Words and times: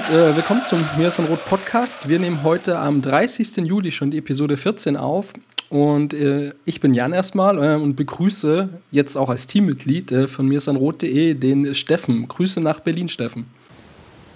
Und 0.00 0.16
äh, 0.16 0.34
willkommen 0.34 0.62
zum 0.66 0.78
Mir 0.96 1.08
ist 1.08 1.20
Rot 1.20 1.44
Podcast. 1.44 2.08
Wir 2.08 2.18
nehmen 2.18 2.42
heute 2.42 2.78
am 2.78 3.02
30. 3.02 3.58
Juli 3.58 3.90
schon 3.90 4.10
die 4.10 4.18
Episode 4.18 4.56
14 4.56 4.96
auf. 4.96 5.34
Und 5.68 6.14
äh, 6.14 6.52
ich 6.64 6.80
bin 6.80 6.94
Jan 6.94 7.12
erstmal 7.12 7.58
äh, 7.58 7.74
und 7.74 7.96
begrüße 7.96 8.70
jetzt 8.92 9.16
auch 9.16 9.28
als 9.28 9.46
Teammitglied 9.46 10.12
äh, 10.12 10.28
von 10.28 10.46
mirsanrot.de 10.46 11.34
den 11.34 11.74
Steffen. 11.74 12.28
Grüße 12.28 12.60
nach 12.60 12.80
Berlin, 12.80 13.10
Steffen. 13.10 13.46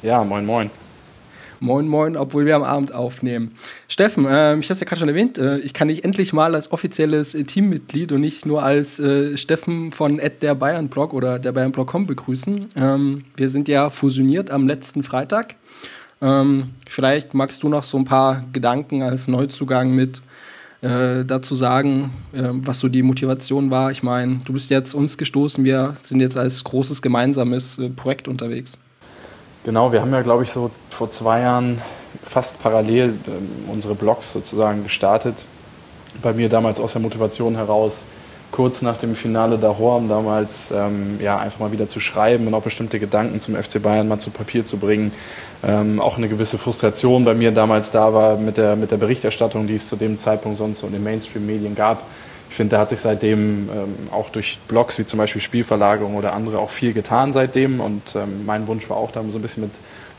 Ja, 0.02 0.22
moin, 0.22 0.45
moin. 0.45 0.70
Moin, 1.64 1.88
moin, 1.88 2.14
obwohl 2.18 2.45
wir 2.45 2.56
am 2.56 2.62
Abend 2.62 2.92
aufnehmen. 2.95 3.52
Steffen, 3.88 4.27
äh, 4.27 4.59
ich 4.59 4.66
habe 4.66 4.74
es 4.74 4.80
ja 4.80 4.86
gerade 4.86 4.98
schon 4.98 5.09
erwähnt, 5.09 5.38
äh, 5.38 5.60
ich 5.60 5.72
kann 5.72 5.88
dich 5.88 6.05
endlich 6.05 6.34
mal 6.34 6.55
als 6.55 6.70
offizielles 6.70 7.34
äh, 7.34 7.45
Teammitglied 7.45 8.12
und 8.12 8.20
nicht 8.20 8.45
nur 8.45 8.62
als 8.62 8.98
äh, 8.98 9.38
Steffen 9.38 9.91
von 9.91 10.20
der 10.42 10.55
Bayern 10.56 10.88
Blog 10.88 11.14
oder 11.14 11.38
der 11.38 11.52
Bayern 11.52 11.72
Blog.com 11.72 12.06
begrüßen. 12.06 12.69
Ähm, 12.77 13.24
wir 13.38 13.48
sind 13.48 13.69
ja 13.69 13.88
fusioniert 13.88 14.50
am 14.50 14.66
letzten 14.66 15.02
Freitag. 15.02 15.55
Ähm, 16.20 16.72
vielleicht 16.86 17.32
magst 17.32 17.62
du 17.62 17.70
noch 17.70 17.84
so 17.84 17.96
ein 17.96 18.05
paar 18.05 18.44
Gedanken 18.52 19.02
als 19.02 19.27
Neuzugang 19.27 19.94
mit 19.94 20.20
äh, 20.83 21.24
dazu 21.24 21.55
sagen, 21.55 22.12
äh, 22.34 22.42
was 22.42 22.81
so 22.81 22.91
die 22.91 23.03
Motivation 23.03 23.70
war. 23.70 23.91
Ich 23.91 24.03
meine, 24.03 24.36
du 24.44 24.53
bist 24.53 24.69
jetzt 24.69 24.92
uns 24.92 25.16
gestoßen, 25.16 25.64
wir 25.64 25.94
sind 26.03 26.20
jetzt 26.20 26.36
als 26.36 26.62
großes 26.62 27.00
gemeinsames 27.00 27.81
Projekt 27.97 28.28
unterwegs. 28.28 28.77
Genau, 29.64 29.92
wir 29.92 30.02
haben 30.02 30.12
ja, 30.12 30.20
glaube 30.20 30.42
ich, 30.42 30.50
so 30.50 30.70
vor 30.90 31.10
zwei 31.10 31.40
Jahren 31.40 31.80
fast 32.22 32.62
parallel 32.62 33.14
ähm, 33.26 33.64
unsere 33.72 33.94
Blogs 33.94 34.30
sozusagen 34.30 34.82
gestartet. 34.82 35.36
Bei 36.20 36.34
mir 36.34 36.50
damals 36.50 36.78
aus 36.78 36.92
der 36.92 37.00
Motivation 37.00 37.56
heraus, 37.56 38.04
kurz 38.52 38.82
nach 38.82 38.98
dem 38.98 39.14
Finale 39.14 39.56
der 39.56 39.78
Horm 39.78 40.10
damals 40.10 40.70
ähm, 40.70 41.18
ja, 41.18 41.38
einfach 41.38 41.60
mal 41.60 41.72
wieder 41.72 41.88
zu 41.88 41.98
schreiben 41.98 42.46
und 42.46 42.52
auch 42.52 42.62
bestimmte 42.62 43.00
Gedanken 43.00 43.40
zum 43.40 43.56
FC 43.56 43.82
Bayern 43.82 44.06
mal 44.06 44.18
zu 44.18 44.30
Papier 44.30 44.66
zu 44.66 44.76
bringen. 44.76 45.12
Ähm, 45.66 45.98
auch 45.98 46.18
eine 46.18 46.28
gewisse 46.28 46.58
Frustration 46.58 47.24
bei 47.24 47.32
mir 47.32 47.50
damals 47.50 47.90
da 47.90 48.12
war 48.12 48.36
mit 48.36 48.58
der, 48.58 48.76
mit 48.76 48.90
der 48.90 48.98
Berichterstattung, 48.98 49.66
die 49.66 49.76
es 49.76 49.88
zu 49.88 49.96
dem 49.96 50.18
Zeitpunkt 50.18 50.58
sonst 50.58 50.80
so 50.80 50.86
in 50.86 50.92
den 50.92 51.02
Mainstream-Medien 51.02 51.74
gab 51.74 52.02
ich 52.55 52.56
finde, 52.56 52.77
da 52.77 52.83
hat 52.83 52.91
sich 52.91 53.00
seitdem 53.00 53.69
ähm, 53.69 53.94
auch 54.12 54.30
durch 54.30 54.60
Blogs 54.69 54.97
wie 54.97 55.05
zum 55.05 55.19
Beispiel 55.19 55.42
Spielverlagerung 55.42 56.14
oder 56.14 56.34
andere 56.34 56.60
auch 56.60 56.70
viel 56.70 56.92
getan 56.92 57.33
seitdem. 57.33 57.80
Und 57.80 58.14
ähm, 58.14 58.47
mein 58.47 58.69
Wunsch 58.69 58.88
war 58.88 58.97
auch, 58.97 59.10
da 59.10 59.24
so 59.28 59.41
ein 59.41 59.42
bisschen 59.42 59.64
mit 59.64 59.72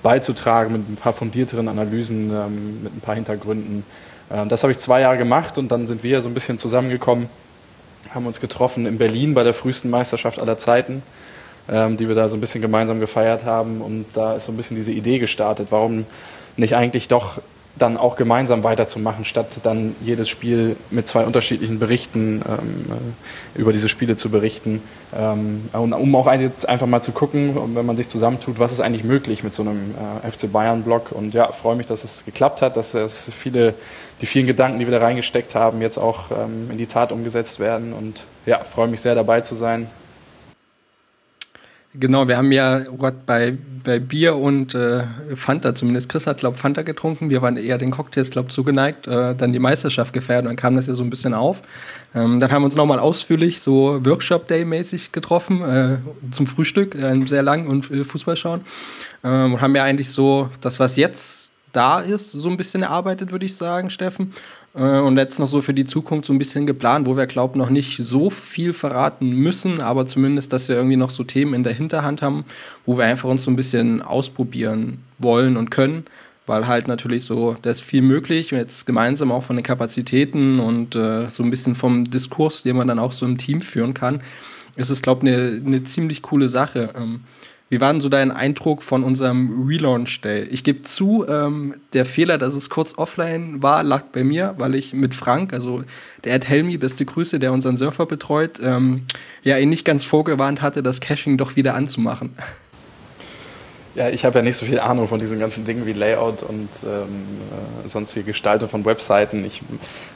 beizutragen, 0.03 0.73
mit 0.73 0.89
ein 0.89 0.97
paar 0.97 1.13
fundierteren 1.13 1.69
Analysen, 1.69 2.31
ähm, 2.31 2.83
mit 2.83 2.93
ein 2.93 2.99
paar 2.99 3.15
Hintergründen. 3.15 3.85
Ähm, 4.29 4.49
das 4.49 4.63
habe 4.63 4.73
ich 4.73 4.79
zwei 4.79 4.99
Jahre 4.99 5.17
gemacht 5.17 5.57
und 5.57 5.71
dann 5.71 5.87
sind 5.87 6.03
wir 6.03 6.21
so 6.21 6.27
ein 6.27 6.33
bisschen 6.33 6.59
zusammengekommen, 6.59 7.29
haben 8.13 8.27
uns 8.27 8.41
getroffen 8.41 8.85
in 8.85 8.97
Berlin 8.97 9.33
bei 9.33 9.43
der 9.43 9.53
frühesten 9.53 9.89
Meisterschaft 9.89 10.41
aller 10.41 10.57
Zeiten, 10.57 11.03
ähm, 11.71 11.95
die 11.95 12.09
wir 12.09 12.15
da 12.15 12.27
so 12.27 12.35
ein 12.35 12.41
bisschen 12.41 12.61
gemeinsam 12.61 12.99
gefeiert 12.99 13.45
haben. 13.45 13.79
Und 13.79 14.07
da 14.13 14.33
ist 14.33 14.47
so 14.47 14.51
ein 14.51 14.57
bisschen 14.57 14.75
diese 14.75 14.91
Idee 14.91 15.19
gestartet, 15.19 15.67
warum 15.69 16.05
nicht 16.57 16.75
eigentlich 16.75 17.07
doch 17.07 17.39
dann 17.77 17.97
auch 17.97 18.15
gemeinsam 18.15 18.63
weiterzumachen, 18.63 19.25
statt 19.25 19.47
dann 19.63 19.95
jedes 20.01 20.29
Spiel 20.29 20.77
mit 20.91 21.07
zwei 21.07 21.25
unterschiedlichen 21.25 21.77
Berichten 21.77 22.41
ähm, 22.47 22.85
äh, 23.55 23.59
über 23.59 23.73
diese 23.73 23.89
Spiele 23.89 24.15
zu 24.15 24.29
berichten. 24.29 24.81
Ähm, 25.13 25.69
und 25.73 25.93
um 25.93 26.15
auch 26.15 26.31
jetzt 26.31 26.67
einfach 26.69 26.87
mal 26.87 27.01
zu 27.01 27.11
gucken, 27.11 27.75
wenn 27.75 27.85
man 27.85 27.97
sich 27.97 28.07
zusammentut, 28.07 28.59
was 28.59 28.71
ist 28.71 28.79
eigentlich 28.79 29.03
möglich 29.03 29.43
mit 29.43 29.53
so 29.53 29.63
einem 29.63 29.93
äh, 30.23 30.31
FC 30.31 30.51
Bayern-Blog. 30.51 31.11
Und 31.11 31.33
ja, 31.33 31.51
freue 31.51 31.75
mich, 31.75 31.85
dass 31.85 32.05
es 32.05 32.23
geklappt 32.23 32.61
hat, 32.61 32.77
dass 32.77 32.93
es 32.93 33.31
viele, 33.37 33.73
die 34.21 34.25
vielen 34.25 34.47
Gedanken, 34.47 34.79
die 34.79 34.87
wir 34.87 34.97
da 34.97 35.05
reingesteckt 35.05 35.53
haben, 35.53 35.81
jetzt 35.81 35.97
auch 35.97 36.31
ähm, 36.31 36.71
in 36.71 36.77
die 36.77 36.87
Tat 36.87 37.11
umgesetzt 37.11 37.59
werden. 37.59 37.91
Und 37.91 38.23
ja, 38.45 38.59
freue 38.63 38.87
mich 38.87 39.01
sehr 39.01 39.15
dabei 39.15 39.41
zu 39.41 39.55
sein. 39.55 39.89
Genau, 41.97 42.27
wir 42.27 42.37
haben 42.37 42.51
ja 42.51 42.81
oh 42.91 42.97
Gott, 42.97 43.25
bei, 43.25 43.57
bei 43.83 43.99
Bier 43.99 44.35
und 44.35 44.75
äh, 44.75 45.03
Fanta, 45.35 45.73
zumindest 45.73 46.09
Chris 46.09 46.27
hat, 46.27 46.39
glaube 46.39 46.57
Fanta 46.57 46.81
getrunken. 46.81 47.29
Wir 47.29 47.41
waren 47.41 47.55
eher 47.55 47.77
den 47.77 47.91
Cocktails, 47.91 48.31
glaube 48.31 48.49
zugeneigt, 48.49 49.07
äh, 49.07 49.33
dann 49.35 49.53
die 49.53 49.59
Meisterschaft 49.59 50.11
gefeiert 50.11 50.41
und 50.41 50.47
dann 50.47 50.55
kam 50.57 50.75
das 50.75 50.87
ja 50.87 50.93
so 50.93 51.03
ein 51.03 51.09
bisschen 51.09 51.33
auf. 51.33 51.61
Ähm, 52.13 52.39
dann 52.39 52.51
haben 52.51 52.63
wir 52.63 52.65
uns 52.65 52.75
nochmal 52.75 52.99
ausführlich 52.99 53.61
so 53.61 54.03
Workshop-Day-mäßig 54.05 55.11
getroffen 55.11 55.61
äh, 55.61 55.97
zum 56.31 56.47
Frühstück, 56.47 56.95
äh, 56.95 57.25
sehr 57.27 57.43
lang 57.43 57.67
und 57.67 57.89
äh, 57.91 58.03
Fußball 58.03 58.35
schauen. 58.35 58.61
Ähm, 59.23 59.53
und 59.53 59.61
haben 59.61 59.75
ja 59.75 59.83
eigentlich 59.83 60.09
so 60.09 60.49
das, 60.59 60.79
was 60.79 60.97
jetzt 60.97 61.51
da 61.71 61.99
ist, 61.99 62.31
so 62.31 62.49
ein 62.49 62.57
bisschen 62.57 62.83
erarbeitet, 62.83 63.31
würde 63.31 63.45
ich 63.45 63.55
sagen, 63.55 63.89
Steffen. 63.89 64.33
Äh, 64.75 64.99
und 64.99 65.17
jetzt 65.17 65.39
noch 65.39 65.47
so 65.47 65.61
für 65.61 65.73
die 65.73 65.85
Zukunft 65.85 66.25
so 66.25 66.33
ein 66.33 66.37
bisschen 66.37 66.67
geplant, 66.67 67.07
wo 67.07 67.17
wir, 67.17 67.25
glauben, 67.25 67.57
noch 67.57 67.69
nicht 67.69 67.97
so 67.97 68.29
viel 68.29 68.73
verraten 68.73 69.31
müssen, 69.31 69.81
aber 69.81 70.05
zumindest, 70.05 70.53
dass 70.53 70.67
wir 70.67 70.75
irgendwie 70.75 70.97
noch 70.97 71.09
so 71.09 71.23
Themen 71.23 71.53
in 71.53 71.63
der 71.63 71.73
Hinterhand 71.73 72.21
haben, 72.21 72.45
wo 72.85 72.97
wir 72.97 73.05
einfach 73.05 73.29
uns 73.29 73.43
so 73.43 73.51
ein 73.51 73.55
bisschen 73.55 74.01
ausprobieren 74.01 74.99
wollen 75.17 75.57
und 75.57 75.71
können, 75.71 76.05
weil 76.45 76.67
halt 76.67 76.87
natürlich 76.87 77.23
so, 77.23 77.55
da 77.61 77.71
ist 77.71 77.81
viel 77.81 78.01
möglich 78.01 78.51
und 78.51 78.59
jetzt 78.59 78.85
gemeinsam 78.85 79.31
auch 79.31 79.43
von 79.43 79.55
den 79.55 79.63
Kapazitäten 79.63 80.59
und 80.59 80.95
äh, 80.95 81.29
so 81.29 81.43
ein 81.43 81.49
bisschen 81.49 81.75
vom 81.75 82.09
Diskurs, 82.09 82.63
den 82.63 82.75
man 82.75 82.87
dann 82.87 82.99
auch 82.99 83.13
so 83.13 83.25
im 83.25 83.37
Team 83.37 83.61
führen 83.61 83.93
kann, 83.93 84.21
ist 84.75 84.89
es, 84.89 85.01
glaube 85.01 85.27
ich, 85.27 85.33
eine 85.33 85.61
ne 85.61 85.83
ziemlich 85.83 86.21
coole 86.21 86.49
Sache. 86.49 86.93
Ähm, 86.95 87.21
wie 87.69 87.81
war 87.81 87.91
denn 87.91 87.99
so 87.99 88.09
dein 88.09 88.31
Eindruck 88.31 88.83
von 88.83 89.03
unserem 89.03 89.67
Relaunch 89.67 90.21
Day? 90.21 90.43
Ich 90.43 90.63
gebe 90.63 90.83
zu, 90.83 91.25
ähm, 91.27 91.75
der 91.93 92.05
Fehler, 92.05 92.37
dass 92.37 92.53
es 92.53 92.69
kurz 92.69 92.97
offline 92.97 93.63
war, 93.63 93.83
lag 93.83 94.03
bei 94.11 94.23
mir, 94.23 94.53
weil 94.59 94.75
ich 94.75 94.93
mit 94.93 95.15
Frank, 95.15 95.51
also 95.51 95.83
der 96.23 96.35
Ed 96.35 96.47
Helmi, 96.47 96.77
beste 96.77 97.05
Grüße, 97.05 97.39
der 97.39 97.53
unseren 97.53 97.75
Surfer 97.75 98.05
betreut, 98.05 98.59
ähm, 98.61 99.01
ja 99.43 99.57
ihn 99.57 99.69
nicht 99.69 99.83
ganz 99.83 100.05
vorgewarnt 100.05 100.61
hatte, 100.61 100.83
das 100.83 101.01
Caching 101.01 101.37
doch 101.37 101.55
wieder 101.55 101.73
anzumachen. 101.73 102.31
Ja, 103.95 104.09
ich 104.09 104.25
habe 104.25 104.39
ja 104.39 104.43
nicht 104.43 104.57
so 104.57 104.65
viel 104.65 104.79
Ahnung 104.79 105.07
von 105.07 105.19
diesen 105.19 105.39
ganzen 105.39 105.63
Dingen 105.63 105.85
wie 105.85 105.93
Layout 105.93 106.43
und 106.43 106.67
ähm, 106.83 107.07
äh, 107.85 107.89
sonstige 107.89 108.25
Gestaltung 108.25 108.67
von 108.67 108.83
Webseiten. 108.83 109.45
Ich 109.45 109.61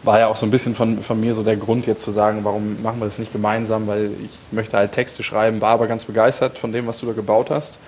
war 0.03 0.19
ja 0.19 0.27
auch 0.27 0.35
so 0.35 0.45
ein 0.45 0.51
bisschen 0.51 0.75
von, 0.75 1.01
von 1.01 1.17
mir 1.17 1.33
so 1.33 1.43
der 1.43 1.55
Grund 1.55 1.87
jetzt 1.87 2.03
zu 2.03 2.11
sagen, 2.11 2.41
warum 2.43 2.83
machen 2.83 2.99
wir 2.99 3.05
das 3.05 3.19
nicht 3.19 3.31
gemeinsam, 3.31 3.87
weil 3.87 4.11
ich 4.25 4.37
möchte 4.51 4.75
halt 4.75 4.91
Texte 4.91 5.23
schreiben, 5.23 5.61
war 5.61 5.71
aber 5.71 5.87
ganz 5.87 6.03
begeistert 6.03 6.57
von 6.57 6.73
dem, 6.73 6.87
was 6.87 6.99
du 6.99 7.05
da 7.05 7.13
gebaut 7.13 7.51
hast. 7.51 7.79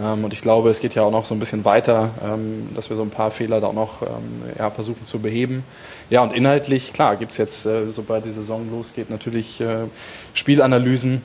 Ähm, 0.00 0.22
und 0.22 0.32
ich 0.32 0.40
glaube, 0.40 0.70
es 0.70 0.78
geht 0.78 0.94
ja 0.94 1.02
auch 1.02 1.10
noch 1.10 1.26
so 1.26 1.34
ein 1.34 1.40
bisschen 1.40 1.64
weiter, 1.64 2.10
ähm, 2.24 2.68
dass 2.76 2.88
wir 2.88 2.96
so 2.96 3.02
ein 3.02 3.10
paar 3.10 3.32
Fehler 3.32 3.60
da 3.60 3.66
auch 3.66 3.72
noch 3.72 4.02
ähm, 4.02 4.08
ja, 4.56 4.70
versuchen 4.70 5.04
zu 5.06 5.18
beheben. 5.18 5.64
Ja, 6.10 6.22
und 6.22 6.32
inhaltlich, 6.32 6.92
klar, 6.92 7.16
gibt's 7.16 7.38
jetzt, 7.38 7.66
äh, 7.66 7.90
sobald 7.90 8.24
die 8.24 8.30
Saison 8.30 8.70
losgeht, 8.70 9.10
natürlich 9.10 9.60
äh, 9.60 9.86
Spielanalysen 10.32 11.22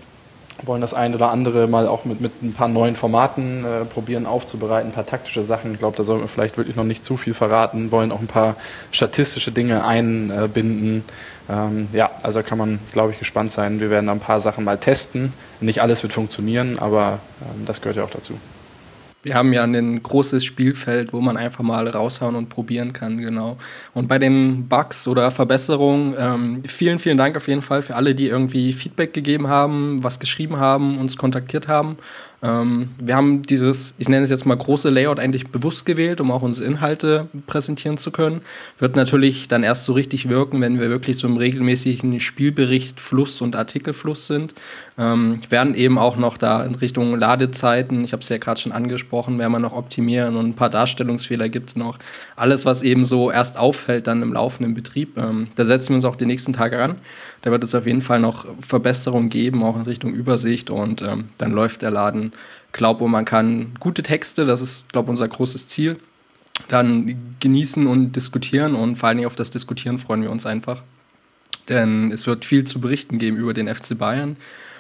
wollen 0.66 0.82
das 0.82 0.94
ein 0.94 1.14
oder 1.16 1.32
andere 1.32 1.68
mal 1.68 1.88
auch 1.88 2.06
mit, 2.06 2.22
mit 2.22 2.42
ein 2.42 2.54
paar 2.54 2.68
neuen 2.68 2.96
Formaten 2.96 3.66
äh, 3.66 3.86
probieren 3.86 4.26
aufzubereiten, 4.26 4.90
ein 4.90 4.94
paar 4.94 5.06
taktische 5.06 5.44
Sachen. 5.44 5.74
Ich 5.74 5.80
glaube, 5.80 5.98
da 5.98 6.04
sollten 6.04 6.24
wir 6.24 6.28
vielleicht 6.28 6.58
wirklich 6.58 6.76
noch 6.76 6.84
nicht 6.84 7.04
zu 7.04 7.18
viel 7.18 7.34
verraten, 7.34 7.92
wollen 7.92 8.12
auch 8.12 8.20
ein 8.20 8.28
paar 8.28 8.56
statistische 8.92 9.52
Dinge 9.52 9.84
einbinden. 9.84 11.04
Ähm, 11.50 11.88
ja, 11.94 12.12
also 12.24 12.42
kann 12.44 12.58
man, 12.58 12.80
glaube 12.92 13.12
ich, 13.12 13.20
gespannt 13.20 13.52
sein. 13.52 13.80
Wir 13.80 13.90
werden 13.90 14.10
ein 14.10 14.20
paar 14.20 14.40
Sachen 14.40 14.64
mal 14.64 14.78
testen. 14.78 15.34
Nicht 15.60 15.82
alles 15.82 16.04
wird 16.04 16.14
funktionieren, 16.14 16.80
aber 16.80 17.20
ähm, 17.42 17.66
das 17.66 17.82
gehört 17.82 17.98
ja 17.98 18.04
auch 18.04 18.10
dazu. 18.10 18.34
Wir 19.26 19.34
haben 19.34 19.54
ja 19.54 19.64
ein 19.64 20.04
großes 20.04 20.46
Spielfeld, 20.46 21.12
wo 21.12 21.20
man 21.20 21.36
einfach 21.36 21.64
mal 21.64 21.88
raushauen 21.88 22.36
und 22.36 22.48
probieren 22.48 22.94
kann, 22.94 23.18
genau. 23.18 23.58
Und 23.96 24.08
bei 24.08 24.20
den 24.20 24.68
Bugs 24.68 25.08
oder 25.08 25.32
Verbesserungen, 25.32 26.14
ähm, 26.16 26.62
vielen, 26.68 27.00
vielen 27.00 27.18
Dank 27.18 27.36
auf 27.36 27.48
jeden 27.48 27.64
Fall 27.64 27.82
für 27.82 27.96
alle, 27.96 28.14
die 28.14 28.28
irgendwie 28.28 28.72
Feedback 28.72 29.14
gegeben 29.16 29.48
haben, 29.48 30.04
was 30.04 30.20
geschrieben 30.20 30.58
haben, 30.58 31.00
uns 31.00 31.18
kontaktiert 31.18 31.68
haben. 31.68 31.98
Ähm, 32.46 32.90
wir 33.00 33.16
haben 33.16 33.42
dieses, 33.42 33.96
ich 33.98 34.08
nenne 34.08 34.24
es 34.24 34.30
jetzt 34.30 34.46
mal 34.46 34.56
große 34.56 34.90
Layout 34.90 35.20
eigentlich 35.20 35.48
bewusst 35.48 35.86
gewählt, 35.86 36.22
um 36.22 36.30
auch 36.30 36.44
unsere 36.44 36.70
Inhalte 36.70 37.28
präsentieren 37.48 37.98
zu 37.98 38.12
können. 38.12 38.42
Wird 38.78 38.96
natürlich 38.96 39.48
dann 39.48 39.64
erst 39.64 39.86
so 39.86 39.94
richtig 39.94 40.30
wirken, 40.30 40.62
wenn 40.62 40.80
wir 40.80 40.90
wirklich 40.90 41.18
so 41.18 41.28
im 41.28 41.38
regelmäßigen 41.38 42.20
Spielbericht 42.20 43.00
Fluss 43.00 43.42
und 43.42 43.56
Artikelfluss 43.56 44.28
sind. 44.28 44.54
Ähm, 44.98 45.40
werden 45.50 45.76
eben 45.76 45.98
auch 45.98 46.18
noch 46.18 46.38
da 46.38 46.64
in 46.64 46.76
Richtung 46.76 47.18
Ladezeiten, 47.18 48.04
ich 48.04 48.14
habe 48.14 48.22
es 48.22 48.30
ja 48.30 48.38
gerade 48.38 48.62
schon 48.62 48.72
angesprochen, 48.72 49.40
werden 49.40 49.52
wir 49.52 49.60
noch 49.60 49.76
optimieren 49.76 50.38
und 50.38 50.48
ein 50.48 50.54
paar 50.54 50.70
Darstellungsfehler 50.70 51.50
gibt 51.50 51.72
es 51.72 51.76
noch. 51.76 51.98
Alles, 52.36 52.66
was 52.66 52.82
eben 52.82 53.06
so 53.06 53.32
erst 53.32 53.58
auffällt 53.58 54.08
dann 54.08 54.22
im 54.22 54.34
laufenden 54.34 54.74
Betrieb, 54.74 55.18
ähm, 55.18 55.48
da 55.56 55.66
setzen 55.66 55.90
wir 55.90 55.96
uns 55.96 56.06
auch 56.06 56.16
die 56.16 56.26
nächsten 56.26 56.54
Tage 56.54 56.78
ran. 56.78 56.96
Da 57.42 57.52
wird 57.52 57.64
es 57.64 57.76
auf 57.76 57.86
jeden 57.86 58.02
Fall 58.02 58.20
noch 58.20 58.46
Verbesserungen 58.62 59.30
geben, 59.30 59.64
auch 59.64 59.76
in 59.76 59.84
Richtung 59.84 60.14
Übersicht 60.14 60.70
und 60.70 61.02
ähm, 61.02 61.26
dann 61.38 61.52
läuft 61.52 61.82
der 61.82 61.92
Laden. 61.92 62.32
Glaube, 62.72 63.08
man 63.08 63.26
kann 63.26 63.74
gute 63.80 64.04
Texte, 64.04 64.46
das 64.46 64.62
ist, 64.62 64.92
glaube 64.92 65.08
ich, 65.08 65.12
unser 65.12 65.28
großes 65.28 65.68
Ziel. 65.68 65.98
dann 66.70 67.36
genießen 67.42 67.86
und 67.86 68.16
diskutieren 68.16 68.76
und 68.76 68.96
vor 68.96 69.10
allen 69.10 69.18
Dingen 69.18 69.28
auf 69.28 69.36
das 69.36 69.52
Diskutieren 69.52 69.98
freuen 69.98 70.22
wir 70.22 70.32
uns 70.32 70.46
einfach. 70.46 70.84
Denn 71.68 72.12
es 72.12 72.28
wird 72.28 72.46
viel 72.46 72.64
zu 72.64 72.80
berichten 72.80 73.18
geben 73.18 73.38
über 73.38 73.54
den 73.54 73.74
FC 73.74 73.98
Bayern. 73.98 74.38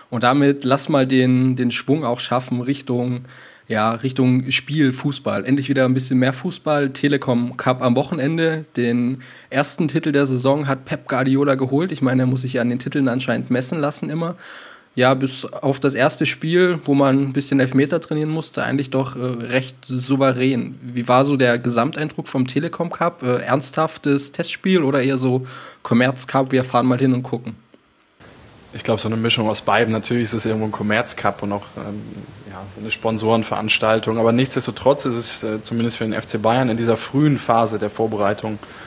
Und 0.09 0.23
damit 0.23 0.63
lass 0.63 0.87
mal 0.87 1.07
den, 1.07 1.55
den 1.55 1.71
Schwung 1.71 2.05
auch 2.05 2.19
schaffen 2.19 2.61
Richtung, 2.61 3.25
ja, 3.67 3.91
Richtung 3.91 4.51
Spiel, 4.51 4.93
Fußball. 4.93 5.45
Endlich 5.45 5.67
wieder 5.67 5.85
ein 5.85 5.93
bisschen 5.93 6.19
mehr 6.19 6.33
Fußball. 6.33 6.93
Telekom 6.93 7.57
Cup 7.57 7.81
am 7.81 7.95
Wochenende. 7.95 8.65
Den 8.77 9.21
ersten 9.49 9.87
Titel 9.87 10.11
der 10.11 10.27
Saison 10.27 10.67
hat 10.67 10.85
Pep 10.85 11.07
Guardiola 11.07 11.55
geholt. 11.55 11.91
Ich 11.91 12.01
meine, 12.01 12.23
er 12.23 12.27
muss 12.27 12.41
sich 12.41 12.59
an 12.59 12.69
den 12.69 12.79
Titeln 12.79 13.09
anscheinend 13.09 13.49
messen 13.49 13.79
lassen 13.79 14.09
immer 14.09 14.35
ja, 14.95 15.13
bis 15.13 15.45
auf 15.45 15.81
das 15.81 15.93
erste 15.93 16.25
Spiel, 16.25 16.79
wo 16.85 16.93
man 16.93 17.21
ein 17.21 17.33
bisschen 17.33 17.59
Elfmeter 17.59 17.99
trainieren 17.99 18.29
musste, 18.29 18.63
eigentlich 18.63 18.89
doch 18.89 19.17
äh, 19.17 19.19
recht 19.19 19.75
souverän. 19.83 20.75
Wie 20.81 21.07
war 21.07 21.25
so 21.25 21.35
der 21.35 21.59
Gesamteindruck 21.59 22.29
vom 22.29 22.47
Telekom 22.47 22.89
Cup? 22.89 23.21
Äh, 23.21 23.41
ernsthaftes 23.41 24.31
Testspiel 24.31 24.83
oder 24.83 25.03
eher 25.03 25.17
so 25.17 25.45
Commerz 25.83 26.27
Cup, 26.27 26.53
wir 26.53 26.63
fahren 26.63 26.85
mal 26.87 26.97
hin 26.97 27.13
und 27.13 27.23
gucken? 27.23 27.55
Ich 28.73 28.83
glaube, 28.83 29.01
so 29.01 29.09
eine 29.09 29.17
Mischung 29.17 29.49
aus 29.49 29.61
beiden. 29.61 29.91
Natürlich 29.91 30.23
ist 30.23 30.33
es 30.33 30.45
irgendwo 30.45 30.65
ein 30.65 30.71
Commerz 30.71 31.15
Cup 31.15 31.43
und 31.43 31.51
auch 31.51 31.65
ähm, 31.77 32.01
ja, 32.49 32.61
so 32.75 32.81
eine 32.81 32.91
Sponsorenveranstaltung. 32.91 34.17
Aber 34.17 34.31
nichtsdestotrotz 34.31 35.05
ist 35.05 35.15
es 35.15 35.43
äh, 35.43 35.61
zumindest 35.61 35.97
für 35.97 36.05
den 36.05 36.19
FC 36.19 36.41
Bayern 36.41 36.69
in 36.69 36.77
dieser 36.77 36.97
frühen 36.97 37.37
Phase 37.37 37.79
der 37.79 37.89
Vorbereitung 37.89 38.53
ähm, 38.53 38.84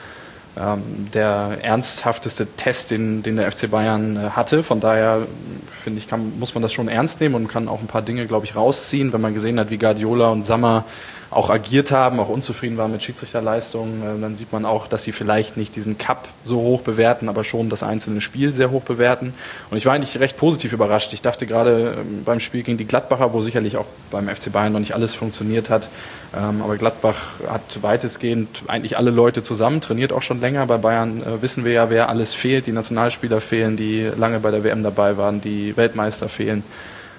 der 1.13 1.59
ernsthafteste 1.61 2.45
Test, 2.57 2.91
den, 2.91 3.23
den 3.23 3.37
der 3.37 3.51
FC 3.51 3.71
Bayern 3.71 4.17
äh, 4.17 4.29
hatte. 4.31 4.63
Von 4.63 4.79
daher 4.79 5.27
finde 5.71 5.99
ich, 5.99 6.07
kann, 6.09 6.37
muss 6.39 6.53
man 6.53 6.61
das 6.61 6.73
schon 6.73 6.87
ernst 6.87 7.21
nehmen 7.21 7.35
und 7.35 7.47
kann 7.47 7.67
auch 7.67 7.79
ein 7.79 7.87
paar 7.87 8.01
Dinge, 8.01 8.27
glaube 8.27 8.45
ich, 8.45 8.55
rausziehen, 8.55 9.13
wenn 9.13 9.21
man 9.21 9.33
gesehen 9.33 9.59
hat, 9.59 9.69
wie 9.69 9.77
Guardiola 9.77 10.29
und 10.29 10.45
Sammer 10.45 10.85
auch 11.31 11.51
agiert 11.51 11.91
haben, 11.91 12.19
auch 12.19 12.29
unzufrieden 12.29 12.77
waren 12.77 12.91
mit 12.91 13.03
Schiedsrichterleistungen. 13.03 14.01
Äh, 14.01 14.21
dann 14.21 14.35
sieht 14.35 14.51
man 14.51 14.65
auch, 14.65 14.87
dass 14.87 15.03
sie 15.03 15.11
vielleicht 15.11 15.57
nicht 15.57 15.75
diesen 15.75 15.97
Cup 15.97 16.27
so 16.43 16.59
hoch 16.59 16.81
bewerten, 16.81 17.29
aber 17.29 17.43
schon 17.43 17.69
das 17.69 17.83
einzelne 17.83 18.21
Spiel 18.21 18.51
sehr 18.51 18.71
hoch 18.71 18.81
bewerten. 18.81 19.33
Und 19.69 19.77
ich 19.77 19.85
war 19.85 19.93
eigentlich 19.93 20.19
recht 20.19 20.37
positiv 20.37 20.73
überrascht. 20.73 21.13
Ich 21.13 21.21
dachte 21.21 21.45
gerade 21.45 21.97
ähm, 21.99 22.23
beim 22.25 22.39
Spiel 22.39 22.63
gegen 22.63 22.79
die 22.79 22.85
Gladbacher, 22.85 23.31
wo 23.33 23.41
sicherlich 23.43 23.77
auch 23.77 23.85
beim 24.09 24.27
FC 24.27 24.51
Bayern 24.51 24.73
noch 24.73 24.79
nicht 24.79 24.95
alles 24.95 25.13
funktioniert 25.13 25.69
hat, 25.69 25.89
ähm, 26.35 26.63
aber 26.63 26.77
Gladbach 26.77 27.17
hat 27.47 27.83
weitestgehend 27.83 28.63
eigentlich 28.67 28.97
alle 28.97 29.11
Leute 29.11 29.43
zusammen, 29.43 29.81
trainiert 29.81 30.11
auch 30.11 30.23
schon 30.23 30.41
länger. 30.41 30.65
Bei 30.65 30.77
Bayern 30.77 31.21
äh, 31.21 31.41
wissen 31.43 31.63
wir 31.63 31.73
ja, 31.73 31.89
wer 31.91 32.09
alles 32.09 32.33
fehlt. 32.33 32.65
Die 32.65 32.71
Nationalspieler 32.71 33.39
fehlen, 33.39 33.77
die 33.77 34.09
lange 34.17 34.39
bei 34.39 34.49
der 34.49 34.63
WM 34.63 34.81
dabei 34.81 35.17
waren, 35.17 35.41
die 35.41 35.77
Weltmeister 35.77 36.27
fehlen. 36.27 36.63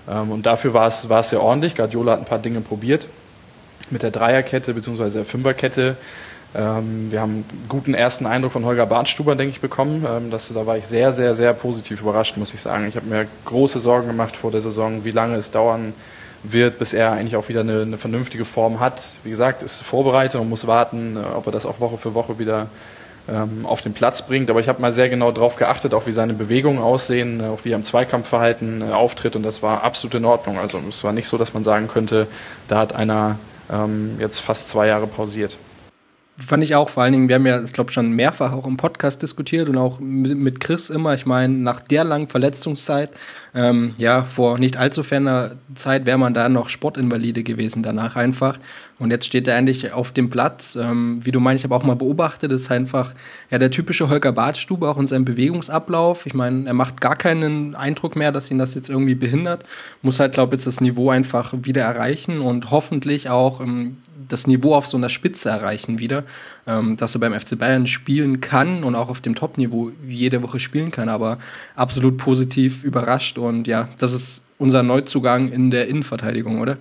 Ähm, 0.08 0.32
und 0.32 0.46
dafür 0.46 0.74
war 0.74 0.88
es, 0.88 1.08
war 1.08 1.20
es 1.20 1.30
sehr 1.30 1.40
ordentlich. 1.40 1.76
Guardiola 1.76 2.12
hat 2.12 2.18
ein 2.20 2.24
paar 2.24 2.40
Dinge 2.40 2.60
probiert 2.60 3.06
mit 3.92 4.02
der 4.02 4.10
Dreierkette 4.10 4.74
bzw. 4.74 5.10
der 5.10 5.24
Fünferkette. 5.24 5.96
Ähm, 6.54 7.10
wir 7.10 7.20
haben 7.20 7.44
einen 7.48 7.66
guten 7.68 7.94
ersten 7.94 8.26
Eindruck 8.26 8.52
von 8.52 8.64
Holger 8.64 8.86
Bartstuber, 8.86 9.36
denke 9.36 9.52
ich, 9.54 9.60
bekommen. 9.60 10.04
Ähm, 10.08 10.30
das, 10.30 10.52
da 10.52 10.66
war 10.66 10.76
ich 10.76 10.86
sehr, 10.86 11.12
sehr, 11.12 11.34
sehr 11.34 11.52
positiv 11.52 12.00
überrascht, 12.00 12.36
muss 12.36 12.52
ich 12.52 12.60
sagen. 12.60 12.86
Ich 12.88 12.96
habe 12.96 13.06
mir 13.06 13.26
große 13.44 13.78
Sorgen 13.78 14.08
gemacht 14.08 14.36
vor 14.36 14.50
der 14.50 14.60
Saison, 14.60 15.04
wie 15.04 15.12
lange 15.12 15.36
es 15.36 15.50
dauern 15.50 15.92
wird, 16.42 16.78
bis 16.78 16.92
er 16.92 17.12
eigentlich 17.12 17.36
auch 17.36 17.48
wieder 17.48 17.60
eine, 17.60 17.82
eine 17.82 17.98
vernünftige 17.98 18.44
Form 18.44 18.80
hat. 18.80 19.02
Wie 19.22 19.30
gesagt, 19.30 19.62
ist 19.62 19.82
vorbereitet 19.82 20.40
und 20.40 20.48
muss 20.48 20.66
warten, 20.66 21.16
äh, 21.16 21.36
ob 21.36 21.46
er 21.46 21.52
das 21.52 21.66
auch 21.66 21.78
Woche 21.78 21.98
für 21.98 22.14
Woche 22.14 22.38
wieder 22.38 22.66
ähm, 23.28 23.64
auf 23.64 23.82
den 23.82 23.92
Platz 23.92 24.22
bringt. 24.22 24.50
Aber 24.50 24.58
ich 24.58 24.68
habe 24.68 24.80
mal 24.80 24.90
sehr 24.90 25.08
genau 25.08 25.30
darauf 25.30 25.54
geachtet, 25.56 25.94
auch 25.94 26.06
wie 26.06 26.12
seine 26.12 26.34
Bewegungen 26.34 26.80
aussehen, 26.80 27.40
äh, 27.40 27.44
auch 27.44 27.60
wie 27.64 27.72
er 27.72 27.76
im 27.76 27.84
Zweikampfverhalten 27.84 28.82
äh, 28.82 28.92
auftritt 28.92 29.36
und 29.36 29.44
das 29.44 29.62
war 29.62 29.84
absolut 29.84 30.14
in 30.14 30.24
Ordnung. 30.24 30.58
Also 30.58 30.80
es 30.88 31.04
war 31.04 31.12
nicht 31.12 31.28
so, 31.28 31.38
dass 31.38 31.54
man 31.54 31.62
sagen 31.62 31.86
könnte, 31.86 32.26
da 32.66 32.78
hat 32.78 32.92
einer 32.94 33.38
ähm, 33.70 34.16
jetzt 34.18 34.40
fast 34.40 34.68
zwei 34.68 34.86
Jahre 34.86 35.06
pausiert. 35.06 35.56
Fand 36.38 36.64
ich 36.64 36.74
auch, 36.74 36.88
vor 36.88 37.02
allen 37.02 37.12
Dingen, 37.12 37.28
wir 37.28 37.34
haben 37.36 37.46
ja, 37.46 37.62
ich 37.62 37.72
glaube, 37.72 37.92
schon 37.92 38.12
mehrfach 38.12 38.52
auch 38.52 38.66
im 38.66 38.78
Podcast 38.78 39.20
diskutiert 39.20 39.68
und 39.68 39.76
auch 39.76 40.00
mit 40.00 40.58
Chris 40.58 40.88
immer. 40.88 41.14
Ich 41.14 41.26
meine, 41.26 41.52
nach 41.52 41.82
der 41.82 42.04
langen 42.04 42.28
Verletzungszeit, 42.28 43.10
ähm, 43.54 43.94
ja, 43.96 44.24
vor 44.24 44.58
nicht 44.58 44.76
allzu 44.76 45.02
ferner 45.02 45.52
Zeit 45.74 46.06
wäre 46.06 46.18
man 46.18 46.34
da 46.34 46.48
noch 46.48 46.68
Sportinvalide 46.68 47.42
gewesen 47.42 47.82
danach 47.82 48.16
einfach. 48.16 48.58
Und 48.98 49.10
jetzt 49.10 49.26
steht 49.26 49.48
er 49.48 49.56
endlich 49.56 49.92
auf 49.92 50.12
dem 50.12 50.30
Platz. 50.30 50.76
Ähm, 50.76 51.18
wie 51.24 51.32
du 51.32 51.40
meinst, 51.40 51.64
ich 51.64 51.70
habe 51.70 51.74
auch 51.74 51.84
mal 51.84 51.96
beobachtet, 51.96 52.52
ist 52.52 52.70
einfach 52.70 53.14
ja, 53.50 53.58
der 53.58 53.70
typische 53.70 54.08
Holger 54.08 54.32
Badstube 54.32 54.88
auch 54.88 54.98
in 54.98 55.06
seinem 55.06 55.24
Bewegungsablauf. 55.24 56.26
Ich 56.26 56.34
meine, 56.34 56.66
er 56.66 56.74
macht 56.74 57.00
gar 57.00 57.16
keinen 57.16 57.74
Eindruck 57.74 58.14
mehr, 58.14 58.30
dass 58.30 58.50
ihn 58.50 58.58
das 58.58 58.74
jetzt 58.74 58.88
irgendwie 58.88 59.14
behindert. 59.14 59.64
Muss 60.02 60.20
halt, 60.20 60.34
glaube 60.34 60.54
ich, 60.54 60.60
jetzt 60.60 60.66
das 60.66 60.80
Niveau 60.80 61.10
einfach 61.10 61.52
wieder 61.62 61.82
erreichen 61.82 62.40
und 62.40 62.70
hoffentlich 62.70 63.30
auch 63.30 63.60
ähm, 63.60 63.96
das 64.28 64.46
Niveau 64.46 64.74
auf 64.74 64.86
so 64.86 64.96
einer 64.96 65.08
Spitze 65.08 65.48
erreichen 65.48 65.98
wieder, 65.98 66.24
ähm, 66.70 66.96
dass 66.96 67.14
er 67.14 67.20
beim 67.20 67.38
FC 67.38 67.58
Bayern 67.58 67.86
spielen 67.86 68.40
kann 68.40 68.84
und 68.84 68.94
auch 68.94 69.08
auf 69.08 69.20
dem 69.20 69.34
Top-Niveau 69.34 69.92
jede 70.06 70.42
Woche 70.42 70.60
spielen 70.60 70.90
kann, 70.90 71.08
aber 71.08 71.38
absolut 71.74 72.16
positiv 72.16 72.84
überrascht 72.84 73.38
und 73.38 73.66
ja, 73.66 73.88
das 73.98 74.12
ist 74.12 74.44
unser 74.58 74.82
Neuzugang 74.82 75.50
in 75.50 75.70
der 75.70 75.88
Innenverteidigung, 75.88 76.60
oder? 76.60 76.76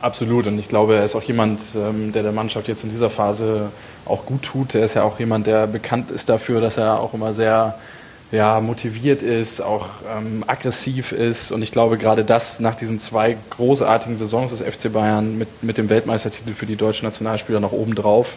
Absolut 0.00 0.46
und 0.46 0.58
ich 0.58 0.68
glaube, 0.68 0.96
er 0.96 1.04
ist 1.04 1.16
auch 1.16 1.22
jemand, 1.22 1.60
ähm, 1.76 2.12
der 2.12 2.22
der 2.22 2.32
Mannschaft 2.32 2.68
jetzt 2.68 2.84
in 2.84 2.90
dieser 2.90 3.08
Phase 3.08 3.70
auch 4.04 4.26
gut 4.26 4.42
tut. 4.42 4.74
Er 4.74 4.84
ist 4.84 4.94
ja 4.94 5.02
auch 5.02 5.18
jemand, 5.18 5.46
der 5.46 5.66
bekannt 5.66 6.10
ist 6.10 6.28
dafür, 6.28 6.60
dass 6.60 6.76
er 6.76 7.00
auch 7.00 7.14
immer 7.14 7.32
sehr 7.32 7.78
ja, 8.34 8.60
motiviert 8.60 9.22
ist, 9.22 9.60
auch 9.60 9.86
ähm, 10.10 10.44
aggressiv 10.46 11.12
ist. 11.12 11.52
Und 11.52 11.62
ich 11.62 11.72
glaube, 11.72 11.98
gerade 11.98 12.24
das 12.24 12.60
nach 12.60 12.74
diesen 12.74 12.98
zwei 12.98 13.36
großartigen 13.50 14.16
Saisons 14.16 14.50
des 14.50 14.60
FC 14.60 14.92
Bayern 14.92 15.38
mit, 15.38 15.62
mit 15.62 15.78
dem 15.78 15.88
Weltmeistertitel 15.88 16.52
für 16.52 16.66
die 16.66 16.76
deutschen 16.76 17.06
Nationalspieler 17.06 17.60
noch 17.60 17.72
oben 17.72 17.94
drauf. 17.94 18.36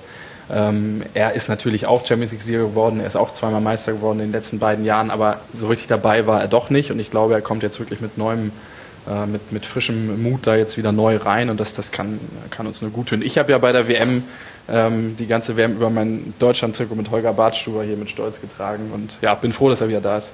Ähm, 0.50 1.02
er 1.14 1.34
ist 1.34 1.50
natürlich 1.50 1.88
auch 1.88 2.06
Champions 2.06 2.32
League-Sieger 2.32 2.60
geworden, 2.60 3.00
er 3.00 3.08
ist 3.08 3.18
auch 3.18 3.32
zweimal 3.32 3.60
Meister 3.60 3.94
geworden 3.94 4.20
in 4.20 4.28
den 4.28 4.32
letzten 4.32 4.60
beiden 4.60 4.86
Jahren, 4.86 5.12
aber 5.12 5.42
so 5.54 5.68
richtig 5.68 5.88
dabei 5.88 6.26
war 6.28 6.40
er 6.40 6.48
doch 6.48 6.70
nicht. 6.70 6.92
Und 6.92 7.00
ich 7.00 7.12
glaube, 7.12 7.34
er 7.34 7.42
kommt 7.42 7.64
jetzt 7.64 7.80
wirklich 7.80 8.00
mit 8.00 8.18
neuem 8.18 8.52
mit, 9.26 9.52
mit 9.52 9.66
frischem 9.66 10.22
Mut 10.22 10.46
da 10.46 10.56
jetzt 10.56 10.78
wieder 10.78 10.92
neu 10.92 11.18
rein 11.18 11.50
und 11.50 11.60
das, 11.60 11.74
das 11.74 11.92
kann, 11.92 12.20
kann 12.50 12.68
uns 12.68 12.82
nur 12.82 12.92
gut 12.92 13.08
tun. 13.10 13.22
Ich 13.22 13.38
habe 13.38 13.52
ja 13.52 13.58
bei 13.58 13.72
der 13.72 13.88
WM 13.88 14.24
ähm, 14.70 15.16
die 15.18 15.28
ganze 15.28 15.56
WM 15.56 15.74
über 15.74 15.90
mein 15.90 16.34
Deutschland-Trikot 16.40 16.96
mit 16.96 17.10
Holger 17.12 17.34
Bartstuber 17.34 17.84
hier 17.84 17.98
mit 17.98 18.10
Stolz 18.10 18.42
getragen 18.42 18.92
und 18.94 19.18
ja, 19.22 19.36
bin 19.36 19.54
froh, 19.54 19.70
dass 19.70 19.82
er 19.82 19.90
wieder 19.90 20.02
da 20.02 20.18
ist 20.18 20.34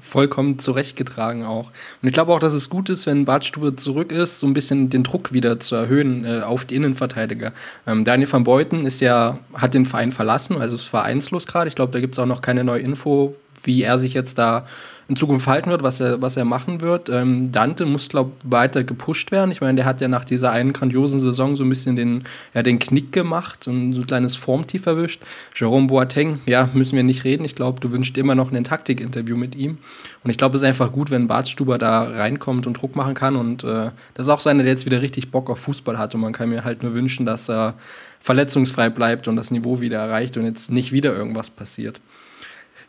vollkommen 0.00 0.58
zurechtgetragen 0.58 1.44
auch. 1.44 1.70
Und 2.02 2.08
ich 2.08 2.12
glaube 2.12 2.32
auch, 2.32 2.38
dass 2.38 2.52
es 2.52 2.68
gut 2.68 2.88
ist, 2.88 3.06
wenn 3.06 3.24
Bartstube 3.24 3.76
zurück 3.76 4.12
ist, 4.12 4.38
so 4.38 4.46
ein 4.46 4.54
bisschen 4.54 4.90
den 4.90 5.02
Druck 5.02 5.32
wieder 5.32 5.58
zu 5.60 5.74
erhöhen 5.74 6.24
äh, 6.24 6.40
auf 6.40 6.64
die 6.64 6.76
Innenverteidiger. 6.76 7.52
Ähm, 7.86 8.04
Daniel 8.04 8.30
van 8.30 8.44
Beuten 8.44 8.86
ist 8.86 9.00
ja, 9.00 9.38
hat 9.54 9.74
den 9.74 9.86
Verein 9.86 10.12
verlassen, 10.12 10.60
also 10.60 10.76
ist 10.76 10.84
vereinslos 10.84 11.46
gerade. 11.46 11.68
Ich 11.68 11.74
glaube, 11.74 11.92
da 11.92 12.00
gibt 12.00 12.14
es 12.14 12.18
auch 12.18 12.26
noch 12.26 12.42
keine 12.42 12.64
neue 12.64 12.80
Info, 12.80 13.34
wie 13.64 13.82
er 13.82 13.98
sich 13.98 14.14
jetzt 14.14 14.38
da 14.38 14.66
in 15.08 15.16
Zukunft 15.16 15.44
verhalten 15.44 15.70
wird, 15.70 15.82
was 15.82 16.00
er, 16.00 16.20
was 16.20 16.36
er 16.36 16.44
machen 16.44 16.82
wird. 16.82 17.08
Ähm, 17.08 17.50
Dante 17.50 17.86
muss, 17.86 18.10
glaube 18.10 18.32
ich, 18.44 18.52
weiter 18.52 18.84
gepusht 18.84 19.32
werden. 19.32 19.50
Ich 19.50 19.62
meine, 19.62 19.76
der 19.76 19.86
hat 19.86 20.02
ja 20.02 20.08
nach 20.08 20.24
dieser 20.24 20.50
einen 20.50 20.74
grandiosen 20.74 21.18
Saison 21.18 21.56
so 21.56 21.64
ein 21.64 21.70
bisschen 21.70 21.96
den, 21.96 22.24
ja, 22.52 22.62
den 22.62 22.78
Knick 22.78 23.10
gemacht 23.10 23.66
und 23.68 23.94
so 23.94 24.02
ein 24.02 24.06
kleines 24.06 24.36
Formtief 24.36 24.84
erwischt. 24.84 25.22
Jerome 25.56 25.86
Boateng, 25.86 26.40
ja, 26.46 26.68
müssen 26.74 26.96
wir 26.96 27.04
nicht 27.04 27.24
reden. 27.24 27.46
Ich 27.46 27.54
glaube, 27.54 27.80
du 27.80 27.90
wünschst 27.90 28.18
immer 28.18 28.34
noch 28.34 28.52
ein 28.52 28.64
Taktik-Interview 28.64 29.38
mit 29.38 29.54
ihm. 29.54 29.78
Und 30.24 30.30
ich 30.30 30.36
glaube, 30.36 30.56
es 30.56 30.62
ist 30.62 30.68
einfach 30.68 30.92
gut, 30.92 31.10
wenn 31.10 31.26
Bartstuber 31.26 31.78
da 31.78 32.02
reinkommt 32.02 32.66
und 32.66 32.74
Druck 32.74 32.94
machen 32.94 33.14
kann. 33.14 33.36
Und 33.36 33.64
äh, 33.64 33.90
das 34.12 34.26
ist 34.26 34.28
auch 34.28 34.40
seiner, 34.40 34.62
der 34.62 34.72
jetzt 34.72 34.84
wieder 34.84 35.00
richtig 35.00 35.30
Bock 35.30 35.48
auf 35.48 35.60
Fußball 35.60 35.96
hat. 35.96 36.14
Und 36.14 36.20
man 36.20 36.34
kann 36.34 36.50
mir 36.50 36.64
halt 36.64 36.82
nur 36.82 36.92
wünschen, 36.92 37.24
dass 37.24 37.48
er 37.48 37.74
verletzungsfrei 38.20 38.90
bleibt 38.90 39.26
und 39.26 39.36
das 39.36 39.50
Niveau 39.50 39.80
wieder 39.80 40.00
erreicht 40.00 40.36
und 40.36 40.44
jetzt 40.44 40.70
nicht 40.70 40.92
wieder 40.92 41.16
irgendwas 41.16 41.48
passiert 41.48 41.98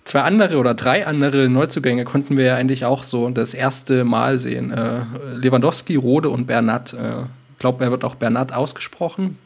zwei 0.09 0.21
andere 0.21 0.57
oder 0.57 0.73
drei 0.73 1.05
andere 1.05 1.49
Neuzugänge 1.49 2.03
konnten 2.03 2.35
wir 2.35 2.45
ja 2.45 2.55
eigentlich 2.55 2.83
auch 2.83 3.03
so 3.03 3.29
das 3.29 3.53
erste 3.53 4.03
Mal 4.03 4.39
sehen. 4.39 4.71
Äh, 4.71 5.01
Lewandowski, 5.35 5.95
Rode 5.95 6.29
und 6.29 6.47
Bernat. 6.47 6.93
Ich 6.93 6.99
äh, 6.99 7.25
glaube, 7.59 7.83
er 7.83 7.91
wird 7.91 8.03
auch 8.03 8.15
Bernat 8.15 8.51
ausgesprochen. 8.51 9.37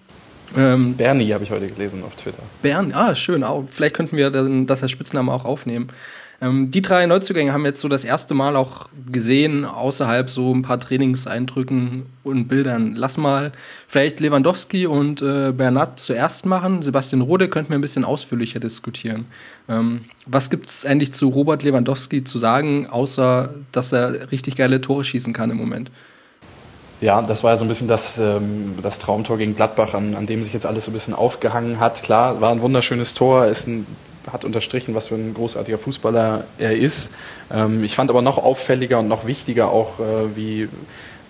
Ähm, 0.55 0.93
Bernie 0.93 1.33
habe 1.33 1.43
ich 1.43 1.51
heute 1.51 1.67
gelesen 1.67 2.01
auf 2.05 2.15
Twitter. 2.15 2.43
Bern, 2.61 2.93
ah, 2.93 3.13
schön. 3.13 3.43
Auch, 3.43 3.65
vielleicht 3.69 3.95
könnten 3.95 4.15
wir 4.15 4.29
dann, 4.29 4.65
das 4.65 4.81
als 4.81 4.91
Spitzname 4.91 5.33
auch 5.33 5.43
aufnehmen. 5.43 5.89
Ähm, 6.43 6.71
die 6.71 6.81
drei 6.81 7.05
Neuzugänge 7.05 7.53
haben 7.53 7.65
jetzt 7.65 7.79
so 7.79 7.87
das 7.87 8.03
erste 8.03 8.33
Mal 8.33 8.57
auch 8.57 8.87
gesehen, 9.09 9.63
außerhalb 9.63 10.29
so 10.29 10.53
ein 10.53 10.61
paar 10.61 10.79
Trainingseindrücken 10.79 12.05
und 12.23 12.47
Bildern. 12.47 12.95
Lass 12.95 13.15
mal 13.17 13.53
vielleicht 13.87 14.19
Lewandowski 14.19 14.85
und 14.85 15.21
äh, 15.21 15.53
Bernat 15.53 16.01
zuerst 16.01 16.45
machen. 16.45 16.81
Sebastian 16.81 17.21
Rode 17.21 17.47
könnten 17.47 17.71
wir 17.71 17.77
ein 17.77 17.81
bisschen 17.81 18.03
ausführlicher 18.03 18.59
diskutieren. 18.59 19.25
Ähm, 19.69 20.01
was 20.25 20.49
gibt 20.49 20.67
es 20.67 20.85
eigentlich 20.85 21.13
zu 21.13 21.29
Robert 21.29 21.63
Lewandowski 21.63 22.25
zu 22.25 22.37
sagen, 22.37 22.87
außer 22.87 23.53
dass 23.71 23.93
er 23.93 24.31
richtig 24.31 24.55
geile 24.55 24.81
Tore 24.81 25.05
schießen 25.05 25.31
kann 25.31 25.49
im 25.49 25.57
Moment? 25.57 25.91
Ja, 26.99 27.21
das 27.21 27.43
war 27.43 27.51
ja 27.51 27.57
so 27.57 27.65
ein 27.65 27.67
bisschen 27.69 27.87
das, 27.87 28.17
ähm, 28.17 28.75
das 28.81 28.99
Traumtor 28.99 29.37
gegen 29.37 29.55
Gladbach, 29.55 29.93
an, 29.93 30.15
an 30.15 30.25
dem 30.25 30.43
sich 30.43 30.53
jetzt 30.53 30.65
alles 30.65 30.85
so 30.85 30.91
ein 30.91 30.93
bisschen 30.93 31.13
aufgehangen 31.13 31.79
hat. 31.79 32.03
Klar, 32.03 32.41
war 32.41 32.51
ein 32.51 32.61
wunderschönes 32.61 33.13
Tor, 33.13 33.45
ist 33.45 33.67
ein 33.67 33.85
hat 34.31 34.45
unterstrichen, 34.45 34.95
was 34.95 35.09
für 35.09 35.15
ein 35.15 35.33
großartiger 35.33 35.77
Fußballer 35.77 36.45
er 36.57 36.75
ist. 36.75 37.11
Ähm, 37.51 37.83
ich 37.83 37.95
fand 37.95 38.09
aber 38.09 38.21
noch 38.21 38.37
auffälliger 38.37 38.99
und 38.99 39.07
noch 39.07 39.25
wichtiger 39.25 39.71
auch, 39.71 39.99
äh, 39.99 40.35
wie 40.35 40.69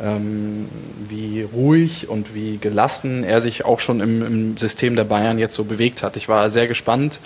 ähm, 0.01 0.67
wie 1.07 1.43
ruhig 1.43 2.09
und 2.09 2.33
wie 2.33 2.57
gelassen 2.57 3.23
er 3.23 3.41
sich 3.41 3.65
auch 3.65 3.79
schon 3.79 4.01
im, 4.01 4.25
im, 4.25 4.57
System 4.57 4.95
der 4.95 5.03
Bayern 5.03 5.37
jetzt 5.37 5.55
so 5.55 5.63
bewegt 5.63 6.03
hat. 6.03 6.17
Ich 6.17 6.27
war 6.27 6.49
sehr 6.49 6.67
gespannt 6.67 7.19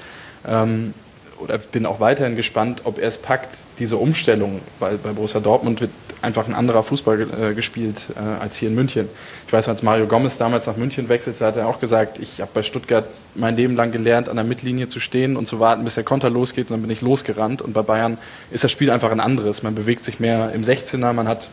ähm, 0.48 0.94
oder 1.40 1.58
bin 1.58 1.86
auch 1.86 2.00
weiterhin 2.00 2.36
gespannt, 2.36 2.82
ob 2.84 3.00
er 3.00 3.08
es 3.08 3.18
packt, 3.18 3.58
diese 3.80 3.98
Umstellung, 3.98 4.60
weil 4.80 4.98
bei 4.98 5.12
Borussia 5.12 5.40
Dortmund 5.40 5.82
wird 5.82 5.92
einfach 6.22 6.48
ein 6.48 6.54
anderer 6.54 6.84
Fußball 6.84 7.22
äh, 7.22 7.54
gespielt 7.54 8.08
äh, 8.16 8.42
als 8.42 8.58
hier 8.58 8.70
in 8.70 8.76
München. 8.76 9.08
Ich 9.46 9.54
weiß, 9.54 9.68
als 9.70 9.84
Mario 9.84 10.08
Gomez 10.08 10.38
damals 10.38 10.66
nach 10.68 10.78
München 10.78 11.10
wechselte, 11.10 11.46
hat 11.46 11.58
er 11.58 11.68
auch 11.68 11.80
gesagt, 11.80 12.20
ich 12.20 12.42
habe 12.42 12.52
bei 12.54 12.64
Stuttgart 12.64 13.06
mein 13.36 13.56
Leben 13.56 13.76
lang 13.76 13.92
gelernt, 13.92 14.30
an 14.30 14.36
der 14.36 14.46
Mittellinie 14.46 14.90
zu 14.90 15.00
stehen 15.00 15.38
und 15.38 15.48
zu 15.48 15.60
warten, 15.60 15.84
bis 15.84 15.96
der 15.96 16.04
Konter 16.04 16.30
losgeht 16.30 16.70
und 16.70 16.76
dann 16.76 16.82
bin 16.82 16.92
ich 16.92 17.02
losgerannt. 17.02 17.62
Und 17.62 17.74
bei 17.74 17.82
Bayern 17.82 18.18
ist 18.52 18.64
das 18.64 18.72
Spiel 18.72 18.90
einfach 18.90 19.12
ein 19.12 19.20
anderes. 19.20 19.64
Man 19.64 19.76
bewegt 19.76 20.04
sich 20.04 20.20
mehr 20.20 20.52
im 20.54 20.64
16er, 20.64 21.14
man 21.14 21.28
hat 21.28 21.50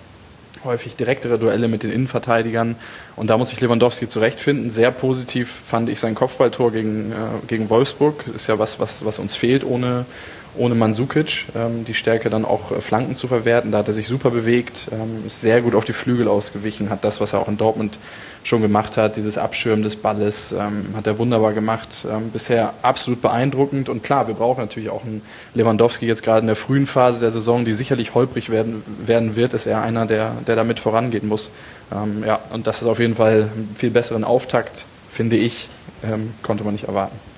häufig 0.64 0.96
direktere 0.96 1.38
Duelle 1.38 1.68
mit 1.68 1.82
den 1.82 1.92
Innenverteidigern. 1.92 2.76
Und 3.16 3.28
da 3.28 3.36
muss 3.36 3.50
sich 3.50 3.60
Lewandowski 3.60 4.08
zurechtfinden. 4.08 4.70
Sehr 4.70 4.90
positiv 4.90 5.62
fand 5.66 5.88
ich 5.88 6.00
sein 6.00 6.14
Kopfballtor 6.14 6.72
gegen, 6.72 7.12
äh, 7.12 7.14
gegen 7.46 7.70
Wolfsburg. 7.70 8.24
Ist 8.34 8.46
ja 8.46 8.58
was, 8.58 8.80
was, 8.80 9.04
was 9.04 9.18
uns 9.18 9.36
fehlt 9.36 9.64
ohne, 9.64 10.06
ohne 10.56 10.74
Mandzukic, 10.74 11.46
ähm, 11.54 11.84
die 11.84 11.94
Stärke 11.94 12.30
dann 12.30 12.44
auch 12.44 12.70
äh, 12.70 12.80
Flanken 12.80 13.16
zu 13.16 13.28
verwerten. 13.28 13.72
Da 13.72 13.78
hat 13.78 13.88
er 13.88 13.94
sich 13.94 14.06
super 14.06 14.30
bewegt, 14.30 14.88
ähm, 14.92 15.26
ist 15.26 15.40
sehr 15.40 15.60
gut 15.60 15.74
auf 15.74 15.84
die 15.84 15.92
Flügel 15.92 16.28
ausgewichen, 16.28 16.90
hat 16.90 17.04
das, 17.04 17.20
was 17.20 17.32
er 17.32 17.40
auch 17.40 17.48
in 17.48 17.56
Dortmund 17.56 17.98
schon 18.44 18.60
gemacht 18.60 18.96
hat, 18.96 19.16
dieses 19.16 19.38
Abschirmen 19.38 19.82
des 19.82 19.96
Balles, 19.96 20.52
ähm, 20.52 20.86
hat 20.94 21.06
er 21.06 21.18
wunderbar 21.18 21.54
gemacht. 21.54 22.06
Ähm, 22.08 22.30
bisher 22.30 22.74
absolut 22.82 23.22
beeindruckend 23.22 23.88
und 23.88 24.02
klar, 24.02 24.26
wir 24.26 24.34
brauchen 24.34 24.60
natürlich 24.60 24.90
auch 24.90 25.02
einen 25.02 25.22
Lewandowski 25.54 26.06
jetzt 26.06 26.22
gerade 26.22 26.40
in 26.40 26.46
der 26.46 26.56
frühen 26.56 26.86
Phase 26.86 27.20
der 27.20 27.30
Saison, 27.30 27.64
die 27.64 27.72
sicherlich 27.72 28.14
holprig 28.14 28.50
werden, 28.50 28.82
werden 29.04 29.36
wird, 29.36 29.54
ist 29.54 29.66
er 29.66 29.82
einer, 29.82 30.06
der, 30.06 30.32
der 30.46 30.56
damit 30.56 30.78
vorangehen 30.78 31.26
muss. 31.26 31.50
Ähm, 31.92 32.22
ja, 32.26 32.38
und 32.50 32.66
das 32.66 32.82
ist 32.82 32.88
auf 32.88 32.98
jeden 32.98 33.16
Fall 33.16 33.48
einen 33.54 33.74
viel 33.76 33.90
besseren 33.90 34.24
Auftakt, 34.24 34.84
finde 35.10 35.36
ich, 35.36 35.68
ähm, 36.02 36.34
konnte 36.42 36.64
man 36.64 36.74
nicht 36.74 36.84
erwarten. 36.84 37.33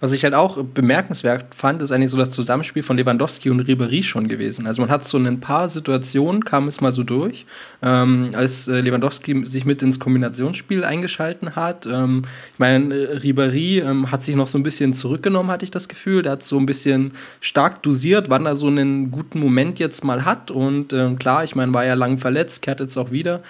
Was 0.00 0.12
ich 0.12 0.24
halt 0.24 0.34
auch 0.34 0.62
bemerkenswert 0.62 1.54
fand, 1.54 1.80
ist 1.80 1.90
eigentlich 1.90 2.10
so 2.10 2.18
das 2.18 2.30
Zusammenspiel 2.30 2.82
von 2.82 2.98
Lewandowski 2.98 3.48
und 3.48 3.62
Ribéry 3.66 4.02
schon 4.02 4.28
gewesen. 4.28 4.66
Also 4.66 4.82
man 4.82 4.90
hat 4.90 5.04
so 5.04 5.16
in 5.16 5.26
ein 5.26 5.40
paar 5.40 5.68
Situationen, 5.68 6.44
kam 6.44 6.68
es 6.68 6.80
mal 6.82 6.92
so 6.92 7.02
durch, 7.02 7.46
ähm, 7.82 8.30
als 8.34 8.68
äh, 8.68 8.80
Lewandowski 8.80 9.46
sich 9.46 9.64
mit 9.64 9.80
ins 9.80 9.98
Kombinationsspiel 9.98 10.84
eingeschalten 10.84 11.56
hat. 11.56 11.86
Ähm, 11.86 12.22
ich 12.52 12.58
meine, 12.58 12.94
äh, 12.94 13.16
Ribéry 13.16 13.82
ähm, 13.82 14.10
hat 14.10 14.22
sich 14.22 14.36
noch 14.36 14.48
so 14.48 14.58
ein 14.58 14.62
bisschen 14.62 14.92
zurückgenommen, 14.92 15.50
hatte 15.50 15.64
ich 15.64 15.70
das 15.70 15.88
Gefühl. 15.88 16.22
Der 16.22 16.32
hat 16.32 16.44
so 16.44 16.58
ein 16.58 16.66
bisschen 16.66 17.12
stark 17.40 17.82
dosiert, 17.82 18.28
wann 18.28 18.44
er 18.44 18.56
so 18.56 18.66
einen 18.66 19.10
guten 19.10 19.40
Moment 19.40 19.78
jetzt 19.78 20.04
mal 20.04 20.26
hat. 20.26 20.50
Und 20.50 20.92
äh, 20.92 21.14
klar, 21.14 21.44
ich 21.44 21.54
meine, 21.54 21.72
war 21.72 21.86
ja 21.86 21.94
lang 21.94 22.18
verletzt, 22.18 22.60
kehrt 22.60 22.80
jetzt 22.80 22.98
auch 22.98 23.10
wieder. 23.10 23.42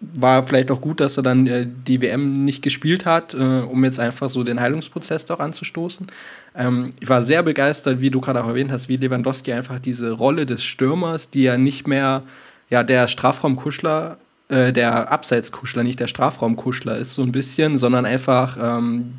War 0.00 0.46
vielleicht 0.46 0.70
auch 0.70 0.80
gut, 0.80 1.00
dass 1.00 1.16
er 1.16 1.22
dann 1.22 1.46
äh, 1.46 1.66
die 1.66 2.02
WM 2.02 2.32
nicht 2.32 2.62
gespielt 2.62 3.06
hat, 3.06 3.32
äh, 3.32 3.38
um 3.38 3.82
jetzt 3.84 3.98
einfach 3.98 4.28
so 4.28 4.44
den 4.44 4.60
Heilungsprozess 4.60 5.24
doch 5.24 5.40
anzustoßen. 5.40 6.06
Ähm, 6.54 6.90
ich 7.00 7.08
war 7.08 7.22
sehr 7.22 7.42
begeistert, 7.42 8.00
wie 8.00 8.10
du 8.10 8.20
gerade 8.20 8.44
auch 8.44 8.48
erwähnt 8.48 8.70
hast, 8.70 8.88
wie 8.88 8.96
Lewandowski 8.96 9.52
einfach 9.52 9.80
diese 9.80 10.12
Rolle 10.12 10.44
des 10.44 10.64
Stürmers, 10.64 11.30
die 11.30 11.44
ja 11.44 11.56
nicht 11.56 11.86
mehr 11.88 12.24
ja, 12.68 12.82
der 12.82 13.08
Strafraumkuschler, 13.08 14.18
äh, 14.48 14.72
der 14.72 15.10
Abseitskuschler, 15.10 15.82
nicht 15.82 16.00
der 16.00 16.08
Strafraumkuschler 16.08 16.98
ist, 16.98 17.14
so 17.14 17.22
ein 17.22 17.32
bisschen, 17.32 17.78
sondern 17.78 18.04
einfach 18.04 18.58
ähm, 18.60 19.14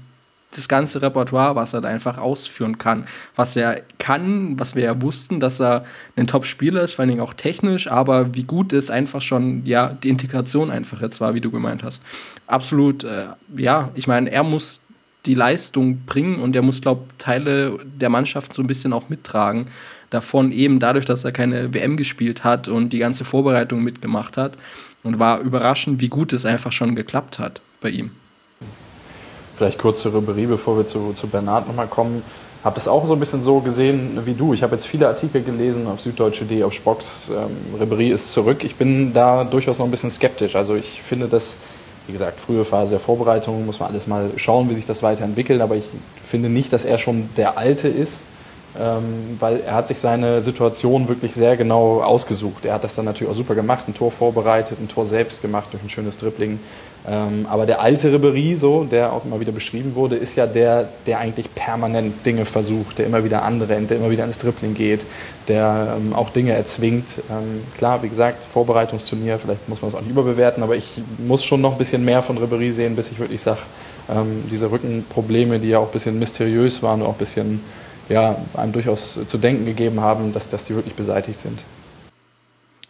das 0.57 0.67
ganze 0.67 1.01
Repertoire, 1.01 1.55
was 1.55 1.73
er 1.73 1.81
da 1.81 1.87
einfach 1.87 2.17
ausführen 2.17 2.77
kann. 2.77 3.05
Was 3.35 3.55
er 3.55 3.81
kann, 3.99 4.59
was 4.59 4.75
wir 4.75 4.83
ja 4.83 5.01
wussten, 5.01 5.39
dass 5.39 5.59
er 5.59 5.85
ein 6.15 6.27
Top-Spieler 6.27 6.81
ist, 6.81 6.93
vor 6.93 7.03
allen 7.03 7.09
Dingen 7.09 7.21
auch 7.21 7.33
technisch, 7.33 7.89
aber 7.89 8.33
wie 8.33 8.43
gut 8.43 8.73
ist 8.73 8.89
einfach 8.89 9.21
schon, 9.21 9.65
ja, 9.65 9.89
die 9.89 10.09
Integration 10.09 10.71
einfach 10.71 11.01
jetzt 11.01 11.21
war, 11.21 11.33
wie 11.33 11.41
du 11.41 11.51
gemeint 11.51 11.83
hast. 11.83 12.03
Absolut, 12.47 13.03
äh, 13.03 13.27
ja, 13.55 13.91
ich 13.95 14.07
meine, 14.07 14.31
er 14.31 14.43
muss 14.43 14.81
die 15.27 15.35
Leistung 15.35 16.05
bringen 16.05 16.39
und 16.39 16.55
er 16.55 16.61
muss, 16.61 16.81
glaube 16.81 17.01
ich, 17.09 17.17
Teile 17.17 17.77
der 17.83 18.09
Mannschaft 18.09 18.53
so 18.53 18.63
ein 18.63 18.67
bisschen 18.67 18.93
auch 18.93 19.09
mittragen. 19.09 19.67
Davon 20.09 20.51
eben 20.51 20.79
dadurch, 20.79 21.05
dass 21.05 21.25
er 21.25 21.33
keine 21.33 21.73
WM 21.73 21.97
gespielt 21.97 22.43
hat 22.43 22.67
und 22.67 22.93
die 22.93 22.99
ganze 22.99 23.25
Vorbereitung 23.25 23.83
mitgemacht 23.83 24.37
hat. 24.37 24.57
Und 25.03 25.19
war 25.19 25.39
überraschend, 25.39 26.01
wie 26.01 26.09
gut 26.09 26.33
es 26.33 26.45
einfach 26.45 26.71
schon 26.71 26.95
geklappt 26.95 27.39
hat 27.39 27.61
bei 27.81 27.89
ihm. 27.89 28.11
Vielleicht 29.57 29.79
kurz 29.79 30.03
zu 30.03 30.09
Ribery, 30.09 30.45
bevor 30.45 30.77
wir 30.77 30.85
zu, 30.85 31.13
zu 31.13 31.27
Bernhard 31.27 31.67
nochmal 31.67 31.87
kommen. 31.87 32.21
Habe 32.63 32.75
das 32.75 32.87
auch 32.87 33.07
so 33.07 33.13
ein 33.13 33.19
bisschen 33.19 33.41
so 33.41 33.59
gesehen 33.59 34.19
wie 34.25 34.35
du. 34.35 34.53
Ich 34.53 34.61
habe 34.61 34.75
jetzt 34.75 34.85
viele 34.85 35.07
Artikel 35.07 35.41
gelesen 35.41 35.87
auf 35.87 35.99
Süddeutsche.de, 36.01 36.63
auf 36.63 36.73
Spox. 36.73 37.31
Ähm, 37.31 37.79
Ribery 37.79 38.09
ist 38.09 38.31
zurück. 38.33 38.63
Ich 38.63 38.75
bin 38.75 39.13
da 39.13 39.43
durchaus 39.45 39.79
noch 39.79 39.85
ein 39.85 39.91
bisschen 39.91 40.11
skeptisch. 40.11 40.55
Also 40.55 40.75
ich 40.75 41.01
finde 41.01 41.27
das, 41.27 41.57
wie 42.05 42.11
gesagt, 42.11 42.39
frühe 42.39 42.65
Phase 42.65 42.91
der 42.91 42.99
Vorbereitung, 42.99 43.65
muss 43.65 43.79
man 43.79 43.89
alles 43.89 44.05
mal 44.05 44.29
schauen, 44.35 44.69
wie 44.69 44.75
sich 44.75 44.85
das 44.85 45.01
weiterentwickelt. 45.01 45.59
Aber 45.61 45.75
ich 45.75 45.85
finde 46.23 46.49
nicht, 46.49 46.71
dass 46.71 46.85
er 46.85 46.99
schon 46.99 47.29
der 47.35 47.57
Alte 47.57 47.87
ist, 47.87 48.25
ähm, 48.79 49.37
weil 49.39 49.61
er 49.61 49.73
hat 49.73 49.87
sich 49.87 49.97
seine 49.97 50.41
Situation 50.41 51.07
wirklich 51.07 51.33
sehr 51.33 51.57
genau 51.57 52.03
ausgesucht. 52.03 52.63
Er 52.65 52.75
hat 52.75 52.83
das 52.83 52.93
dann 52.93 53.05
natürlich 53.05 53.31
auch 53.31 53.37
super 53.37 53.55
gemacht, 53.55 53.87
ein 53.87 53.95
Tor 53.95 54.11
vorbereitet, 54.11 54.77
ein 54.79 54.87
Tor 54.87 55.07
selbst 55.07 55.41
gemacht 55.41 55.69
durch 55.71 55.81
ein 55.83 55.89
schönes 55.89 56.17
Dribbling. 56.17 56.59
Ähm, 57.09 57.47
aber 57.49 57.65
der 57.65 57.79
alte 57.79 58.11
Ribery, 58.11 58.55
so, 58.55 58.83
der 58.83 59.13
auch 59.13 59.23
immer 59.23 59.39
wieder 59.39 59.53
beschrieben 59.53 59.95
wurde, 59.95 60.17
ist 60.17 60.35
ja 60.35 60.45
der, 60.45 60.89
der 61.05 61.19
eigentlich 61.19 61.53
permanent 61.55 62.25
Dinge 62.25 62.43
versucht, 62.43 62.97
der 62.97 63.05
immer 63.05 63.23
wieder 63.23 63.43
anrennt, 63.43 63.89
der 63.89 63.97
immer 63.97 64.09
wieder 64.09 64.25
ins 64.25 64.39
Dribbling 64.39 64.73
geht, 64.73 65.05
der 65.47 65.95
ähm, 65.97 66.13
auch 66.13 66.29
Dinge 66.31 66.51
erzwingt. 66.51 67.07
Ähm, 67.29 67.63
klar, 67.77 68.03
wie 68.03 68.09
gesagt, 68.09 68.43
Vorbereitungsturnier, 68.43 69.39
vielleicht 69.39 69.69
muss 69.69 69.81
man 69.81 69.89
es 69.89 69.95
auch 69.95 70.01
nicht 70.01 70.11
überbewerten, 70.11 70.63
aber 70.63 70.75
ich 70.75 71.01
muss 71.17 71.45
schon 71.45 71.61
noch 71.61 71.73
ein 71.73 71.77
bisschen 71.77 72.03
mehr 72.03 72.21
von 72.21 72.37
Ribery 72.37 72.71
sehen, 72.71 72.97
bis 72.97 73.09
ich 73.09 73.19
wirklich 73.19 73.41
sage, 73.41 73.59
ähm, 74.09 74.43
diese 74.51 74.69
Rückenprobleme, 74.69 75.59
die 75.59 75.69
ja 75.69 75.79
auch 75.79 75.87
ein 75.87 75.93
bisschen 75.93 76.19
mysteriös 76.19 76.83
waren 76.83 77.01
und 77.01 77.07
auch 77.07 77.13
ein 77.13 77.19
bisschen 77.19 77.61
ja, 78.09 78.35
einem 78.53 78.73
durchaus 78.73 79.19
zu 79.27 79.37
denken 79.37 79.65
gegeben 79.65 80.01
haben, 80.01 80.33
dass, 80.33 80.49
dass 80.49 80.65
die 80.65 80.75
wirklich 80.75 80.95
beseitigt 80.95 81.39
sind. 81.39 81.61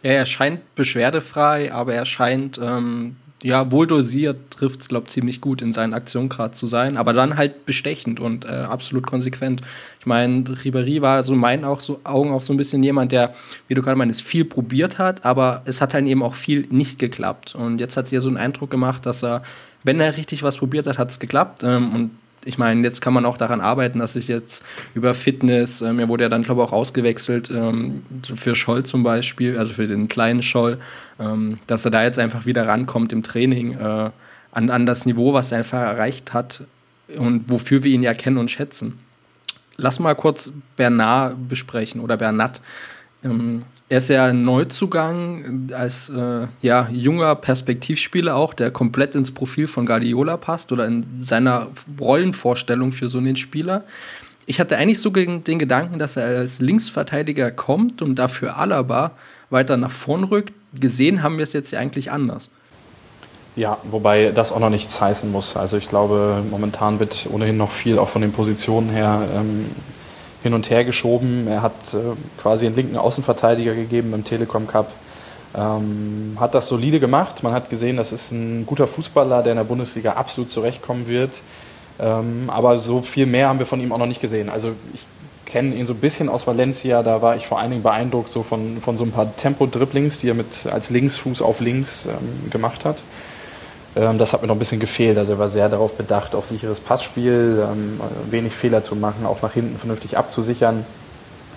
Er 0.02 0.26
scheint 0.26 0.74
beschwerdefrei, 0.74 1.72
aber 1.72 1.94
er 1.94 2.04
scheint 2.04 2.58
ähm, 2.62 3.16
ja, 3.42 3.70
wohl 3.70 3.86
dosiert 3.86 4.50
trifft 4.50 4.80
es, 4.80 4.88
glaube 4.88 5.06
ich, 5.06 5.12
ziemlich 5.12 5.40
gut 5.40 5.62
in 5.62 5.72
seinen 5.72 5.94
Aktionen 5.94 6.28
zu 6.52 6.66
sein, 6.66 6.96
aber 6.96 7.12
dann 7.12 7.36
halt 7.36 7.66
bestechend 7.66 8.18
und 8.18 8.44
äh, 8.44 8.48
absolut 8.48 9.06
konsequent. 9.06 9.60
Ich 10.00 10.06
meine, 10.06 10.42
Ribéry 10.42 11.02
war 11.02 11.22
so 11.22 11.34
in 11.34 11.40
meinen 11.40 11.64
auch 11.64 11.80
so, 11.80 12.00
Augen 12.02 12.32
auch 12.32 12.42
so 12.42 12.52
ein 12.52 12.56
bisschen 12.56 12.82
jemand, 12.82 13.12
der, 13.12 13.34
wie 13.68 13.74
du 13.74 13.82
gerade 13.82 13.96
meinst, 13.96 14.22
viel 14.22 14.44
probiert 14.44 14.98
hat, 14.98 15.24
aber 15.24 15.62
es 15.66 15.80
hat 15.80 15.94
dann 15.94 16.06
eben 16.06 16.22
auch 16.22 16.34
viel 16.34 16.66
nicht 16.70 16.98
geklappt. 16.98 17.54
Und 17.54 17.78
jetzt 17.78 17.96
hat 17.96 18.06
es 18.06 18.12
ihr 18.12 18.20
so 18.20 18.28
einen 18.28 18.38
Eindruck 18.38 18.70
gemacht, 18.70 19.06
dass 19.06 19.22
er, 19.22 19.42
wenn 19.84 20.00
er 20.00 20.16
richtig 20.16 20.42
was 20.42 20.58
probiert 20.58 20.86
hat, 20.88 20.98
hat 20.98 21.10
es 21.10 21.20
geklappt. 21.20 21.62
Ähm, 21.62 21.94
und 21.94 22.10
ich 22.44 22.58
meine, 22.58 22.82
jetzt 22.82 23.00
kann 23.00 23.12
man 23.12 23.26
auch 23.26 23.36
daran 23.36 23.60
arbeiten, 23.60 23.98
dass 23.98 24.14
sich 24.14 24.28
jetzt 24.28 24.64
über 24.94 25.14
Fitness, 25.14 25.82
ähm, 25.82 25.98
er 25.98 26.08
wurde 26.08 26.24
ja 26.24 26.28
dann, 26.28 26.42
glaube 26.42 26.62
ich, 26.62 26.68
auch 26.68 26.72
ausgewechselt 26.72 27.50
ähm, 27.50 28.02
für 28.34 28.54
Scholl 28.54 28.84
zum 28.84 29.02
Beispiel, 29.02 29.58
also 29.58 29.72
für 29.72 29.88
den 29.88 30.08
kleinen 30.08 30.42
Scholl, 30.42 30.78
ähm, 31.20 31.58
dass 31.66 31.84
er 31.84 31.90
da 31.90 32.02
jetzt 32.02 32.18
einfach 32.18 32.46
wieder 32.46 32.66
rankommt 32.66 33.12
im 33.12 33.22
Training 33.22 33.72
äh, 33.72 34.10
an, 34.52 34.70
an 34.70 34.86
das 34.86 35.06
Niveau, 35.06 35.32
was 35.32 35.52
er 35.52 35.58
einfach 35.58 35.80
erreicht 35.80 36.32
hat 36.32 36.64
und 37.16 37.50
wofür 37.50 37.82
wir 37.82 37.90
ihn 37.90 38.02
ja 38.02 38.14
kennen 38.14 38.38
und 38.38 38.50
schätzen. 38.50 38.98
Lass 39.76 40.00
mal 40.00 40.14
kurz 40.14 40.52
Bernard 40.76 41.48
besprechen 41.48 42.00
oder 42.00 42.16
Bernat. 42.16 42.60
Ähm, 43.24 43.64
er 43.88 43.98
ist 43.98 44.08
ja 44.08 44.26
ein 44.26 44.44
Neuzugang 44.44 45.70
als 45.72 46.10
äh, 46.10 46.46
ja, 46.60 46.88
junger 46.90 47.34
Perspektivspieler 47.34 48.36
auch, 48.36 48.52
der 48.52 48.70
komplett 48.70 49.14
ins 49.14 49.30
Profil 49.30 49.66
von 49.66 49.86
Guardiola 49.86 50.36
passt 50.36 50.72
oder 50.72 50.86
in 50.86 51.06
seiner 51.22 51.68
Rollenvorstellung 51.98 52.92
für 52.92 53.08
so 53.08 53.18
einen 53.18 53.36
Spieler. 53.36 53.84
Ich 54.44 54.60
hatte 54.60 54.76
eigentlich 54.76 55.00
so 55.00 55.10
den 55.10 55.58
Gedanken, 55.58 55.98
dass 55.98 56.16
er 56.16 56.38
als 56.38 56.60
Linksverteidiger 56.60 57.50
kommt 57.50 58.02
und 58.02 58.16
dafür 58.16 58.56
Alaba 58.56 59.12
weiter 59.50 59.76
nach 59.76 59.90
vorn 59.90 60.24
rückt. 60.24 60.52
Gesehen 60.78 61.22
haben 61.22 61.38
wir 61.38 61.42
es 61.42 61.52
jetzt 61.54 61.70
ja 61.70 61.80
eigentlich 61.80 62.10
anders. 62.10 62.50
Ja, 63.56 63.78
wobei 63.90 64.30
das 64.32 64.52
auch 64.52 64.60
noch 64.60 64.70
nichts 64.70 65.00
heißen 65.00 65.32
muss. 65.32 65.56
Also 65.56 65.78
ich 65.78 65.88
glaube, 65.88 66.42
momentan 66.50 67.00
wird 67.00 67.26
ohnehin 67.30 67.56
noch 67.56 67.72
viel 67.72 67.98
auch 67.98 68.08
von 68.08 68.22
den 68.22 68.32
Positionen 68.32 68.90
her 68.90 69.22
ähm, 69.34 69.66
hin 70.42 70.54
und 70.54 70.70
her 70.70 70.84
geschoben. 70.84 71.46
Er 71.48 71.62
hat 71.62 71.72
äh, 71.94 71.98
quasi 72.40 72.66
einen 72.66 72.76
linken 72.76 72.96
Außenverteidiger 72.96 73.74
gegeben 73.74 74.12
im 74.14 74.24
Telekom 74.24 74.66
Cup. 74.66 74.92
Ähm, 75.56 76.36
hat 76.38 76.54
das 76.54 76.68
solide 76.68 77.00
gemacht. 77.00 77.42
Man 77.42 77.52
hat 77.52 77.70
gesehen, 77.70 77.96
das 77.96 78.12
ist 78.12 78.32
ein 78.32 78.66
guter 78.66 78.86
Fußballer, 78.86 79.42
der 79.42 79.52
in 79.52 79.58
der 79.58 79.64
Bundesliga 79.64 80.12
absolut 80.12 80.50
zurechtkommen 80.50 81.08
wird. 81.08 81.40
Ähm, 81.98 82.44
aber 82.48 82.78
so 82.78 83.02
viel 83.02 83.26
mehr 83.26 83.48
haben 83.48 83.58
wir 83.58 83.66
von 83.66 83.80
ihm 83.80 83.92
auch 83.92 83.98
noch 83.98 84.06
nicht 84.06 84.20
gesehen. 84.20 84.50
Also 84.50 84.72
ich 84.94 85.06
kenne 85.46 85.74
ihn 85.74 85.86
so 85.86 85.94
ein 85.94 86.00
bisschen 86.00 86.28
aus 86.28 86.46
Valencia, 86.46 87.02
da 87.02 87.22
war 87.22 87.34
ich 87.34 87.46
vor 87.46 87.58
allen 87.58 87.70
Dingen 87.70 87.82
beeindruckt 87.82 88.30
so 88.30 88.42
von, 88.42 88.80
von 88.80 88.98
so 88.98 89.04
ein 89.04 89.12
paar 89.12 89.34
Tempo-Dribblings, 89.34 90.20
die 90.20 90.28
er 90.28 90.34
mit 90.34 90.66
als 90.70 90.90
Linksfuß 90.90 91.40
auf 91.40 91.60
links 91.60 92.06
ähm, 92.06 92.50
gemacht 92.50 92.84
hat. 92.84 92.98
Ähm, 93.98 94.18
das 94.18 94.32
hat 94.32 94.42
mir 94.42 94.48
noch 94.48 94.54
ein 94.54 94.60
bisschen 94.60 94.80
gefehlt. 94.80 95.18
Also 95.18 95.32
er 95.32 95.38
war 95.38 95.48
sehr 95.48 95.68
darauf 95.68 95.94
bedacht, 95.94 96.34
auf 96.34 96.46
sicheres 96.46 96.80
Passspiel, 96.80 97.66
ähm, 97.70 98.00
wenig 98.30 98.52
Fehler 98.52 98.82
zu 98.82 98.94
machen, 98.94 99.26
auch 99.26 99.42
nach 99.42 99.52
hinten 99.52 99.76
vernünftig 99.76 100.16
abzusichern. 100.16 100.86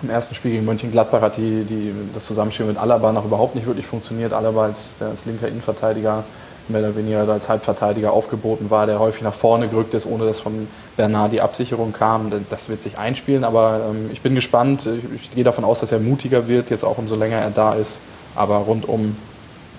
Im 0.01 0.09
ersten 0.09 0.33
Spiel 0.33 0.51
gegen 0.51 0.65
Mönchengladbach 0.65 1.21
hat 1.21 1.37
die, 1.37 1.63
die, 1.63 1.93
das 2.13 2.25
Zusammenspiel 2.25 2.65
mit 2.65 2.77
Alaba 2.77 3.11
noch 3.11 3.25
überhaupt 3.25 3.53
nicht 3.53 3.67
wirklich 3.67 3.85
funktioniert. 3.85 4.33
Alaba 4.33 4.65
als, 4.65 4.95
der 4.99 5.09
als 5.09 5.25
linker 5.25 5.47
Innenverteidiger 5.47 6.23
mehr 6.67 6.81
oder 6.81 6.95
weniger 6.95 7.27
als 7.27 7.49
Halbverteidiger 7.49 8.11
aufgeboten 8.13 8.69
war, 8.69 8.85
der 8.85 8.99
häufig 8.99 9.21
nach 9.23 9.33
vorne 9.33 9.67
gerückt 9.67 9.93
ist, 9.93 10.05
ohne 10.05 10.25
dass 10.25 10.39
von 10.39 10.67
Bernard 10.95 11.33
die 11.33 11.41
Absicherung 11.41 11.91
kam. 11.91 12.31
Das 12.49 12.69
wird 12.69 12.81
sich 12.81 12.97
einspielen, 12.97 13.43
aber 13.43 13.81
ähm, 13.89 14.09
ich 14.11 14.21
bin 14.21 14.33
gespannt. 14.33 14.87
Ich, 14.87 15.23
ich 15.23 15.31
gehe 15.31 15.43
davon 15.43 15.63
aus, 15.65 15.81
dass 15.81 15.91
er 15.91 15.99
mutiger 15.99 16.47
wird, 16.47 16.71
jetzt 16.71 16.83
auch 16.85 16.97
umso 16.97 17.15
länger 17.15 17.37
er 17.37 17.51
da 17.51 17.73
ist. 17.73 17.99
Aber 18.35 18.57
rundum 18.57 19.17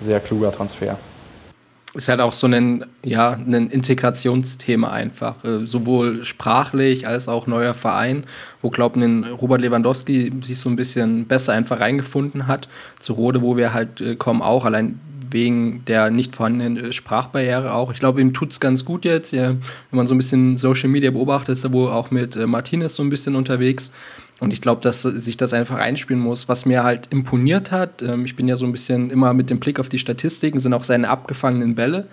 sehr 0.01 0.19
kluger 0.19 0.51
Transfer 0.51 0.97
ist 1.93 2.07
halt 2.07 2.21
auch 2.21 2.33
so 2.33 2.47
ein, 2.47 2.85
ja, 3.03 3.33
ein 3.33 3.69
Integrationsthema 3.69 4.89
einfach. 4.89 5.43
Äh, 5.43 5.65
sowohl 5.65 6.25
sprachlich 6.25 7.07
als 7.07 7.27
auch 7.27 7.45
neuer 7.45 7.73
Verein, 7.73 8.23
wo, 8.61 8.69
glaube 8.69 8.99
ich, 8.99 9.41
Robert 9.41 9.61
Lewandowski 9.61 10.31
sich 10.41 10.57
so 10.57 10.69
ein 10.69 10.75
bisschen 10.75 11.25
besser 11.25 11.53
einfach 11.53 11.79
reingefunden 11.79 12.47
hat. 12.47 12.67
Zu 12.99 13.13
Rode, 13.13 13.41
wo 13.41 13.57
wir 13.57 13.73
halt 13.73 14.01
äh, 14.01 14.15
kommen, 14.15 14.41
auch 14.41 14.65
allein 14.65 14.99
wegen 15.29 15.83
der 15.85 16.09
nicht 16.09 16.35
vorhandenen 16.35 16.77
äh, 16.77 16.93
Sprachbarriere 16.93 17.73
auch. 17.73 17.91
Ich 17.91 17.99
glaube, 17.99 18.21
ihm 18.21 18.33
tut 18.33 18.51
es 18.51 18.59
ganz 18.59 18.85
gut 18.85 19.05
jetzt. 19.05 19.33
Wenn 19.33 19.59
man 19.91 20.07
so 20.07 20.15
ein 20.15 20.17
bisschen 20.17 20.57
Social 20.57 20.89
Media 20.89 21.11
beobachtet, 21.11 21.53
ist 21.53 21.63
er 21.63 21.73
wohl 21.73 21.89
auch 21.89 22.09
mit 22.11 22.35
Martinez 22.47 22.95
so 22.95 23.03
ein 23.03 23.09
bisschen 23.09 23.35
unterwegs. 23.35 23.91
Und 24.39 24.51
ich 24.51 24.61
glaube, 24.61 24.81
dass 24.81 25.03
sich 25.03 25.37
das 25.37 25.53
einfach 25.53 25.77
einspielen 25.77 26.21
muss. 26.21 26.49
Was 26.49 26.65
mir 26.65 26.83
halt 26.83 27.07
imponiert 27.11 27.71
hat, 27.71 28.01
ähm, 28.01 28.25
ich 28.25 28.35
bin 28.35 28.47
ja 28.47 28.55
so 28.55 28.65
ein 28.65 28.71
bisschen 28.71 29.09
immer 29.09 29.33
mit 29.33 29.49
dem 29.49 29.59
Blick 29.59 29.79
auf 29.79 29.89
die 29.89 29.99
Statistiken, 29.99 30.59
sind 30.59 30.73
auch 30.73 30.83
seine 30.83 31.09
abgefangenen 31.09 31.75
Bälle, 31.75 32.07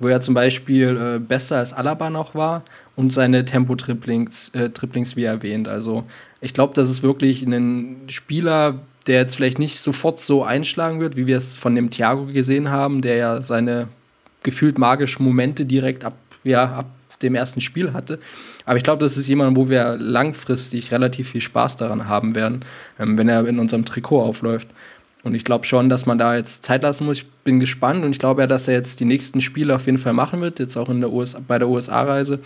wo 0.00 0.08
er 0.08 0.20
zum 0.20 0.34
Beispiel 0.34 0.96
äh, 0.96 1.18
besser 1.18 1.58
als 1.58 1.72
Alaba 1.72 2.10
noch 2.10 2.34
war 2.34 2.62
und 2.96 3.12
seine 3.12 3.44
Tempo-Triplings, 3.44 4.50
äh, 4.54 4.70
Triplings 4.70 5.16
wie 5.16 5.24
erwähnt. 5.24 5.68
Also 5.68 6.04
ich 6.40 6.54
glaube, 6.54 6.74
das 6.74 6.88
ist 6.88 7.02
wirklich 7.02 7.44
ein 7.44 8.02
Spieler, 8.08 8.80
der 9.06 9.16
jetzt 9.16 9.36
vielleicht 9.36 9.58
nicht 9.58 9.80
sofort 9.80 10.18
so 10.18 10.44
einschlagen 10.44 11.00
wird, 11.00 11.16
wie 11.16 11.26
wir 11.26 11.36
es 11.36 11.54
von 11.54 11.74
dem 11.74 11.90
Thiago 11.90 12.26
gesehen 12.26 12.70
haben, 12.70 13.02
der 13.02 13.16
ja 13.16 13.42
seine 13.42 13.88
gefühlt 14.42 14.78
magischen 14.78 15.24
Momente 15.24 15.66
direkt 15.66 16.04
ab, 16.04 16.14
ja, 16.44 16.64
ab 16.64 16.86
dem 17.20 17.34
ersten 17.34 17.60
Spiel 17.60 17.92
hatte. 17.92 18.18
Aber 18.66 18.76
ich 18.76 18.82
glaube, 18.82 19.02
das 19.02 19.16
ist 19.16 19.28
jemand, 19.28 19.56
wo 19.56 19.68
wir 19.68 19.96
langfristig 19.98 20.90
relativ 20.92 21.30
viel 21.30 21.40
Spaß 21.40 21.76
daran 21.76 22.08
haben 22.08 22.34
werden, 22.34 22.64
ähm, 22.98 23.18
wenn 23.18 23.28
er 23.28 23.46
in 23.46 23.58
unserem 23.58 23.84
Trikot 23.84 24.22
aufläuft. 24.22 24.68
Und 25.24 25.34
ich 25.34 25.44
glaube 25.44 25.64
schon, 25.64 25.88
dass 25.88 26.04
man 26.04 26.18
da 26.18 26.36
jetzt 26.36 26.66
Zeit 26.66 26.82
lassen 26.82 27.06
muss. 27.06 27.16
Ich 27.16 27.26
bin 27.44 27.58
gespannt 27.58 28.04
und 28.04 28.10
ich 28.10 28.18
glaube 28.18 28.42
ja, 28.42 28.46
dass 28.46 28.68
er 28.68 28.74
jetzt 28.74 29.00
die 29.00 29.06
nächsten 29.06 29.40
Spiele 29.40 29.74
auf 29.74 29.86
jeden 29.86 29.96
Fall 29.96 30.12
machen 30.12 30.42
wird, 30.42 30.58
jetzt 30.58 30.76
auch 30.76 30.90
in 30.90 31.00
der 31.00 31.10
US 31.10 31.34
bei 31.48 31.58
der 31.58 31.68
USA-Reise. 31.68 32.40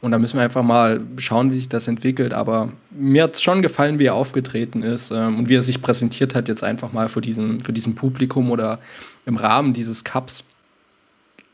Und 0.00 0.12
da 0.12 0.18
müssen 0.18 0.38
wir 0.38 0.42
einfach 0.42 0.62
mal 0.62 1.00
schauen, 1.18 1.50
wie 1.50 1.56
sich 1.56 1.68
das 1.68 1.88
entwickelt. 1.88 2.32
Aber 2.32 2.70
mir 2.90 3.24
hat 3.24 3.34
es 3.34 3.42
schon 3.42 3.60
gefallen, 3.60 3.98
wie 3.98 4.06
er 4.06 4.14
aufgetreten 4.14 4.82
ist 4.82 5.10
ähm, 5.10 5.40
und 5.40 5.50
wie 5.50 5.56
er 5.56 5.62
sich 5.62 5.82
präsentiert 5.82 6.34
hat, 6.34 6.48
jetzt 6.48 6.64
einfach 6.64 6.92
mal 6.92 7.10
vor 7.10 7.20
diesem, 7.20 7.60
für 7.60 7.74
diesem 7.74 7.94
Publikum 7.94 8.50
oder 8.50 8.78
im 9.26 9.36
Rahmen 9.36 9.74
dieses 9.74 10.02
Cups. 10.02 10.42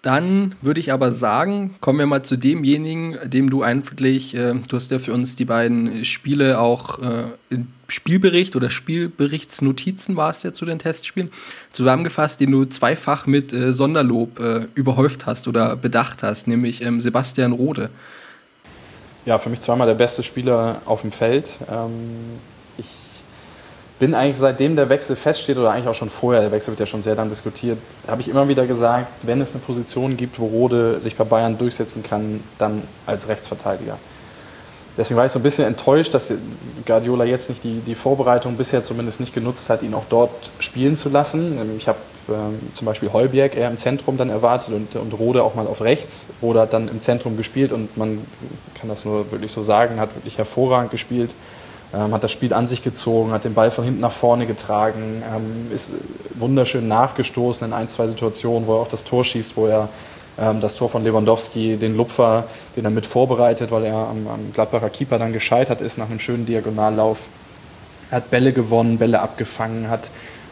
Dann 0.02 0.54
würde 0.62 0.78
ich 0.78 0.92
aber 0.92 1.10
sagen, 1.10 1.74
kommen 1.80 1.98
wir 1.98 2.06
mal 2.06 2.22
zu 2.22 2.36
demjenigen, 2.36 3.16
dem 3.24 3.50
du 3.50 3.62
eigentlich, 3.62 4.34
äh, 4.34 4.54
du 4.54 4.76
hast 4.76 4.92
ja 4.92 5.00
für 5.00 5.12
uns 5.12 5.34
die 5.34 5.44
beiden 5.44 6.04
Spiele 6.04 6.60
auch 6.60 7.00
äh, 7.00 7.58
Spielbericht 7.88 8.54
oder 8.54 8.70
Spielberichtsnotizen 8.70 10.14
war 10.14 10.30
es 10.30 10.42
ja 10.44 10.52
zu 10.52 10.64
den 10.64 10.78
Testspielen, 10.78 11.30
zusammengefasst, 11.72 12.38
den 12.40 12.52
du 12.52 12.64
zweifach 12.66 13.26
mit 13.26 13.52
äh, 13.52 13.72
Sonderlob 13.72 14.38
äh, 14.38 14.66
überhäuft 14.74 15.26
hast 15.26 15.48
oder 15.48 15.74
bedacht 15.74 16.22
hast, 16.22 16.46
nämlich 16.46 16.82
ähm, 16.82 17.00
Sebastian 17.00 17.52
Rode. 17.52 17.90
Ja, 19.26 19.38
für 19.38 19.50
mich 19.50 19.60
zweimal 19.60 19.88
der 19.88 19.94
beste 19.94 20.22
Spieler 20.22 20.80
auf 20.84 21.00
dem 21.00 21.12
Feld. 21.12 21.48
Ähm 21.70 22.38
bin 23.98 24.14
eigentlich 24.14 24.36
seitdem 24.36 24.76
der 24.76 24.88
Wechsel 24.88 25.16
feststeht 25.16 25.58
oder 25.58 25.72
eigentlich 25.72 25.88
auch 25.88 25.94
schon 25.94 26.10
vorher, 26.10 26.42
der 26.42 26.52
Wechsel 26.52 26.70
wird 26.70 26.80
ja 26.80 26.86
schon 26.86 27.02
sehr 27.02 27.16
dann 27.16 27.28
diskutiert, 27.28 27.78
habe 28.06 28.20
ich 28.20 28.28
immer 28.28 28.48
wieder 28.48 28.66
gesagt, 28.66 29.08
wenn 29.22 29.40
es 29.40 29.52
eine 29.52 29.60
Position 29.60 30.16
gibt, 30.16 30.38
wo 30.38 30.46
Rode 30.46 31.00
sich 31.00 31.16
bei 31.16 31.24
Bayern 31.24 31.58
durchsetzen 31.58 32.02
kann, 32.02 32.40
dann 32.58 32.82
als 33.06 33.28
Rechtsverteidiger. 33.28 33.98
Deswegen 34.96 35.16
war 35.16 35.26
ich 35.26 35.32
so 35.32 35.38
ein 35.38 35.44
bisschen 35.44 35.64
enttäuscht, 35.64 36.12
dass 36.12 36.32
Guardiola 36.84 37.24
jetzt 37.24 37.48
nicht 37.48 37.62
die, 37.62 37.80
die 37.80 37.94
Vorbereitung 37.94 38.56
bisher 38.56 38.82
zumindest 38.82 39.20
nicht 39.20 39.32
genutzt 39.32 39.70
hat, 39.70 39.82
ihn 39.82 39.94
auch 39.94 40.04
dort 40.08 40.50
spielen 40.58 40.96
zu 40.96 41.08
lassen. 41.08 41.56
Ich 41.78 41.86
habe 41.86 41.98
ähm, 42.28 42.58
zum 42.74 42.84
Beispiel 42.84 43.12
Heuberg 43.12 43.56
eher 43.56 43.70
im 43.70 43.78
Zentrum 43.78 44.16
dann 44.16 44.28
erwartet 44.28 44.74
und, 44.74 44.96
und 44.96 45.12
Rode 45.12 45.44
auch 45.44 45.54
mal 45.54 45.68
auf 45.68 45.82
rechts. 45.82 46.26
Rode 46.42 46.60
hat 46.60 46.72
dann 46.72 46.88
im 46.88 47.00
Zentrum 47.00 47.36
gespielt 47.36 47.70
und 47.70 47.96
man 47.96 48.26
kann 48.78 48.88
das 48.88 49.04
nur 49.04 49.30
wirklich 49.30 49.52
so 49.52 49.62
sagen, 49.62 50.00
hat 50.00 50.16
wirklich 50.16 50.36
hervorragend 50.36 50.90
gespielt 50.90 51.32
ähm, 51.94 52.12
hat 52.12 52.24
das 52.24 52.32
Spiel 52.32 52.52
an 52.52 52.66
sich 52.66 52.82
gezogen, 52.82 53.32
hat 53.32 53.44
den 53.44 53.54
Ball 53.54 53.70
von 53.70 53.84
hinten 53.84 54.00
nach 54.00 54.12
vorne 54.12 54.46
getragen, 54.46 55.22
ähm, 55.34 55.74
ist 55.74 55.90
wunderschön 56.34 56.86
nachgestoßen 56.86 57.66
in 57.66 57.72
ein, 57.72 57.88
zwei 57.88 58.06
Situationen, 58.06 58.66
wo 58.66 58.74
er 58.74 58.80
auch 58.80 58.88
das 58.88 59.04
Tor 59.04 59.24
schießt, 59.24 59.56
wo 59.56 59.66
er 59.66 59.88
ähm, 60.38 60.60
das 60.60 60.76
Tor 60.76 60.88
von 60.88 61.02
Lewandowski, 61.02 61.76
den 61.76 61.96
Lupfer, 61.96 62.44
den 62.76 62.84
er 62.84 62.90
mit 62.90 63.06
vorbereitet, 63.06 63.70
weil 63.70 63.84
er 63.84 63.96
am, 63.96 64.26
am 64.28 64.52
Gladbacher 64.52 64.90
Keeper 64.90 65.18
dann 65.18 65.32
gescheitert 65.32 65.80
ist 65.80 65.98
nach 65.98 66.10
einem 66.10 66.20
schönen 66.20 66.46
Diagonallauf. 66.46 67.18
Er 68.10 68.18
hat 68.18 68.30
Bälle 68.30 68.52
gewonnen, 68.52 68.98
Bälle 68.98 69.20
abgefangen, 69.20 69.90
hat 69.90 70.08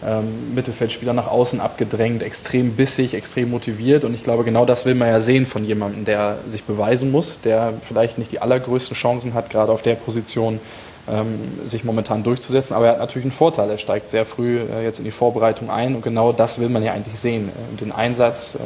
ähm, 0.07 0.55
Mittelfeldspieler 0.55 1.12
nach 1.12 1.29
außen 1.29 1.61
abgedrängt, 1.61 2.22
extrem 2.22 2.72
bissig, 2.72 3.14
extrem 3.14 3.51
motiviert. 3.51 4.05
Und 4.05 4.14
ich 4.14 4.22
glaube, 4.22 4.44
genau 4.44 4.64
das 4.64 4.85
will 4.85 4.94
man 4.94 5.09
ja 5.09 5.20
sehen 5.20 5.46
von 5.46 5.64
jemandem, 5.64 6.05
der 6.05 6.38
sich 6.49 6.64
beweisen 6.64 7.11
muss, 7.11 7.40
der 7.40 7.72
vielleicht 7.81 8.18
nicht 8.18 8.33
die 8.33 8.40
allergrößten 8.40 8.96
Chancen 8.96 9.35
hat, 9.35 9.51
gerade 9.51 9.72
auf 9.72 9.83
der 9.83 9.94
Position, 9.94 10.61
sich 11.64 11.85
momentan 11.85 12.25
durchzusetzen. 12.25 12.75
Aber 12.75 12.87
er 12.87 12.92
hat 12.92 12.99
natürlich 12.99 13.25
einen 13.27 13.33
Vorteil. 13.33 13.71
Er 13.71 13.79
steigt 13.79 14.11
sehr 14.11 14.27
früh 14.27 14.59
äh, 14.59 14.83
jetzt 14.83 14.99
in 14.99 15.05
die 15.05 15.12
Vorbereitung 15.12 15.71
ein 15.71 15.95
und 15.95 16.03
genau 16.03 16.33
das 16.33 16.59
will 16.59 16.69
man 16.69 16.83
ja 16.83 16.92
eigentlich 16.92 17.19
sehen. 17.19 17.49
Äh, 17.49 17.77
den 17.77 17.92
Einsatz, 17.92 18.57
ähm, 18.59 18.64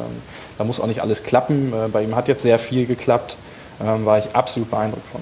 da 0.57 0.63
muss 0.63 0.79
auch 0.79 0.87
nicht 0.87 1.01
alles 1.01 1.23
klappen. 1.23 1.71
Äh, 1.71 1.87
bei 1.89 2.03
ihm 2.03 2.15
hat 2.15 2.27
jetzt 2.27 2.41
sehr 2.41 2.57
viel 2.57 2.87
geklappt, 2.87 3.37
ähm, 3.79 4.05
war 4.05 4.17
ich 4.17 4.35
absolut 4.35 4.71
beeindruckt 4.71 5.05
von. 5.11 5.21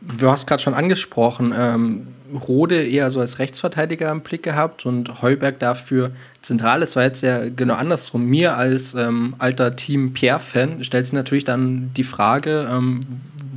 Du 0.00 0.30
hast 0.30 0.46
gerade 0.46 0.62
schon 0.62 0.74
angesprochen, 0.74 1.52
ähm, 1.56 2.06
Rode 2.48 2.84
eher 2.84 3.10
so 3.10 3.20
als 3.20 3.38
Rechtsverteidiger 3.38 4.10
im 4.10 4.20
Blick 4.20 4.42
gehabt 4.42 4.86
und 4.86 5.22
Heuberg 5.22 5.58
dafür 5.58 6.10
zentral. 6.42 6.82
Es 6.82 6.96
war 6.96 7.04
jetzt 7.04 7.22
ja 7.22 7.48
genau 7.48 7.74
andersrum. 7.74 8.24
Mir 8.24 8.56
als 8.56 8.94
ähm, 8.94 9.34
alter 9.38 9.76
Team 9.76 10.12
Pierre-Fan 10.12 10.84
stellt 10.84 11.06
sich 11.06 11.12
natürlich 11.12 11.44
dann 11.44 11.90
die 11.96 12.04
Frage, 12.04 12.68
ähm, 12.70 13.00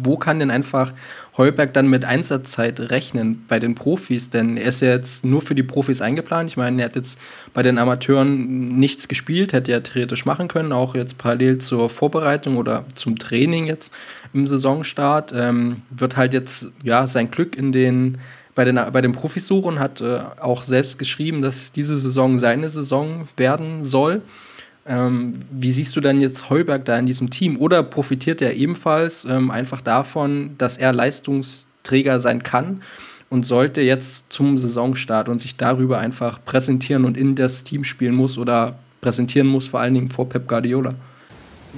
wo 0.03 0.17
kann 0.17 0.39
denn 0.39 0.51
einfach 0.51 0.93
Heuberg 1.37 1.73
dann 1.73 1.87
mit 1.87 2.05
Einsatzzeit 2.05 2.79
rechnen 2.79 3.45
bei 3.47 3.59
den 3.59 3.75
Profis? 3.75 4.29
Denn 4.29 4.57
er 4.57 4.69
ist 4.69 4.81
ja 4.81 4.89
jetzt 4.89 5.25
nur 5.25 5.41
für 5.41 5.55
die 5.55 5.63
Profis 5.63 6.01
eingeplant. 6.01 6.49
Ich 6.49 6.57
meine, 6.57 6.81
er 6.81 6.85
hat 6.85 6.95
jetzt 6.95 7.19
bei 7.53 7.63
den 7.63 7.77
Amateuren 7.77 8.79
nichts 8.79 9.07
gespielt, 9.07 9.53
hätte 9.53 9.71
er 9.71 9.83
theoretisch 9.83 10.25
machen 10.25 10.47
können, 10.47 10.71
auch 10.71 10.95
jetzt 10.95 11.17
parallel 11.17 11.57
zur 11.57 11.89
Vorbereitung 11.89 12.57
oder 12.57 12.85
zum 12.95 13.17
Training 13.17 13.67
jetzt 13.67 13.93
im 14.33 14.47
Saisonstart. 14.47 15.33
Ähm, 15.35 15.83
wird 15.89 16.17
halt 16.17 16.33
jetzt 16.33 16.71
ja 16.83 17.07
sein 17.07 17.31
Glück 17.31 17.55
in 17.55 17.71
den 17.71 18.17
bei 18.59 18.65
den, 18.65 18.77
bei 18.91 18.99
den 18.99 19.13
Profis 19.13 19.47
suchen, 19.47 19.79
hat 19.79 20.01
äh, 20.01 20.19
auch 20.41 20.63
selbst 20.63 20.99
geschrieben, 20.99 21.41
dass 21.41 21.71
diese 21.71 21.97
Saison 21.97 22.39
seine 22.39 22.69
Saison 22.69 23.29
werden 23.37 23.85
soll. 23.85 24.21
Ähm, 24.89 25.35
wie 25.51 25.71
siehst 25.71 25.95
du 25.95 26.01
dann 26.01 26.19
jetzt 26.19 26.49
Heuberg 26.49 26.83
da 26.83 26.97
in 26.97 27.05
diesem 27.05 27.29
Team? 27.29 27.57
Oder 27.57 27.83
profitiert 27.83 28.41
er 28.41 28.55
ebenfalls 28.55 29.23
ähm, 29.23 29.51
einfach 29.51 29.81
davon, 29.81 30.55
dass 30.57 30.77
er 30.77 30.91
Leistungsträger 30.91 32.19
sein 32.19 32.41
kann 32.41 32.81
und 33.29 33.45
sollte 33.45 33.81
jetzt 33.81 34.33
zum 34.33 34.57
Saisonstart 34.57 35.29
und 35.29 35.39
sich 35.39 35.55
darüber 35.55 35.99
einfach 35.99 36.43
präsentieren 36.43 37.05
und 37.05 37.17
in 37.17 37.35
das 37.35 37.63
Team 37.63 37.83
spielen 37.83 38.15
muss 38.15 38.39
oder 38.39 38.79
präsentieren 38.99 39.47
muss, 39.47 39.67
vor 39.67 39.79
allen 39.79 39.93
Dingen 39.93 40.09
vor 40.09 40.27
Pep 40.27 40.47
Guardiola? 40.47 40.95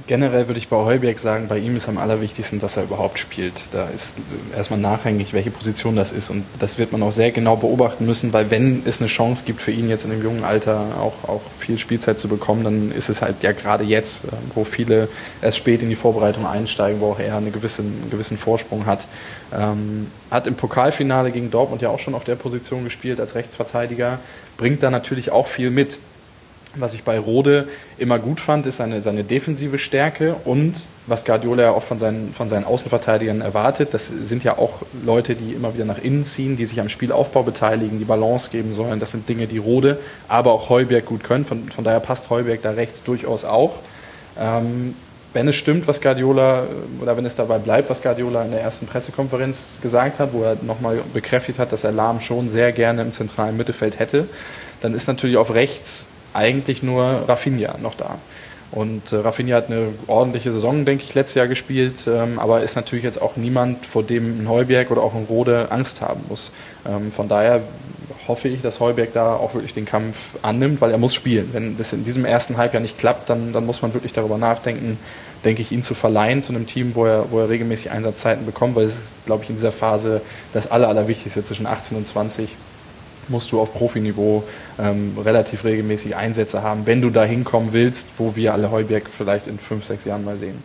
Generell 0.07 0.47
würde 0.47 0.57
ich 0.57 0.69
bei 0.69 0.77
Heuberg 0.77 1.19
sagen, 1.19 1.47
bei 1.47 1.57
ihm 1.57 1.75
ist 1.75 1.89
am 1.89 1.97
allerwichtigsten, 1.97 2.59
dass 2.59 2.77
er 2.77 2.83
überhaupt 2.83 3.19
spielt. 3.19 3.53
Da 3.71 3.87
ist 3.89 4.15
erstmal 4.55 4.79
nachhängig, 4.79 5.33
welche 5.33 5.51
Position 5.51 5.95
das 5.95 6.11
ist. 6.11 6.29
Und 6.29 6.45
das 6.59 6.77
wird 6.77 6.91
man 6.91 7.03
auch 7.03 7.11
sehr 7.11 7.31
genau 7.31 7.57
beobachten 7.57 8.05
müssen, 8.05 8.31
weil 8.31 8.51
wenn 8.51 8.83
es 8.85 8.99
eine 8.99 9.07
Chance 9.07 9.43
gibt 9.45 9.61
für 9.61 9.71
ihn 9.71 9.89
jetzt 9.89 10.05
in 10.05 10.11
dem 10.11 10.23
jungen 10.23 10.43
Alter 10.43 10.79
auch, 10.99 11.29
auch 11.29 11.41
viel 11.59 11.77
Spielzeit 11.77 12.19
zu 12.19 12.27
bekommen, 12.27 12.63
dann 12.63 12.91
ist 12.91 13.09
es 13.09 13.21
halt 13.21 13.43
ja 13.43 13.51
gerade 13.51 13.83
jetzt, 13.83 14.23
ähm, 14.25 14.37
wo 14.53 14.63
viele 14.63 15.09
erst 15.41 15.57
spät 15.57 15.81
in 15.81 15.89
die 15.89 15.95
Vorbereitung 15.95 16.45
einsteigen, 16.45 17.01
wo 17.01 17.11
auch 17.11 17.19
er 17.19 17.37
eine 17.37 17.51
gewisse, 17.51 17.81
einen 17.81 18.09
gewissen 18.09 18.37
Vorsprung 18.37 18.85
hat. 18.85 19.07
Ähm, 19.53 20.07
hat 20.29 20.47
im 20.47 20.55
Pokalfinale 20.55 21.31
gegen 21.31 21.51
Dortmund 21.51 21.81
ja 21.81 21.89
auch 21.89 21.99
schon 21.99 22.15
auf 22.15 22.23
der 22.23 22.35
Position 22.35 22.85
gespielt 22.85 23.19
als 23.19 23.35
Rechtsverteidiger, 23.35 24.19
bringt 24.55 24.81
da 24.83 24.89
natürlich 24.89 25.31
auch 25.31 25.47
viel 25.47 25.69
mit. 25.69 25.97
Was 26.75 26.93
ich 26.93 27.03
bei 27.03 27.19
Rode 27.19 27.67
immer 27.97 28.17
gut 28.17 28.39
fand, 28.39 28.65
ist 28.65 28.77
seine, 28.77 29.01
seine 29.01 29.25
defensive 29.25 29.77
Stärke 29.77 30.35
und 30.45 30.73
was 31.05 31.25
Guardiola 31.25 31.63
ja 31.63 31.71
auch 31.71 31.83
von 31.83 31.99
seinen, 31.99 32.33
von 32.33 32.47
seinen 32.47 32.63
Außenverteidigern 32.63 33.41
erwartet. 33.41 33.93
Das 33.93 34.07
sind 34.07 34.45
ja 34.45 34.57
auch 34.57 34.81
Leute, 35.05 35.35
die 35.35 35.51
immer 35.51 35.73
wieder 35.73 35.83
nach 35.83 35.97
innen 35.97 36.23
ziehen, 36.23 36.55
die 36.55 36.65
sich 36.65 36.79
am 36.79 36.87
Spielaufbau 36.87 37.43
beteiligen, 37.43 37.99
die 37.99 38.05
Balance 38.05 38.51
geben 38.51 38.73
sollen. 38.73 39.01
Das 39.01 39.11
sind 39.11 39.27
Dinge, 39.27 39.47
die 39.47 39.57
Rode, 39.57 39.99
aber 40.29 40.53
auch 40.53 40.69
Heuberg 40.69 41.05
gut 41.05 41.25
können. 41.25 41.43
Von, 41.43 41.69
von 41.69 41.83
daher 41.83 41.99
passt 41.99 42.29
Heuberg 42.29 42.61
da 42.61 42.71
rechts 42.71 43.03
durchaus 43.03 43.43
auch. 43.43 43.79
Ähm, 44.39 44.95
wenn 45.33 45.47
es 45.47 45.55
stimmt, 45.55 45.87
was 45.87 46.01
Guardiola, 46.01 46.67
oder 47.01 47.15
wenn 47.15 47.25
es 47.25 47.35
dabei 47.35 47.57
bleibt, 47.57 47.89
was 47.89 48.01
Guardiola 48.01 48.43
in 48.43 48.51
der 48.51 48.61
ersten 48.61 48.85
Pressekonferenz 48.85 49.79
gesagt 49.81 50.19
hat, 50.19 50.33
wo 50.33 50.43
er 50.43 50.57
nochmal 50.61 51.01
bekräftigt 51.13 51.59
hat, 51.59 51.71
dass 51.71 51.83
er 51.83 51.91
Lahm 51.91 52.19
schon 52.19 52.49
sehr 52.49 52.71
gerne 52.71 53.01
im 53.01 53.13
zentralen 53.13 53.55
Mittelfeld 53.55 53.99
hätte, 53.99 54.27
dann 54.81 54.93
ist 54.93 55.07
natürlich 55.07 55.37
auf 55.37 55.53
rechts 55.53 56.07
eigentlich 56.33 56.83
nur 56.83 57.23
Rafinha 57.27 57.75
noch 57.81 57.95
da. 57.95 58.17
Und 58.71 59.11
äh, 59.11 59.17
Rafinha 59.17 59.57
hat 59.57 59.67
eine 59.67 59.87
ordentliche 60.07 60.51
Saison, 60.51 60.85
denke 60.85 61.03
ich, 61.03 61.13
letztes 61.13 61.35
Jahr 61.35 61.47
gespielt, 61.47 62.07
ähm, 62.07 62.39
aber 62.39 62.61
ist 62.61 62.75
natürlich 62.75 63.03
jetzt 63.03 63.21
auch 63.21 63.35
niemand, 63.35 63.85
vor 63.85 64.01
dem 64.01 64.43
ein 64.43 64.49
Heuberg 64.49 64.91
oder 64.91 65.01
auch 65.01 65.13
ein 65.13 65.25
Rode 65.29 65.67
Angst 65.71 66.01
haben 66.01 66.21
muss. 66.29 66.53
Ähm, 66.87 67.11
von 67.11 67.27
daher 67.27 67.61
hoffe 68.27 68.47
ich, 68.47 68.61
dass 68.61 68.79
Heuberg 68.79 69.11
da 69.13 69.35
auch 69.35 69.53
wirklich 69.55 69.73
den 69.73 69.85
Kampf 69.85 70.15
annimmt, 70.41 70.79
weil 70.79 70.91
er 70.91 70.97
muss 70.97 71.13
spielen. 71.13 71.49
Wenn 71.51 71.77
das 71.77 71.91
in 71.91 72.05
diesem 72.05 72.23
ersten 72.23 72.55
Halbjahr 72.55 72.81
nicht 72.81 72.97
klappt, 72.97 73.29
dann, 73.29 73.51
dann 73.51 73.65
muss 73.65 73.81
man 73.81 73.93
wirklich 73.93 74.13
darüber 74.13 74.37
nachdenken, 74.37 74.97
denke 75.43 75.61
ich, 75.61 75.71
ihn 75.73 75.83
zu 75.83 75.93
verleihen 75.93 76.41
zu 76.41 76.53
einem 76.53 76.65
Team, 76.65 76.95
wo 76.95 77.05
er, 77.05 77.31
wo 77.31 77.39
er 77.39 77.49
regelmäßig 77.49 77.91
Einsatzzeiten 77.91 78.45
bekommt, 78.45 78.75
weil 78.75 78.85
es 78.85 78.95
ist, 78.95 79.13
glaube 79.25 79.43
ich, 79.43 79.49
in 79.49 79.55
dieser 79.57 79.71
Phase 79.71 80.21
das 80.53 80.71
Aller, 80.71 80.87
Allerwichtigste 80.87 81.43
zwischen 81.43 81.65
18 81.65 81.97
und 81.97 82.07
20 82.07 82.49
musst 83.31 83.51
du 83.51 83.59
auf 83.59 83.73
Profiniveau 83.73 84.43
ähm, 84.77 85.17
relativ 85.17 85.63
regelmäßig 85.63 86.15
Einsätze 86.15 86.61
haben, 86.61 86.85
wenn 86.85 87.01
du 87.01 87.09
da 87.09 87.23
hinkommen 87.23 87.69
willst, 87.73 88.07
wo 88.17 88.35
wir 88.35 88.53
alle 88.53 88.69
Heuberg 88.69 89.09
vielleicht 89.09 89.47
in 89.47 89.57
fünf, 89.57 89.85
sechs 89.85 90.05
Jahren 90.05 90.23
mal 90.23 90.37
sehen. 90.37 90.63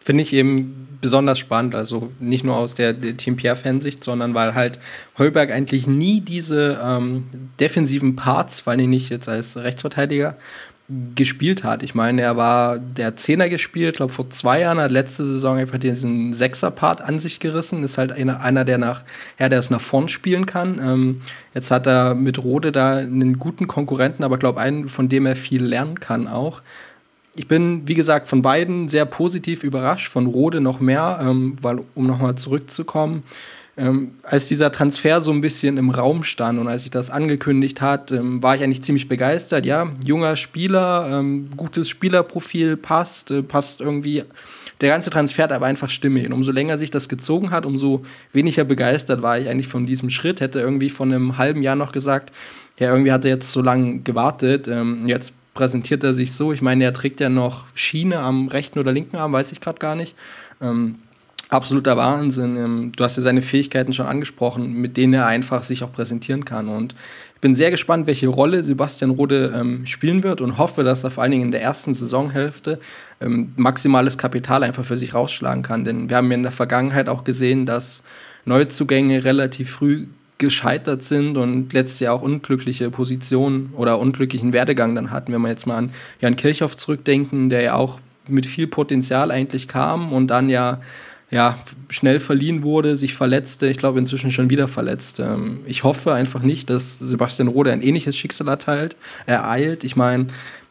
Finde 0.00 0.22
ich 0.22 0.32
eben 0.32 0.98
besonders 1.00 1.38
spannend, 1.38 1.76
also 1.76 2.10
nicht 2.18 2.44
nur 2.44 2.56
aus 2.56 2.74
der, 2.74 2.92
der 2.92 3.16
Team 3.16 3.36
Pierre-Fansicht, 3.36 4.02
sondern 4.02 4.34
weil 4.34 4.54
halt 4.54 4.80
Heuberg 5.16 5.52
eigentlich 5.52 5.86
nie 5.86 6.20
diese 6.20 6.80
ähm, 6.84 7.26
defensiven 7.60 8.16
Parts, 8.16 8.60
vor 8.60 8.72
allem 8.72 8.90
nicht 8.90 9.10
jetzt 9.10 9.28
als 9.28 9.56
Rechtsverteidiger, 9.56 10.36
gespielt 11.14 11.64
hat. 11.64 11.82
Ich 11.82 11.94
meine, 11.94 12.22
er 12.22 12.36
war 12.36 12.78
der 12.78 13.16
Zehner 13.16 13.48
gespielt, 13.48 13.96
glaube 13.96 14.12
vor 14.12 14.28
zwei 14.30 14.60
Jahren, 14.60 14.78
hat 14.78 14.90
letzte 14.90 15.24
Saison 15.24 15.56
einfach 15.56 15.78
diesen 15.78 16.34
Sechser-Part 16.34 17.00
an 17.00 17.18
sich 17.18 17.40
gerissen. 17.40 17.84
Ist 17.84 17.98
halt 17.98 18.12
einer, 18.12 18.40
einer 18.40 18.64
der 18.64 18.78
nach, 18.78 19.02
ja, 19.38 19.48
der 19.48 19.58
es 19.58 19.70
nach 19.70 19.80
vorn 19.80 20.08
spielen 20.08 20.44
kann. 20.44 20.80
Ähm, 20.82 21.20
jetzt 21.54 21.70
hat 21.70 21.86
er 21.86 22.14
mit 22.14 22.42
Rode 22.42 22.72
da 22.72 22.96
einen 22.96 23.38
guten 23.38 23.68
Konkurrenten, 23.68 24.24
aber 24.24 24.38
glaube 24.38 24.60
einen, 24.60 24.88
von 24.88 25.08
dem 25.08 25.26
er 25.26 25.36
viel 25.36 25.64
lernen 25.64 26.00
kann 26.00 26.26
auch. 26.26 26.62
Ich 27.34 27.48
bin, 27.48 27.88
wie 27.88 27.94
gesagt, 27.94 28.28
von 28.28 28.42
beiden 28.42 28.88
sehr 28.88 29.06
positiv 29.06 29.64
überrascht, 29.64 30.08
von 30.08 30.26
Rode 30.26 30.60
noch 30.60 30.80
mehr, 30.80 31.18
ähm, 31.22 31.56
weil, 31.62 31.80
um 31.94 32.06
nochmal 32.06 32.34
zurückzukommen, 32.34 33.22
ähm, 33.82 34.12
als 34.22 34.46
dieser 34.46 34.70
Transfer 34.70 35.20
so 35.20 35.32
ein 35.32 35.40
bisschen 35.40 35.76
im 35.76 35.90
Raum 35.90 36.22
stand 36.22 36.60
und 36.60 36.68
als 36.68 36.84
ich 36.84 36.90
das 36.92 37.10
angekündigt 37.10 37.80
hat, 37.80 38.12
ähm, 38.12 38.40
war 38.40 38.54
ich 38.54 38.62
eigentlich 38.62 38.82
ziemlich 38.82 39.08
begeistert. 39.08 39.66
Ja, 39.66 39.88
junger 40.04 40.36
Spieler, 40.36 41.08
ähm, 41.10 41.50
gutes 41.56 41.88
Spielerprofil, 41.88 42.76
passt, 42.76 43.32
äh, 43.32 43.42
passt 43.42 43.80
irgendwie. 43.80 44.22
Der 44.80 44.88
ganze 44.88 45.10
Transfer 45.10 45.44
hat 45.44 45.52
aber 45.52 45.66
einfach 45.66 45.90
stimmig. 45.90 46.26
Und 46.26 46.32
umso 46.32 46.52
länger 46.52 46.78
sich 46.78 46.92
das 46.92 47.08
gezogen 47.08 47.50
hat, 47.50 47.66
umso 47.66 48.04
weniger 48.32 48.62
begeistert 48.62 49.20
war 49.20 49.38
ich 49.40 49.48
eigentlich 49.48 49.68
von 49.68 49.84
diesem 49.84 50.10
Schritt. 50.10 50.40
Hätte 50.40 50.60
irgendwie 50.60 50.90
von 50.90 51.12
einem 51.12 51.36
halben 51.36 51.62
Jahr 51.64 51.76
noch 51.76 51.90
gesagt, 51.90 52.32
ja, 52.78 52.88
irgendwie 52.90 53.10
hat 53.10 53.24
er 53.24 53.32
jetzt 53.32 53.50
so 53.50 53.62
lange 53.62 53.98
gewartet. 54.00 54.68
Ähm, 54.68 55.08
jetzt 55.08 55.34
präsentiert 55.54 56.04
er 56.04 56.14
sich 56.14 56.32
so. 56.32 56.52
Ich 56.52 56.62
meine, 56.62 56.84
er 56.84 56.92
trägt 56.92 57.18
ja 57.18 57.28
noch 57.28 57.64
Schiene 57.74 58.20
am 58.20 58.46
rechten 58.46 58.78
oder 58.78 58.92
linken 58.92 59.16
Arm, 59.16 59.32
weiß 59.32 59.50
ich 59.50 59.60
gerade 59.60 59.80
gar 59.80 59.96
nicht. 59.96 60.14
Ähm, 60.60 60.98
absoluter 61.52 61.96
Wahnsinn. 61.96 62.56
Ähm, 62.56 62.92
du 62.96 63.04
hast 63.04 63.16
ja 63.16 63.22
seine 63.22 63.42
Fähigkeiten 63.42 63.92
schon 63.92 64.06
angesprochen, 64.06 64.72
mit 64.72 64.96
denen 64.96 65.14
er 65.14 65.26
einfach 65.26 65.62
sich 65.62 65.84
auch 65.84 65.92
präsentieren 65.92 66.44
kann. 66.44 66.68
Und 66.68 66.94
ich 67.34 67.40
bin 67.40 67.54
sehr 67.54 67.70
gespannt, 67.70 68.06
welche 68.06 68.28
Rolle 68.28 68.62
Sebastian 68.62 69.10
Rode 69.10 69.52
ähm, 69.54 69.86
spielen 69.86 70.22
wird 70.22 70.40
und 70.40 70.58
hoffe, 70.58 70.82
dass 70.82 71.04
er 71.04 71.10
vor 71.10 71.22
allen 71.22 71.32
Dingen 71.32 71.46
in 71.46 71.50
der 71.50 71.62
ersten 71.62 71.92
Saisonhälfte 71.92 72.78
ähm, 73.20 73.52
maximales 73.56 74.16
Kapital 74.16 74.62
einfach 74.62 74.84
für 74.84 74.96
sich 74.96 75.14
rausschlagen 75.14 75.62
kann. 75.62 75.84
Denn 75.84 76.08
wir 76.08 76.16
haben 76.16 76.30
ja 76.30 76.36
in 76.36 76.42
der 76.42 76.52
Vergangenheit 76.52 77.08
auch 77.08 77.24
gesehen, 77.24 77.66
dass 77.66 78.02
Neuzugänge 78.44 79.24
relativ 79.24 79.70
früh 79.70 80.06
gescheitert 80.38 81.04
sind 81.04 81.36
und 81.36 81.72
letztes 81.72 82.00
Jahr 82.00 82.14
auch 82.14 82.22
unglückliche 82.22 82.90
Positionen 82.90 83.72
oder 83.76 84.00
unglücklichen 84.00 84.52
Werdegang 84.52 84.94
dann 84.96 85.10
hatten. 85.10 85.32
Wenn 85.32 85.42
wir 85.42 85.50
jetzt 85.50 85.66
mal 85.66 85.76
an 85.76 85.90
Jan 86.20 86.34
Kirchhoff 86.34 86.76
zurückdenken, 86.76 87.48
der 87.48 87.62
ja 87.62 87.74
auch 87.74 88.00
mit 88.26 88.46
viel 88.46 88.66
Potenzial 88.66 89.30
eigentlich 89.30 89.68
kam 89.68 90.12
und 90.12 90.28
dann 90.28 90.48
ja 90.48 90.80
ja, 91.32 91.58
schnell 91.88 92.20
verliehen 92.20 92.62
wurde, 92.62 92.96
sich 92.98 93.14
verletzte, 93.14 93.66
ich 93.66 93.78
glaube 93.78 93.98
inzwischen 93.98 94.30
schon 94.30 94.50
wieder 94.50 94.68
verletzt. 94.68 95.18
Ähm, 95.18 95.60
ich 95.66 95.82
hoffe 95.82 96.12
einfach 96.12 96.42
nicht, 96.42 96.68
dass 96.68 96.98
Sebastian 96.98 97.48
Rode 97.48 97.72
ein 97.72 97.82
ähnliches 97.82 98.16
Schicksal 98.16 98.48
erteilt, 98.48 98.96
ereilt. 99.24 99.82
Ich 99.82 99.96
meine, 99.96 100.26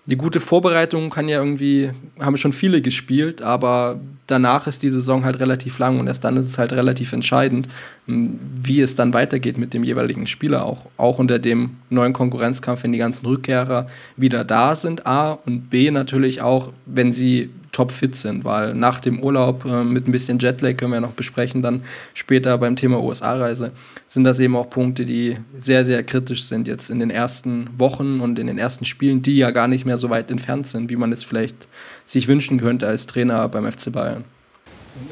die 0.05 0.17
gute 0.17 0.39
Vorbereitung 0.39 1.09
kann 1.09 1.27
ja 1.27 1.39
irgendwie, 1.39 1.89
haben 2.19 2.37
schon 2.37 2.53
viele 2.53 2.83
gespielt, 2.83 3.41
aber 3.41 3.99
danach 4.27 4.67
ist 4.67 4.83
die 4.83 4.91
Saison 4.91 5.25
halt 5.25 5.39
relativ 5.39 5.79
lang 5.79 5.99
und 5.99 6.05
erst 6.05 6.23
dann 6.23 6.37
ist 6.37 6.45
es 6.45 6.59
halt 6.59 6.73
relativ 6.73 7.11
entscheidend, 7.11 7.67
hm, 8.05 8.39
wie 8.61 8.81
es 8.81 8.95
dann 8.95 9.15
weitergeht 9.15 9.57
mit 9.57 9.73
dem 9.73 9.83
jeweiligen 9.83 10.27
Spieler, 10.27 10.65
auch, 10.65 10.85
auch 10.95 11.17
unter 11.17 11.39
dem 11.39 11.77
neuen 11.89 12.13
Konkurrenzkampf, 12.13 12.83
wenn 12.83 12.91
die 12.91 12.99
ganzen 12.99 13.25
Rückkehrer 13.25 13.87
wieder 14.15 14.43
da 14.43 14.75
sind, 14.75 15.07
A 15.07 15.31
und 15.31 15.71
B 15.71 15.89
natürlich 15.89 16.41
auch, 16.43 16.71
wenn 16.85 17.11
sie 17.11 17.49
topfit 17.71 18.15
sind, 18.15 18.43
weil 18.43 18.73
nach 18.73 18.99
dem 18.99 19.23
Urlaub 19.23 19.65
äh, 19.65 19.83
mit 19.83 20.07
ein 20.07 20.11
bisschen 20.11 20.39
Jetlag 20.39 20.77
können 20.77 20.93
wir 20.93 21.01
noch 21.01 21.13
besprechen, 21.13 21.61
dann 21.61 21.81
später 22.13 22.57
beim 22.57 22.75
Thema 22.75 23.01
USA-Reise, 23.01 23.71
sind 24.07 24.23
das 24.23 24.39
eben 24.39 24.55
auch 24.55 24.69
Punkte, 24.69 25.05
die 25.05 25.37
sehr, 25.57 25.85
sehr 25.85 26.03
kritisch 26.03 26.43
sind 26.43 26.67
jetzt 26.67 26.89
in 26.89 26.99
den 26.99 27.09
ersten 27.09 27.69
Wochen 27.77 28.19
und 28.19 28.39
in 28.39 28.47
den 28.47 28.57
ersten 28.57 28.85
Spielen, 28.85 29.21
die 29.21 29.37
ja 29.37 29.51
gar 29.51 29.67
nicht 29.67 29.85
mehr 29.85 29.97
so 29.97 30.09
weit 30.09 30.31
entfernt 30.31 30.67
sind, 30.67 30.89
wie 30.89 30.95
man 30.95 31.11
es 31.11 31.23
vielleicht 31.23 31.67
sich 32.05 32.27
wünschen 32.27 32.59
könnte 32.59 32.87
als 32.87 33.07
Trainer 33.07 33.47
beim 33.47 33.71
FC 33.71 33.91
Bayern. 33.91 34.23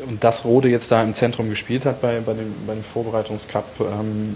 Und 0.08 0.24
dass 0.24 0.44
Rode 0.44 0.70
jetzt 0.70 0.92
da 0.92 1.02
im 1.02 1.14
Zentrum 1.14 1.50
gespielt 1.50 1.86
hat 1.86 2.02
bei, 2.02 2.20
bei, 2.20 2.34
dem, 2.34 2.54
bei 2.68 2.74
dem 2.74 2.84
Vorbereitungscup, 2.84 3.80
ähm, 3.80 4.36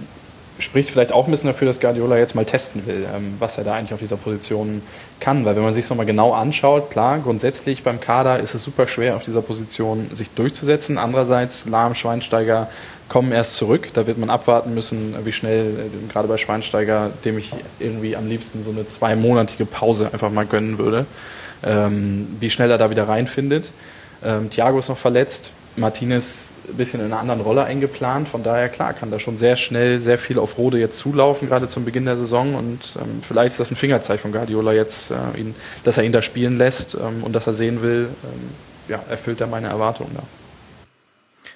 spricht 0.59 0.91
vielleicht 0.91 1.11
auch 1.11 1.25
ein 1.25 1.31
bisschen 1.31 1.47
dafür, 1.47 1.67
dass 1.67 1.79
Guardiola 1.79 2.17
jetzt 2.17 2.35
mal 2.35 2.45
testen 2.45 2.85
will, 2.85 3.05
ähm, 3.15 3.35
was 3.39 3.57
er 3.57 3.63
da 3.63 3.73
eigentlich 3.73 3.93
auf 3.93 3.99
dieser 3.99 4.17
Position 4.17 4.81
kann. 5.19 5.45
Weil 5.45 5.55
wenn 5.55 5.63
man 5.63 5.73
sich 5.73 5.85
es 5.85 5.89
nochmal 5.89 6.05
genau 6.05 6.33
anschaut, 6.33 6.91
klar, 6.91 7.19
grundsätzlich 7.19 7.83
beim 7.83 7.99
Kader 7.99 8.39
ist 8.39 8.53
es 8.53 8.63
super 8.63 8.87
schwer, 8.87 9.15
auf 9.15 9.23
dieser 9.23 9.41
Position 9.41 10.09
sich 10.13 10.29
durchzusetzen. 10.31 10.97
Andererseits, 10.97 11.65
Lahm, 11.65 11.95
Schweinsteiger 11.95 12.69
kommen 13.09 13.31
erst 13.31 13.55
zurück. 13.55 13.89
Da 13.93 14.07
wird 14.07 14.17
man 14.17 14.29
abwarten 14.29 14.73
müssen, 14.73 15.15
wie 15.23 15.31
schnell, 15.31 15.65
äh, 15.67 16.11
gerade 16.11 16.27
bei 16.27 16.37
Schweinsteiger, 16.37 17.11
dem 17.25 17.37
ich 17.37 17.51
irgendwie 17.79 18.15
am 18.15 18.27
liebsten 18.27 18.63
so 18.63 18.71
eine 18.71 18.87
zweimonatige 18.87 19.65
Pause 19.65 20.09
einfach 20.13 20.31
mal 20.31 20.45
gönnen 20.45 20.77
würde, 20.77 21.05
ähm, 21.63 22.27
wie 22.39 22.49
schnell 22.49 22.69
er 22.69 22.77
da 22.77 22.89
wieder 22.89 23.07
reinfindet. 23.07 23.71
Ähm, 24.23 24.49
Thiago 24.49 24.79
ist 24.79 24.89
noch 24.89 24.97
verletzt. 24.97 25.51
Martinez 25.75 26.53
ein 26.67 26.77
bisschen 26.77 27.01
in 27.01 27.07
einer 27.07 27.19
anderen 27.19 27.41
Rolle 27.41 27.65
eingeplant. 27.65 28.27
Von 28.27 28.43
daher, 28.43 28.69
klar, 28.69 28.93
kann 28.93 29.11
da 29.11 29.19
schon 29.19 29.37
sehr 29.37 29.55
schnell 29.55 29.99
sehr 29.99 30.17
viel 30.17 30.39
auf 30.39 30.57
Rode 30.57 30.77
jetzt 30.79 30.97
zulaufen, 30.99 31.49
gerade 31.49 31.67
zum 31.67 31.85
Beginn 31.85 32.05
der 32.05 32.17
Saison. 32.17 32.55
Und 32.55 32.95
ähm, 32.99 33.21
vielleicht 33.21 33.53
ist 33.53 33.59
das 33.59 33.71
ein 33.71 33.75
Fingerzeig 33.75 34.19
von 34.19 34.31
Guardiola 34.31 34.73
jetzt, 34.73 35.11
äh, 35.11 35.15
ihn, 35.37 35.55
dass 35.83 35.97
er 35.97 36.03
ihn 36.03 36.11
da 36.11 36.21
spielen 36.21 36.57
lässt 36.57 36.95
ähm, 36.95 37.23
und 37.23 37.33
dass 37.33 37.47
er 37.47 37.53
sehen 37.53 37.81
will, 37.81 38.09
ähm, 38.23 38.49
ja, 38.87 39.03
erfüllt 39.09 39.41
er 39.41 39.47
meine 39.47 39.67
Erwartungen 39.67 40.11
da. 40.15 40.23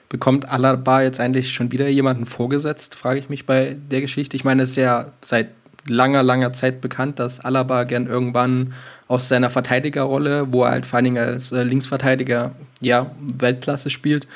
Bekommt 0.09 0.49
Alaba 0.49 1.01
jetzt 1.01 1.19
eigentlich 1.19 1.53
schon 1.53 1.71
wieder 1.73 1.89
jemanden 1.89 2.25
vorgesetzt, 2.25 2.95
frage 2.95 3.19
ich 3.19 3.27
mich 3.27 3.45
bei 3.45 3.75
der 3.91 3.99
Geschichte. 3.99 4.37
Ich 4.37 4.45
meine, 4.45 4.63
es 4.63 4.71
ist 4.71 4.77
ja 4.77 5.11
seit 5.21 5.56
langer, 5.89 6.23
langer 6.23 6.53
Zeit 6.53 6.81
bekannt, 6.81 7.19
dass 7.19 7.39
Alaba 7.39 7.83
gern 7.83 8.07
irgendwann 8.07 8.73
aus 9.07 9.27
seiner 9.27 9.49
Verteidigerrolle, 9.49 10.47
wo 10.51 10.63
er 10.63 10.71
halt 10.71 10.85
vor 10.85 10.97
allen 10.97 11.05
Dingen 11.05 11.17
als 11.17 11.51
äh, 11.51 11.63
Linksverteidiger 11.63 12.51
ja, 12.81 13.11
Weltklasse 13.37 13.89
spielt, 13.89 14.27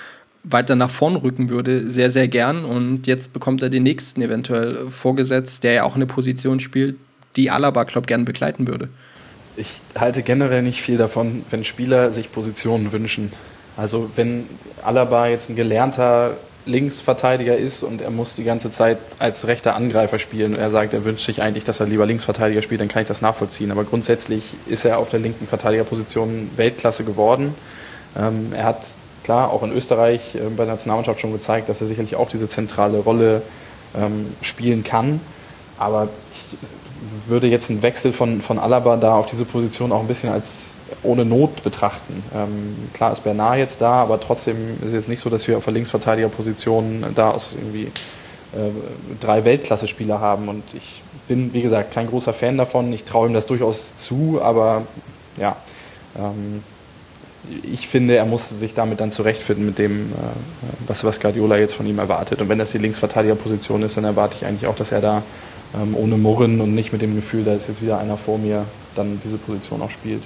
weiter 0.43 0.75
nach 0.75 0.89
vorn 0.89 1.15
rücken 1.15 1.49
würde, 1.49 1.91
sehr, 1.91 2.09
sehr 2.09 2.27
gern. 2.27 2.65
Und 2.65 3.07
jetzt 3.07 3.33
bekommt 3.33 3.61
er 3.61 3.69
den 3.69 3.83
nächsten 3.83 4.21
eventuell 4.21 4.89
vorgesetzt, 4.89 5.63
der 5.63 5.73
ja 5.73 5.83
auch 5.83 5.95
eine 5.95 6.05
Position 6.05 6.59
spielt, 6.59 6.95
die 7.35 7.51
Alaba, 7.51 7.83
glaube 7.83 8.07
gern 8.07 8.25
begleiten 8.25 8.67
würde. 8.67 8.89
Ich 9.57 9.81
halte 9.97 10.23
generell 10.23 10.63
nicht 10.63 10.81
viel 10.81 10.97
davon, 10.97 11.43
wenn 11.49 11.63
Spieler 11.63 12.13
sich 12.13 12.31
Positionen 12.31 12.91
wünschen. 12.91 13.31
Also 13.77 14.09
wenn 14.15 14.45
Alaba 14.83 15.27
jetzt 15.27 15.49
ein 15.49 15.55
gelernter 15.55 16.31
Linksverteidiger 16.65 17.57
ist 17.57 17.83
und 17.83 18.01
er 18.01 18.11
muss 18.11 18.35
die 18.35 18.43
ganze 18.43 18.69
Zeit 18.69 18.97
als 19.17 19.47
rechter 19.47 19.75
Angreifer 19.75 20.19
spielen 20.19 20.55
er 20.55 20.69
sagt, 20.69 20.93
er 20.93 21.03
wünscht 21.03 21.25
sich 21.25 21.41
eigentlich, 21.41 21.63
dass 21.63 21.79
er 21.79 21.87
lieber 21.87 22.05
Linksverteidiger 22.05 22.61
spielt, 22.61 22.81
dann 22.81 22.87
kann 22.87 23.01
ich 23.01 23.07
das 23.07 23.21
nachvollziehen. 23.21 23.71
Aber 23.71 23.83
grundsätzlich 23.83 24.53
ist 24.67 24.85
er 24.85 24.99
auf 24.99 25.09
der 25.09 25.19
linken 25.19 25.47
Verteidigerposition 25.47 26.51
Weltklasse 26.55 27.03
geworden. 27.03 27.55
Ähm, 28.17 28.53
er 28.55 28.65
hat 28.65 28.85
klar 29.23 29.51
auch 29.51 29.63
in 29.63 29.71
Österreich 29.71 30.35
äh, 30.35 30.39
bei 30.55 30.65
der 30.65 30.73
Nationalmannschaft 30.75 31.19
schon 31.19 31.33
gezeigt, 31.33 31.69
dass 31.69 31.81
er 31.81 31.87
sicherlich 31.87 32.15
auch 32.15 32.29
diese 32.29 32.47
zentrale 32.47 32.99
Rolle 32.99 33.41
ähm, 33.97 34.33
spielen 34.41 34.83
kann. 34.83 35.19
Aber 35.77 36.09
ich 36.33 36.57
würde 37.27 37.47
jetzt 37.47 37.69
einen 37.69 37.81
Wechsel 37.81 38.13
von, 38.13 38.41
von 38.41 38.59
Alaba 38.59 38.97
da 38.97 39.15
auf 39.15 39.25
diese 39.25 39.45
Position 39.45 39.91
auch 39.91 40.01
ein 40.01 40.07
bisschen 40.07 40.31
als 40.31 40.80
ohne 41.03 41.25
Not 41.25 41.63
betrachten. 41.63 42.23
Ähm, 42.35 42.89
klar 42.93 43.11
ist 43.11 43.23
Bernard 43.23 43.57
jetzt 43.57 43.81
da, 43.81 44.01
aber 44.01 44.19
trotzdem 44.19 44.55
ist 44.81 44.87
es 44.87 44.93
jetzt 44.93 45.09
nicht 45.09 45.21
so, 45.21 45.29
dass 45.29 45.47
wir 45.47 45.57
auf 45.57 45.63
der 45.63 45.73
Linksverteidigerposition 45.73 47.05
da 47.15 47.31
aus 47.31 47.53
irgendwie 47.55 47.85
äh, 47.85 48.69
drei 49.19 49.45
Weltklasse-Spieler 49.45 50.19
haben. 50.19 50.49
Und 50.49 50.63
ich 50.73 51.01
bin, 51.27 51.53
wie 51.53 51.61
gesagt, 51.61 51.93
kein 51.93 52.07
großer 52.07 52.33
Fan 52.33 52.57
davon. 52.57 52.91
Ich 52.93 53.03
traue 53.03 53.27
ihm 53.27 53.33
das 53.33 53.45
durchaus 53.45 53.95
zu, 53.95 54.39
aber 54.41 54.83
ja, 55.37 55.55
ähm, 56.17 56.63
ich 57.63 57.87
finde, 57.87 58.15
er 58.15 58.25
muss 58.25 58.49
sich 58.49 58.73
damit 58.73 58.99
dann 58.99 59.11
zurechtfinden 59.11 59.65
mit 59.65 59.79
dem, 59.79 60.11
äh, 60.11 60.15
was, 60.87 61.03
was 61.03 61.19
Guardiola 61.19 61.57
jetzt 61.57 61.73
von 61.73 61.85
ihm 61.85 61.99
erwartet. 61.99 62.41
Und 62.41 62.49
wenn 62.49 62.59
das 62.59 62.71
die 62.71 62.77
Linksverteidigerposition 62.77 63.81
ist, 63.83 63.97
dann 63.97 64.03
erwarte 64.03 64.37
ich 64.37 64.45
eigentlich 64.45 64.67
auch, 64.67 64.75
dass 64.75 64.91
er 64.91 65.01
da 65.01 65.23
ähm, 65.73 65.95
ohne 65.95 66.17
Murren 66.17 66.61
und 66.61 66.75
nicht 66.75 66.91
mit 66.91 67.01
dem 67.01 67.15
Gefühl, 67.15 67.43
da 67.43 67.53
ist 67.53 67.67
jetzt 67.67 67.81
wieder 67.81 67.99
einer 67.99 68.17
vor 68.17 68.37
mir, 68.37 68.65
dann 68.95 69.19
diese 69.23 69.37
Position 69.37 69.81
auch 69.81 69.89
spielt. 69.89 70.23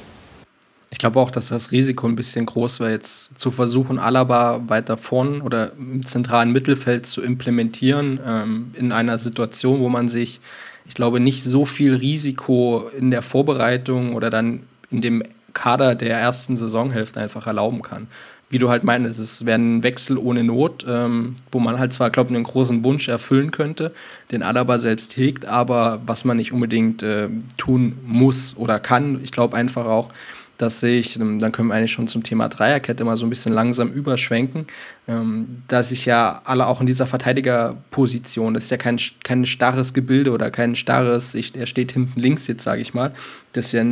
Ich 0.95 0.99
glaube 0.99 1.19
auch, 1.19 1.29
dass 1.29 1.49
das 1.49 1.73
Risiko 1.73 2.07
ein 2.07 2.15
bisschen 2.15 2.45
groß 2.45 2.79
war, 2.79 2.89
jetzt 2.89 3.37
zu 3.37 3.51
versuchen, 3.51 3.99
Alaba 3.99 4.61
weiter 4.67 4.95
vorn 4.95 5.41
oder 5.41 5.73
im 5.77 6.05
zentralen 6.05 6.53
Mittelfeld 6.53 7.05
zu 7.05 7.21
implementieren, 7.21 8.17
ähm, 8.25 8.71
in 8.75 8.93
einer 8.93 9.17
Situation, 9.17 9.81
wo 9.81 9.89
man 9.89 10.07
sich, 10.07 10.39
ich 10.87 10.93
glaube, 10.93 11.19
nicht 11.19 11.43
so 11.43 11.65
viel 11.65 11.95
Risiko 11.95 12.89
in 12.97 13.11
der 13.11 13.23
Vorbereitung 13.23 14.15
oder 14.15 14.29
dann 14.29 14.61
in 14.89 15.01
dem 15.01 15.21
Kader 15.53 15.95
der 15.95 16.17
ersten 16.17 16.55
Saisonhälfte 16.55 17.19
einfach 17.19 17.45
erlauben 17.45 17.81
kann. 17.81 18.07
Wie 18.49 18.57
du 18.57 18.69
halt 18.69 18.85
meinst, 18.85 19.19
es 19.19 19.45
wäre 19.45 19.59
ein 19.59 19.83
Wechsel 19.83 20.17
ohne 20.17 20.45
Not, 20.45 20.85
ähm, 20.87 21.35
wo 21.51 21.59
man 21.59 21.77
halt 21.77 21.91
zwar, 21.91 22.09
glaube 22.09 22.29
ich, 22.29 22.37
einen 22.37 22.45
großen 22.45 22.85
Wunsch 22.85 23.09
erfüllen 23.09 23.51
könnte, 23.51 23.91
den 24.31 24.43
Alaba 24.43 24.79
selbst 24.79 25.17
hegt, 25.17 25.45
aber 25.45 25.99
was 26.05 26.23
man 26.23 26.37
nicht 26.37 26.53
unbedingt 26.53 27.03
äh, 27.03 27.27
tun 27.57 27.97
muss 28.05 28.55
oder 28.55 28.79
kann. 28.79 29.19
Ich 29.21 29.31
glaube 29.31 29.57
einfach 29.57 29.87
auch, 29.87 30.09
dass 30.57 30.79
sich, 30.79 31.19
ähm, 31.19 31.39
dann 31.39 31.51
können 31.51 31.69
wir 31.69 31.75
eigentlich 31.75 31.91
schon 31.91 32.07
zum 32.07 32.23
Thema 32.23 32.47
Dreierkette 32.49 33.03
mal 33.03 33.17
so 33.17 33.25
ein 33.25 33.29
bisschen 33.29 33.53
langsam 33.53 33.91
überschwenken, 33.91 34.67
ähm, 35.07 35.63
dass 35.67 35.89
sich 35.89 36.05
ja 36.05 36.41
alle 36.45 36.67
auch 36.67 36.81
in 36.81 36.87
dieser 36.87 37.07
Verteidigerposition, 37.07 38.53
das 38.53 38.65
ist 38.65 38.69
ja 38.69 38.77
kein, 38.77 38.99
kein 39.23 39.45
starres 39.45 39.93
Gebilde 39.93 40.31
oder 40.31 40.51
kein 40.51 40.75
starres, 40.75 41.35
ich, 41.35 41.55
er 41.55 41.67
steht 41.67 41.91
hinten 41.91 42.19
links 42.19 42.47
jetzt, 42.47 42.63
sage 42.63 42.81
ich 42.81 42.93
mal, 42.93 43.13
das 43.53 43.67
ist 43.67 43.71
ja, 43.73 43.85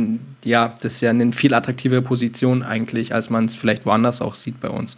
ja, 0.44 0.74
das 0.80 0.94
ist 0.94 1.00
ja 1.00 1.10
eine 1.10 1.32
viel 1.32 1.54
attraktivere 1.54 2.02
Position 2.02 2.62
eigentlich, 2.62 3.14
als 3.14 3.30
man 3.30 3.46
es 3.46 3.56
vielleicht 3.56 3.86
woanders 3.86 4.20
auch 4.20 4.34
sieht 4.34 4.60
bei 4.60 4.70
uns. 4.70 4.96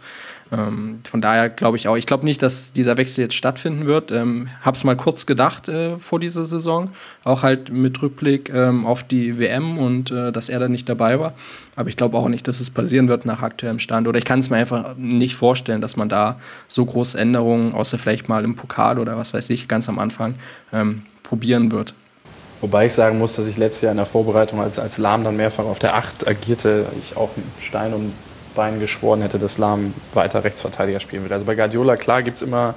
Ähm, 0.51 0.99
von 1.03 1.21
daher 1.21 1.49
glaube 1.49 1.77
ich 1.77 1.87
auch, 1.87 1.97
ich 1.97 2.05
glaube 2.05 2.25
nicht, 2.25 2.41
dass 2.41 2.71
dieser 2.71 2.97
Wechsel 2.97 3.21
jetzt 3.21 3.35
stattfinden 3.35 3.85
wird. 3.85 4.11
Ähm, 4.11 4.49
Habe 4.61 4.77
es 4.77 4.83
mal 4.83 4.95
kurz 4.95 5.25
gedacht 5.25 5.67
äh, 5.67 5.97
vor 5.97 6.19
dieser 6.19 6.45
Saison, 6.45 6.91
auch 7.23 7.43
halt 7.43 7.71
mit 7.71 8.01
Rückblick 8.01 8.49
ähm, 8.53 8.85
auf 8.85 9.03
die 9.03 9.39
WM 9.39 9.77
und 9.77 10.11
äh, 10.11 10.31
dass 10.31 10.49
er 10.49 10.59
da 10.59 10.69
nicht 10.69 10.87
dabei 10.87 11.19
war. 11.19 11.33
Aber 11.75 11.89
ich 11.89 11.97
glaube 11.97 12.17
auch 12.17 12.29
nicht, 12.29 12.47
dass 12.47 12.59
es 12.59 12.69
passieren 12.69 13.07
wird 13.07 13.25
nach 13.25 13.41
aktuellem 13.41 13.79
Stand. 13.79 14.07
Oder 14.07 14.17
ich 14.17 14.25
kann 14.25 14.39
es 14.39 14.49
mir 14.49 14.57
einfach 14.57 14.95
nicht 14.97 15.35
vorstellen, 15.35 15.81
dass 15.81 15.95
man 15.95 16.09
da 16.09 16.39
so 16.67 16.85
große 16.85 17.17
Änderungen, 17.19 17.73
außer 17.73 17.97
vielleicht 17.97 18.29
mal 18.29 18.43
im 18.43 18.55
Pokal 18.55 18.99
oder 18.99 19.17
was 19.17 19.33
weiß 19.33 19.49
ich, 19.49 19.67
ganz 19.67 19.89
am 19.89 19.99
Anfang 19.99 20.35
ähm, 20.71 21.03
probieren 21.23 21.71
wird. 21.71 21.93
Wobei 22.61 22.87
ich 22.87 22.93
sagen 22.93 23.19
muss, 23.19 23.35
dass 23.35 23.45
ich 23.45 23.57
letztes 23.57 23.81
Jahr 23.83 23.91
in 23.91 23.97
der 23.97 24.07
Vorbereitung 24.07 24.59
als, 24.59 24.79
als 24.79 24.97
Lahm 24.97 25.23
dann 25.23 25.37
mehrfach 25.37 25.65
auf 25.65 25.77
der 25.77 25.95
8 25.95 26.27
agierte, 26.27 26.87
ich 26.99 27.15
auch 27.15 27.29
Stein 27.61 27.93
und 27.93 28.13
Bein 28.57 28.81
geschworen 28.81 29.21
hätte, 29.21 29.39
dass 29.39 29.57
Lahm 29.57 29.93
weiter 30.13 30.43
Rechtsverteidiger 30.43 30.99
spielen 30.99 31.23
wird. 31.23 31.31
Also 31.31 31.45
bei 31.45 31.55
Guardiola, 31.55 31.95
klar, 31.95 32.23
gibt 32.23 32.35
es 32.35 32.43
immer 32.43 32.75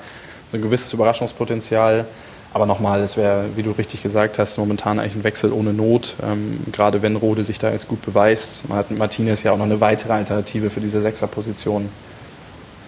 so 0.52 0.58
ein 0.58 0.62
gewisses 0.62 0.92
Überraschungspotenzial. 0.92 2.04
Aber 2.52 2.66
nochmal, 2.66 3.00
es 3.00 3.16
wäre, 3.16 3.46
wie 3.54 3.62
du 3.62 3.70
richtig 3.70 4.02
gesagt 4.02 4.38
hast, 4.38 4.58
momentan 4.58 4.98
eigentlich 4.98 5.14
ein 5.14 5.24
Wechsel 5.24 5.52
ohne 5.52 5.72
Not. 5.72 6.16
Ähm, 6.22 6.60
gerade 6.72 7.00
wenn 7.00 7.16
Rode 7.16 7.44
sich 7.44 7.58
da 7.58 7.70
jetzt 7.70 7.88
gut 7.88 8.02
beweist. 8.02 8.68
Man 8.68 8.78
hat 8.78 8.90
Martinez 8.90 9.42
ja 9.42 9.52
auch 9.52 9.56
noch 9.56 9.64
eine 9.64 9.80
weitere 9.80 10.12
Alternative 10.12 10.70
für 10.70 10.80
diese 10.80 11.00
Sechserposition. 11.00 11.88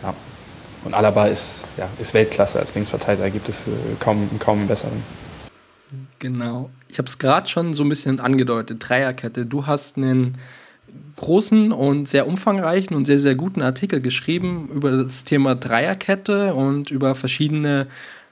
Ja. 0.02 0.14
Und 0.84 0.94
Alaba 0.94 1.26
ist, 1.26 1.64
ja, 1.76 1.88
ist 2.00 2.12
Weltklasse 2.12 2.58
als 2.58 2.74
Linksverteidiger, 2.74 3.30
gibt 3.30 3.48
es 3.48 3.68
äh, 3.68 3.70
kaum, 4.00 4.28
kaum 4.38 4.58
einen 4.58 4.68
besseren. 4.68 5.02
Genau. 6.18 6.70
Ich 6.88 6.98
habe 6.98 7.06
es 7.06 7.18
gerade 7.18 7.48
schon 7.48 7.74
so 7.74 7.84
ein 7.84 7.88
bisschen 7.88 8.18
angedeutet. 8.20 8.78
Dreierkette. 8.80 9.46
Du 9.46 9.66
hast 9.66 9.96
einen 9.96 10.38
großen 11.16 11.72
und 11.72 12.08
sehr 12.08 12.26
umfangreichen 12.26 12.96
und 12.96 13.04
sehr, 13.04 13.18
sehr 13.18 13.34
guten 13.34 13.62
Artikel 13.62 14.00
geschrieben 14.00 14.68
über 14.74 14.90
das 14.90 15.24
Thema 15.24 15.54
Dreierkette 15.54 16.54
und 16.54 16.90
über 16.90 17.14
verschiedene, 17.14 17.86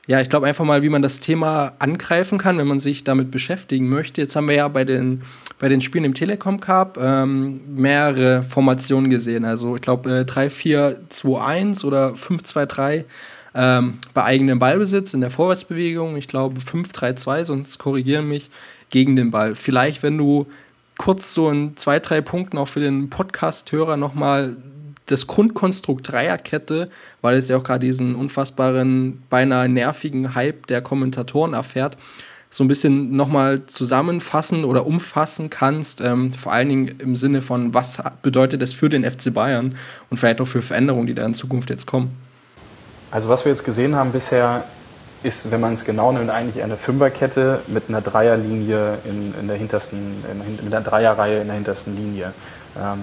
ja, 0.06 0.20
ich 0.20 0.28
glaube 0.28 0.46
einfach 0.46 0.64
mal, 0.64 0.82
wie 0.82 0.88
man 0.88 1.02
das 1.02 1.20
Thema 1.20 1.74
angreifen 1.78 2.38
kann, 2.38 2.58
wenn 2.58 2.66
man 2.66 2.80
sich 2.80 3.04
damit 3.04 3.30
beschäftigen 3.30 3.88
möchte. 3.88 4.20
Jetzt 4.20 4.34
haben 4.34 4.48
wir 4.48 4.56
ja 4.56 4.68
bei 4.68 4.84
den, 4.84 5.22
bei 5.58 5.68
den 5.68 5.80
Spielen 5.80 6.04
im 6.04 6.14
Telekom 6.14 6.60
Cup 6.60 6.98
ähm, 7.00 7.60
mehrere 7.68 8.42
Formationen 8.42 9.10
gesehen. 9.10 9.44
Also 9.44 9.76
ich 9.76 9.82
glaube 9.82 10.10
äh, 10.10 10.22
3-4-2-1 10.22 11.84
oder 11.84 12.14
5-2-3 12.14 13.04
ähm, 13.54 13.98
bei 14.14 14.24
eigenem 14.24 14.58
Ballbesitz 14.58 15.14
in 15.14 15.20
der 15.20 15.30
Vorwärtsbewegung. 15.30 16.16
Ich 16.16 16.28
glaube 16.28 16.60
5-3-2, 16.60 17.44
sonst 17.44 17.78
korrigieren 17.78 18.28
mich 18.28 18.50
gegen 18.90 19.16
den 19.16 19.30
Ball. 19.30 19.54
Vielleicht, 19.54 20.02
wenn 20.02 20.18
du 20.18 20.46
kurz 21.00 21.32
so 21.32 21.48
in 21.48 21.78
zwei, 21.78 21.98
drei 21.98 22.20
Punkten 22.20 22.58
auch 22.58 22.68
für 22.68 22.80
den 22.80 23.08
Podcast-Hörer 23.08 23.96
nochmal 23.96 24.54
das 25.06 25.26
Grundkonstrukt 25.26 26.12
Dreierkette, 26.12 26.90
weil 27.22 27.38
es 27.38 27.48
ja 27.48 27.56
auch 27.56 27.64
gerade 27.64 27.86
diesen 27.86 28.14
unfassbaren, 28.14 29.22
beinahe 29.30 29.66
nervigen 29.70 30.34
Hype 30.34 30.66
der 30.66 30.82
Kommentatoren 30.82 31.54
erfährt, 31.54 31.96
so 32.50 32.62
ein 32.62 32.68
bisschen 32.68 33.16
nochmal 33.16 33.64
zusammenfassen 33.64 34.62
oder 34.62 34.84
umfassen 34.84 35.48
kannst, 35.48 36.02
ähm, 36.02 36.34
vor 36.34 36.52
allen 36.52 36.68
Dingen 36.68 36.88
im 36.98 37.16
Sinne 37.16 37.40
von, 37.40 37.72
was 37.72 38.02
bedeutet 38.20 38.60
es 38.60 38.74
für 38.74 38.90
den 38.90 39.10
FC 39.10 39.32
Bayern 39.32 39.76
und 40.10 40.18
vielleicht 40.18 40.42
auch 40.42 40.46
für 40.48 40.60
Veränderungen, 40.60 41.06
die 41.06 41.14
da 41.14 41.24
in 41.24 41.32
Zukunft 41.32 41.70
jetzt 41.70 41.86
kommen. 41.86 42.10
Also 43.10 43.30
was 43.30 43.46
wir 43.46 43.52
jetzt 43.52 43.64
gesehen 43.64 43.96
haben 43.96 44.12
bisher, 44.12 44.64
ist, 45.22 45.50
wenn 45.50 45.60
man 45.60 45.74
es 45.74 45.84
genau 45.84 46.12
nimmt, 46.12 46.30
eigentlich 46.30 46.62
eine 46.62 46.76
Fünferkette 46.76 47.60
mit 47.66 47.84
einer 47.88 48.00
Dreierlinie 48.00 48.98
in, 49.04 49.34
in 49.38 49.48
der 49.48 49.56
hintersten, 49.56 50.24
in, 50.30 50.64
mit 50.64 50.74
einer 50.74 50.84
Dreierreihe 50.84 51.40
in 51.40 51.46
der 51.46 51.56
hintersten 51.56 51.96
Linie. 51.96 52.32
Ähm, 52.76 53.00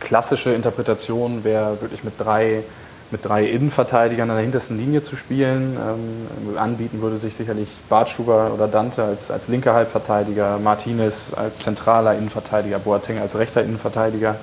klassische 0.00 0.52
Interpretation 0.52 1.44
wäre 1.44 1.80
wirklich 1.80 2.02
mit 2.02 2.14
drei, 2.18 2.64
mit 3.12 3.24
drei 3.24 3.44
Innenverteidigern 3.44 4.30
an 4.30 4.36
der 4.36 4.42
hintersten 4.42 4.76
Linie 4.78 5.04
zu 5.04 5.14
spielen. 5.14 5.76
Ähm, 5.76 6.58
anbieten 6.58 7.00
würde 7.00 7.18
sich 7.18 7.36
sicherlich 7.36 7.68
Bartstuber 7.88 8.50
oder 8.52 8.66
Dante 8.66 9.04
als, 9.04 9.30
als 9.30 9.46
linker 9.46 9.74
Halbverteidiger, 9.74 10.58
Martinez 10.58 11.32
als 11.34 11.60
zentraler 11.60 12.14
Innenverteidiger, 12.14 12.80
Boateng 12.80 13.18
als 13.20 13.38
rechter 13.38 13.62
Innenverteidiger 13.62 14.36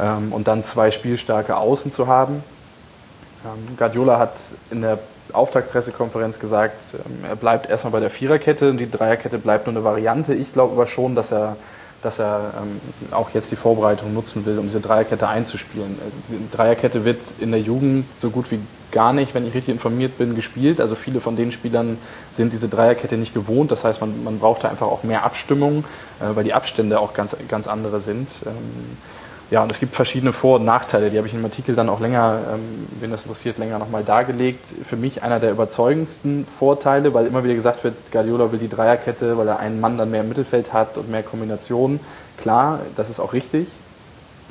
ähm, 0.00 0.32
und 0.32 0.46
dann 0.46 0.62
zwei 0.62 0.92
spielstarke 0.92 1.56
Außen 1.56 1.90
zu 1.90 2.06
haben. 2.06 2.44
Ähm, 3.44 3.76
Guardiola 3.76 4.20
hat 4.20 4.34
in 4.70 4.82
der 4.82 4.98
Auftaktpressekonferenz 5.32 6.38
gesagt, 6.38 6.76
ähm, 6.94 7.24
er 7.28 7.36
bleibt 7.36 7.68
erstmal 7.70 7.92
bei 7.92 8.00
der 8.00 8.10
Viererkette 8.10 8.70
und 8.70 8.78
die 8.78 8.90
Dreierkette 8.90 9.38
bleibt 9.38 9.66
nur 9.66 9.74
eine 9.74 9.84
Variante. 9.84 10.34
Ich 10.34 10.52
glaube 10.52 10.72
aber 10.72 10.86
schon, 10.86 11.14
dass 11.14 11.32
er, 11.32 11.56
dass 12.02 12.18
er 12.18 12.52
ähm, 12.62 12.80
auch 13.10 13.30
jetzt 13.30 13.50
die 13.50 13.56
Vorbereitung 13.56 14.12
nutzen 14.12 14.44
will, 14.46 14.58
um 14.58 14.66
diese 14.66 14.80
Dreierkette 14.80 15.28
einzuspielen. 15.28 15.98
Also 16.02 16.16
die 16.28 16.56
Dreierkette 16.56 17.04
wird 17.04 17.20
in 17.40 17.50
der 17.50 17.60
Jugend 17.60 18.06
so 18.18 18.30
gut 18.30 18.50
wie 18.50 18.58
gar 18.92 19.12
nicht, 19.12 19.34
wenn 19.34 19.46
ich 19.46 19.54
richtig 19.54 19.74
informiert 19.74 20.18
bin, 20.18 20.36
gespielt. 20.36 20.80
Also 20.80 20.94
viele 20.94 21.20
von 21.20 21.34
den 21.34 21.50
Spielern 21.50 21.98
sind 22.32 22.52
diese 22.52 22.68
Dreierkette 22.68 23.16
nicht 23.16 23.34
gewohnt. 23.34 23.72
Das 23.72 23.84
heißt, 23.84 24.00
man, 24.00 24.22
man 24.22 24.38
braucht 24.38 24.64
da 24.64 24.68
einfach 24.68 24.86
auch 24.86 25.02
mehr 25.02 25.24
Abstimmung, 25.24 25.84
äh, 26.20 26.36
weil 26.36 26.44
die 26.44 26.54
Abstände 26.54 27.00
auch 27.00 27.12
ganz, 27.12 27.36
ganz 27.48 27.66
andere 27.66 28.00
sind. 28.00 28.28
Ja, 29.54 29.62
und 29.62 29.70
es 29.70 29.78
gibt 29.78 29.94
verschiedene 29.94 30.32
Vor- 30.32 30.56
und 30.56 30.64
Nachteile, 30.64 31.10
die 31.10 31.16
habe 31.16 31.28
ich 31.28 31.34
im 31.34 31.44
Artikel 31.44 31.76
dann 31.76 31.88
auch 31.88 32.00
länger, 32.00 32.40
ähm, 32.54 32.88
wenn 32.98 33.12
das 33.12 33.22
interessiert, 33.22 33.56
länger 33.56 33.78
nochmal 33.78 34.02
dargelegt. 34.02 34.66
Für 34.84 34.96
mich 34.96 35.22
einer 35.22 35.38
der 35.38 35.52
überzeugendsten 35.52 36.44
Vorteile, 36.58 37.14
weil 37.14 37.24
immer 37.28 37.44
wieder 37.44 37.54
gesagt 37.54 37.84
wird, 37.84 37.94
Guardiola 38.10 38.50
will 38.50 38.58
die 38.58 38.68
Dreierkette, 38.68 39.38
weil 39.38 39.46
er 39.46 39.60
einen 39.60 39.78
Mann 39.78 39.96
dann 39.96 40.10
mehr 40.10 40.22
im 40.22 40.28
Mittelfeld 40.28 40.72
hat 40.72 40.98
und 40.98 41.08
mehr 41.08 41.22
Kombinationen. 41.22 42.00
Klar, 42.36 42.80
das 42.96 43.10
ist 43.10 43.20
auch 43.20 43.32
richtig. 43.32 43.68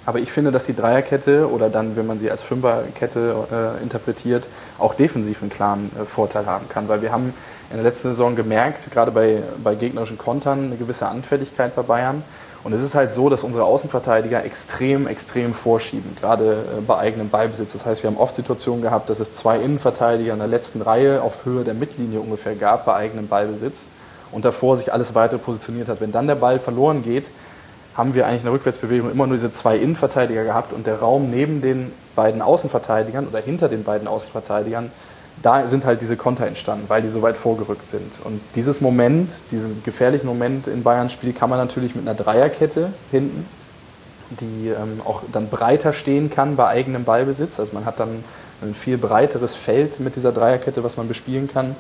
Aber 0.06 0.20
ich 0.20 0.32
finde, 0.32 0.54
dass 0.54 0.68
die 0.68 0.76
Dreierkette 0.76 1.52
oder 1.52 1.70
dann, 1.70 1.98
wenn 1.98 2.08
man 2.08 2.18
sie 2.18 2.32
als 2.32 2.42
Fünferkette 2.42 3.76
äh, 3.80 3.84
interpretiert, 3.84 4.48
auch 4.80 4.94
defensiv 4.94 5.42
einen 5.42 5.52
klaren 5.52 5.92
äh, 6.02 6.06
Vorteil 6.06 6.46
haben 6.46 6.70
kann. 6.70 6.88
Weil 6.88 7.02
wir 7.02 7.12
haben 7.12 7.34
in 7.72 7.76
der 7.76 7.84
letzten 7.84 8.08
Saison 8.08 8.38
gemerkt, 8.38 8.89
gerade 8.89 9.12
bei, 9.12 9.44
bei 9.62 9.76
gegnerischen 9.76 10.18
Kontern, 10.18 10.68
eine 10.68 10.78
gewisse 10.78 11.08
Anfälligkeit 11.08 11.76
bei 11.76 11.82
Bayern. 11.82 12.24
Und 12.63 12.71
es 12.71 12.82
ist 12.82 12.95
halt 12.95 13.12
so, 13.13 13.30
dass 13.30 13.43
unsere 13.43 13.65
Außenverteidiger 13.65 14.45
extrem, 14.45 15.08
extrem 15.08 15.54
vorschieben, 15.54 16.15
gerade 16.19 16.63
äh, 16.78 16.82
bei 16.82 16.97
eigenem 16.97 17.30
Beibesitz. 17.30 17.73
Das 17.73 17.86
heißt, 17.86 18.04
wir 18.04 18.10
haben 18.10 18.17
oft 18.17 18.36
Situationen 18.36 18.82
gehabt, 18.82 19.10
dass 19.10 19.19
es 19.19 19.34
zwei 19.34 19.60
Innenverteidiger 19.60 20.32
in 20.34 20.39
der 20.39 20.47
letzten 20.47 20.82
Reihe 20.82 21.21
auf 21.21 21.45
Höhe 21.45 21.63
der 21.63 21.73
Mittellinie 21.73 22.21
ungefähr 22.21 22.56
gab 22.56 22.86
bei 22.86 22.95
eigenem 22.95 23.28
Ballbesitz 23.28 23.88
und 24.32 24.45
davor 24.45 24.78
sich 24.78 24.93
alles 24.93 25.13
weiter 25.13 25.38
positioniert 25.38 25.89
hat. 25.89 25.99
Wenn 25.99 26.13
dann 26.13 26.28
der 26.28 26.36
Ball 26.36 26.58
verloren 26.58 27.04
geht, 27.04 27.26
haben 27.95 28.13
wir 28.13 28.26
eigentlich 28.26 28.41
in 28.41 28.45
der 28.45 28.54
Rückwärtsbewegung 28.54 29.12
immer 29.12 29.28
nur 29.28 29.36
diese 29.36 29.52
zwei 29.52 29.78
Innenverteidiger 29.78 30.43
gehabt 30.43 30.73
und 30.73 30.88
der 30.88 30.99
Raum 30.99 31.30
neben 31.30 31.62
den 31.62 31.91
beiden 32.15 32.41
Außenverteidigern 32.41 33.28
oder 33.28 33.39
hinter 33.39 33.67
den 33.67 33.84
beiden 33.84 34.08
Außenverteidigern 34.08 34.89
da 35.41 35.67
sind 35.67 35.86
halt 35.86 36.02
diese 36.02 36.15
Konter 36.15 36.48
entstanden, 36.48 36.86
weil 36.88 37.02
die 37.02 37.10
so 37.10 37.22
weit 37.22 37.36
vorgerückt 37.36 37.89
sind. 37.89 38.19
Und 38.24 38.39
dieses 38.56 38.82
Moment, 38.82 39.30
diesen 39.52 39.84
gefährlichen 39.84 40.28
Moment 40.28 40.67
in 40.67 40.84
Bayerns 40.84 41.12
Spiel 41.12 41.34
kann 41.34 41.50
man 41.50 41.60
natürlich 41.60 41.96
mit 41.96 42.08
einer 42.08 42.15
Dreierkette 42.15 42.93
hinten, 43.12 43.46
die 44.30 44.69
ähm, 44.69 45.02
auch 45.04 45.22
dann 45.32 45.50
breiter 45.50 45.93
stehen 45.93 46.30
kann 46.30 46.56
bei 46.56 46.67
eigenem 46.67 47.04
Ballbesitz. 47.04 47.60
Also 47.60 47.74
man 47.74 47.86
hat 47.86 48.00
dann 48.00 48.24
ein 48.62 48.74
viel 48.74 48.98
breiteres 48.98 49.56
Feld 49.56 50.00
mit 50.00 50.15
dieser 50.15 50.32
Dreierkette, 50.32 50.84
was 50.84 50.98
man 50.98 51.08
bespielen 51.08 51.50
kann, 51.52 51.76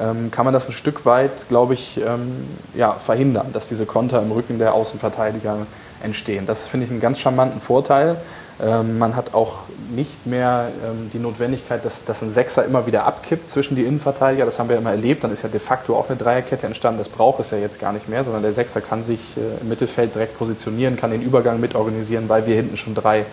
ähm, 0.00 0.30
kann 0.30 0.44
man 0.44 0.54
das 0.54 0.68
ein 0.68 0.72
Stück 0.72 1.04
weit, 1.04 1.48
glaube 1.48 1.74
ich, 1.74 1.98
ähm, 1.98 2.46
ja, 2.74 2.92
verhindern, 2.92 3.48
dass 3.52 3.68
diese 3.68 3.86
Konter 3.86 4.22
im 4.22 4.30
Rücken 4.30 4.58
der 4.58 4.74
Außenverteidiger 4.74 5.66
entstehen. 6.02 6.46
Das 6.46 6.68
finde 6.68 6.86
ich 6.86 6.92
einen 6.92 7.00
ganz 7.00 7.18
charmanten 7.18 7.60
Vorteil. 7.60 8.16
Ähm, 8.60 8.98
man 8.98 9.14
hat 9.14 9.34
auch 9.34 9.60
nicht 9.94 10.26
mehr 10.26 10.68
ähm, 10.84 11.10
die 11.12 11.18
Notwendigkeit, 11.18 11.84
dass, 11.84 12.04
dass 12.04 12.22
ein 12.22 12.30
Sechser 12.30 12.64
immer 12.64 12.86
wieder 12.86 13.04
abkippt 13.04 13.48
zwischen 13.48 13.76
die 13.76 13.84
Innenverteidiger. 13.84 14.44
Das 14.44 14.58
haben 14.58 14.68
wir 14.68 14.76
immer 14.76 14.90
erlebt. 14.90 15.22
Dann 15.22 15.30
ist 15.30 15.42
ja 15.42 15.48
de 15.48 15.60
facto 15.60 15.96
auch 15.96 16.08
eine 16.08 16.18
Dreierkette 16.18 16.66
entstanden. 16.66 16.98
Das 16.98 17.08
braucht 17.08 17.38
es 17.40 17.50
ja 17.50 17.58
jetzt 17.58 17.78
gar 17.78 17.92
nicht 17.92 18.08
mehr, 18.08 18.24
sondern 18.24 18.42
der 18.42 18.52
Sechser 18.52 18.80
kann 18.80 19.04
sich 19.04 19.20
äh, 19.36 19.60
im 19.60 19.68
Mittelfeld 19.68 20.14
direkt 20.14 20.36
positionieren, 20.36 20.96
kann 20.96 21.10
den 21.12 21.22
Übergang 21.22 21.60
mitorganisieren, 21.60 22.28
weil 22.28 22.46
wir 22.46 22.56
hinten 22.56 22.76
schon 22.76 22.94
drei 22.94 23.24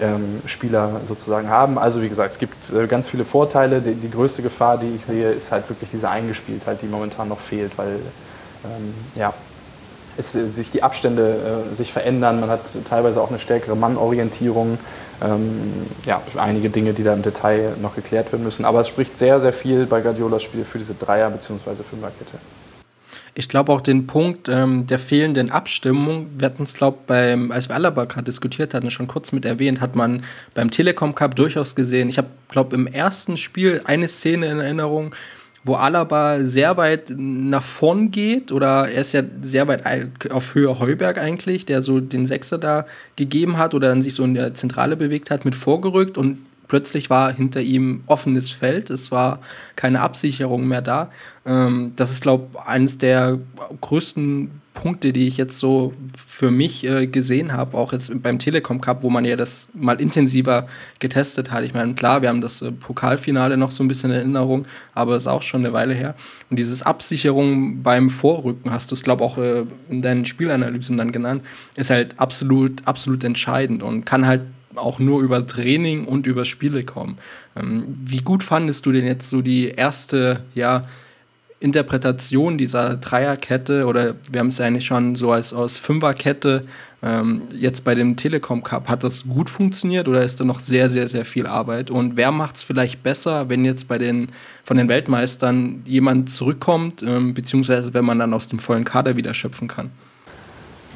ähm, 0.00 0.42
Spieler 0.44 1.00
sozusagen 1.06 1.48
haben. 1.48 1.78
Also 1.78 2.02
wie 2.02 2.08
gesagt, 2.08 2.32
es 2.32 2.38
gibt 2.38 2.70
äh, 2.70 2.86
ganz 2.86 3.08
viele 3.08 3.24
Vorteile. 3.24 3.80
Die, 3.80 3.94
die, 3.94 4.10
größte 4.10 4.42
Gefahr, 4.42 4.76
die 4.76 4.94
ich 4.94 5.06
sehe, 5.06 5.30
ist 5.30 5.52
halt 5.52 5.68
wirklich 5.70 5.90
diese 5.90 6.10
Eingespieltheit, 6.10 6.82
die 6.82 6.86
momentan 6.86 7.28
noch 7.28 7.40
fehlt, 7.40 7.76
weil 7.78 7.96
ähm, 8.64 8.94
ja, 9.14 9.32
es, 10.20 10.34
äh, 10.34 10.48
sich 10.48 10.70
die 10.70 10.82
Abstände 10.82 11.64
äh, 11.72 11.74
sich 11.74 11.92
verändern. 11.92 12.40
Man 12.40 12.50
hat 12.50 12.60
teilweise 12.88 13.20
auch 13.20 13.30
eine 13.30 13.38
stärkere 13.38 13.76
Mannorientierung. 13.76 14.78
Ähm, 15.22 15.86
ja, 16.06 16.22
einige 16.36 16.70
Dinge, 16.70 16.94
die 16.94 17.02
da 17.02 17.12
im 17.12 17.22
Detail 17.22 17.74
noch 17.82 17.94
geklärt 17.94 18.32
werden 18.32 18.44
müssen. 18.44 18.64
Aber 18.64 18.80
es 18.80 18.88
spricht 18.88 19.18
sehr, 19.18 19.40
sehr 19.40 19.52
viel 19.52 19.86
bei 19.86 20.00
Guardiolas 20.00 20.42
Spiel 20.42 20.64
für 20.64 20.78
diese 20.78 20.94
Dreier- 20.94 21.30
bzw. 21.30 21.82
Fünferkette. 21.82 22.38
Ich 23.34 23.48
glaube 23.48 23.72
auch 23.72 23.80
den 23.80 24.06
Punkt 24.06 24.48
ähm, 24.48 24.86
der 24.86 24.98
fehlenden 24.98 25.50
Abstimmung, 25.50 26.26
wir 26.36 26.46
hatten 26.46 26.64
es, 26.64 26.74
glaube 26.74 26.98
beim, 27.06 27.52
als 27.52 27.68
wir 27.68 27.76
Alaba 27.76 28.04
gerade 28.04 28.24
diskutiert 28.24 28.74
hatten, 28.74 28.90
schon 28.90 29.06
kurz 29.06 29.30
mit 29.30 29.44
erwähnt, 29.44 29.80
hat 29.80 29.94
man 29.94 30.24
beim 30.52 30.70
Telekom 30.70 31.14
Cup 31.14 31.36
durchaus 31.36 31.76
gesehen. 31.76 32.08
Ich 32.08 32.18
habe, 32.18 32.28
glaube 32.48 32.74
im 32.74 32.86
ersten 32.86 33.36
Spiel 33.36 33.82
eine 33.84 34.08
Szene 34.08 34.46
in 34.46 34.58
Erinnerung, 34.58 35.14
wo 35.62 35.74
Alaba 35.74 36.42
sehr 36.42 36.76
weit 36.76 37.14
nach 37.16 37.62
vorn 37.62 38.10
geht 38.10 38.50
oder 38.50 38.88
er 38.88 39.02
ist 39.02 39.12
ja 39.12 39.22
sehr 39.42 39.68
weit 39.68 39.84
auf 40.30 40.54
Höhe 40.54 40.78
Heuberg 40.78 41.18
eigentlich, 41.18 41.66
der 41.66 41.82
so 41.82 42.00
den 42.00 42.26
Sechser 42.26 42.58
da 42.58 42.86
gegeben 43.16 43.58
hat 43.58 43.74
oder 43.74 43.88
dann 43.88 44.02
sich 44.02 44.14
so 44.14 44.24
in 44.24 44.34
der 44.34 44.54
Zentrale 44.54 44.96
bewegt 44.96 45.30
hat, 45.30 45.44
mit 45.44 45.54
vorgerückt 45.54 46.16
und 46.16 46.38
plötzlich 46.70 47.10
war 47.10 47.32
hinter 47.32 47.60
ihm 47.60 48.04
offenes 48.06 48.50
Feld, 48.50 48.90
es 48.90 49.10
war 49.10 49.40
keine 49.74 50.02
Absicherung 50.02 50.68
mehr 50.68 50.82
da. 50.82 51.10
Ähm, 51.44 51.94
das 51.96 52.12
ist, 52.12 52.22
glaube 52.22 52.46
ich, 52.52 52.60
eines 52.60 52.96
der 52.96 53.40
größten 53.80 54.52
Punkte, 54.72 55.12
die 55.12 55.26
ich 55.26 55.36
jetzt 55.36 55.58
so 55.58 55.92
für 56.16 56.52
mich 56.52 56.86
äh, 56.86 57.08
gesehen 57.08 57.52
habe, 57.52 57.76
auch 57.76 57.92
jetzt 57.92 58.22
beim 58.22 58.38
Telekom 58.38 58.80
Cup, 58.80 59.02
wo 59.02 59.10
man 59.10 59.24
ja 59.24 59.34
das 59.34 59.68
mal 59.74 60.00
intensiver 60.00 60.68
getestet 61.00 61.50
hat. 61.50 61.64
Ich 61.64 61.74
meine, 61.74 61.94
klar, 61.94 62.22
wir 62.22 62.28
haben 62.28 62.40
das 62.40 62.62
äh, 62.62 62.70
Pokalfinale 62.70 63.56
noch 63.56 63.72
so 63.72 63.82
ein 63.82 63.88
bisschen 63.88 64.12
in 64.12 64.18
Erinnerung, 64.18 64.64
aber 64.94 65.16
es 65.16 65.24
ist 65.24 65.26
auch 65.26 65.42
schon 65.42 65.64
eine 65.64 65.72
Weile 65.72 65.94
her. 65.94 66.14
Und 66.50 66.58
dieses 66.60 66.84
Absicherung 66.84 67.82
beim 67.82 68.10
Vorrücken, 68.10 68.70
hast 68.70 68.92
du 68.92 68.94
es, 68.94 69.02
glaube 69.02 69.24
ich, 69.24 69.30
auch 69.32 69.38
äh, 69.38 69.64
in 69.88 70.02
deinen 70.02 70.24
Spielanalysen 70.24 70.96
dann 70.96 71.10
genannt, 71.10 71.42
ist 71.74 71.90
halt 71.90 72.14
absolut, 72.20 72.86
absolut 72.86 73.24
entscheidend 73.24 73.82
und 73.82 74.06
kann 74.06 74.24
halt 74.24 74.42
auch 74.74 74.98
nur 74.98 75.22
über 75.22 75.46
Training 75.46 76.04
und 76.04 76.26
über 76.26 76.44
Spiele 76.44 76.84
kommen. 76.84 77.18
Ähm, 77.60 77.98
wie 78.04 78.20
gut 78.20 78.42
fandest 78.42 78.86
du 78.86 78.92
denn 78.92 79.06
jetzt 79.06 79.28
so 79.28 79.42
die 79.42 79.68
erste, 79.68 80.44
ja, 80.54 80.84
Interpretation 81.60 82.56
dieser 82.56 82.96
Dreierkette 82.96 83.86
oder 83.86 84.14
wir 84.32 84.40
haben 84.40 84.46
es 84.46 84.60
eigentlich 84.62 84.86
schon 84.86 85.14
so 85.14 85.30
als 85.30 85.52
aus 85.52 85.78
Fünferkette 85.78 86.64
ähm, 87.02 87.42
jetzt 87.52 87.84
bei 87.84 87.94
dem 87.94 88.16
Telekom 88.16 88.62
Cup. 88.62 88.88
Hat 88.88 89.04
das 89.04 89.28
gut 89.28 89.50
funktioniert 89.50 90.08
oder 90.08 90.22
ist 90.22 90.40
da 90.40 90.44
noch 90.44 90.58
sehr, 90.58 90.88
sehr, 90.88 91.06
sehr 91.06 91.26
viel 91.26 91.46
Arbeit? 91.46 91.90
Und 91.90 92.16
wer 92.16 92.32
macht 92.32 92.56
es 92.56 92.62
vielleicht 92.62 93.02
besser, 93.02 93.50
wenn 93.50 93.66
jetzt 93.66 93.88
bei 93.88 93.98
den 93.98 94.30
von 94.64 94.78
den 94.78 94.88
Weltmeistern 94.88 95.82
jemand 95.84 96.30
zurückkommt, 96.30 97.02
ähm, 97.02 97.34
beziehungsweise 97.34 97.92
wenn 97.92 98.06
man 98.06 98.18
dann 98.18 98.32
aus 98.32 98.48
dem 98.48 98.58
vollen 98.58 98.84
Kader 98.84 99.16
wieder 99.16 99.34
schöpfen 99.34 99.68
kann? 99.68 99.90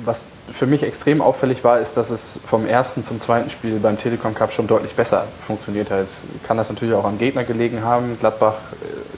Was 0.04 0.28
für 0.52 0.66
mich 0.66 0.82
extrem 0.82 1.20
auffällig 1.20 1.62
war, 1.62 1.80
ist, 1.80 1.96
dass 1.96 2.10
es 2.10 2.38
vom 2.44 2.66
ersten 2.66 3.04
zum 3.04 3.20
zweiten 3.20 3.48
Spiel 3.50 3.78
beim 3.78 3.98
Telekom 3.98 4.34
Cup 4.34 4.52
schon 4.52 4.66
deutlich 4.66 4.94
besser 4.94 5.26
funktioniert 5.46 5.90
hat. 5.90 6.00
Jetzt 6.00 6.24
kann 6.42 6.56
das 6.56 6.68
natürlich 6.68 6.94
auch 6.94 7.04
am 7.04 7.18
Gegner 7.18 7.44
gelegen 7.44 7.82
haben. 7.84 8.18
Gladbach 8.18 8.56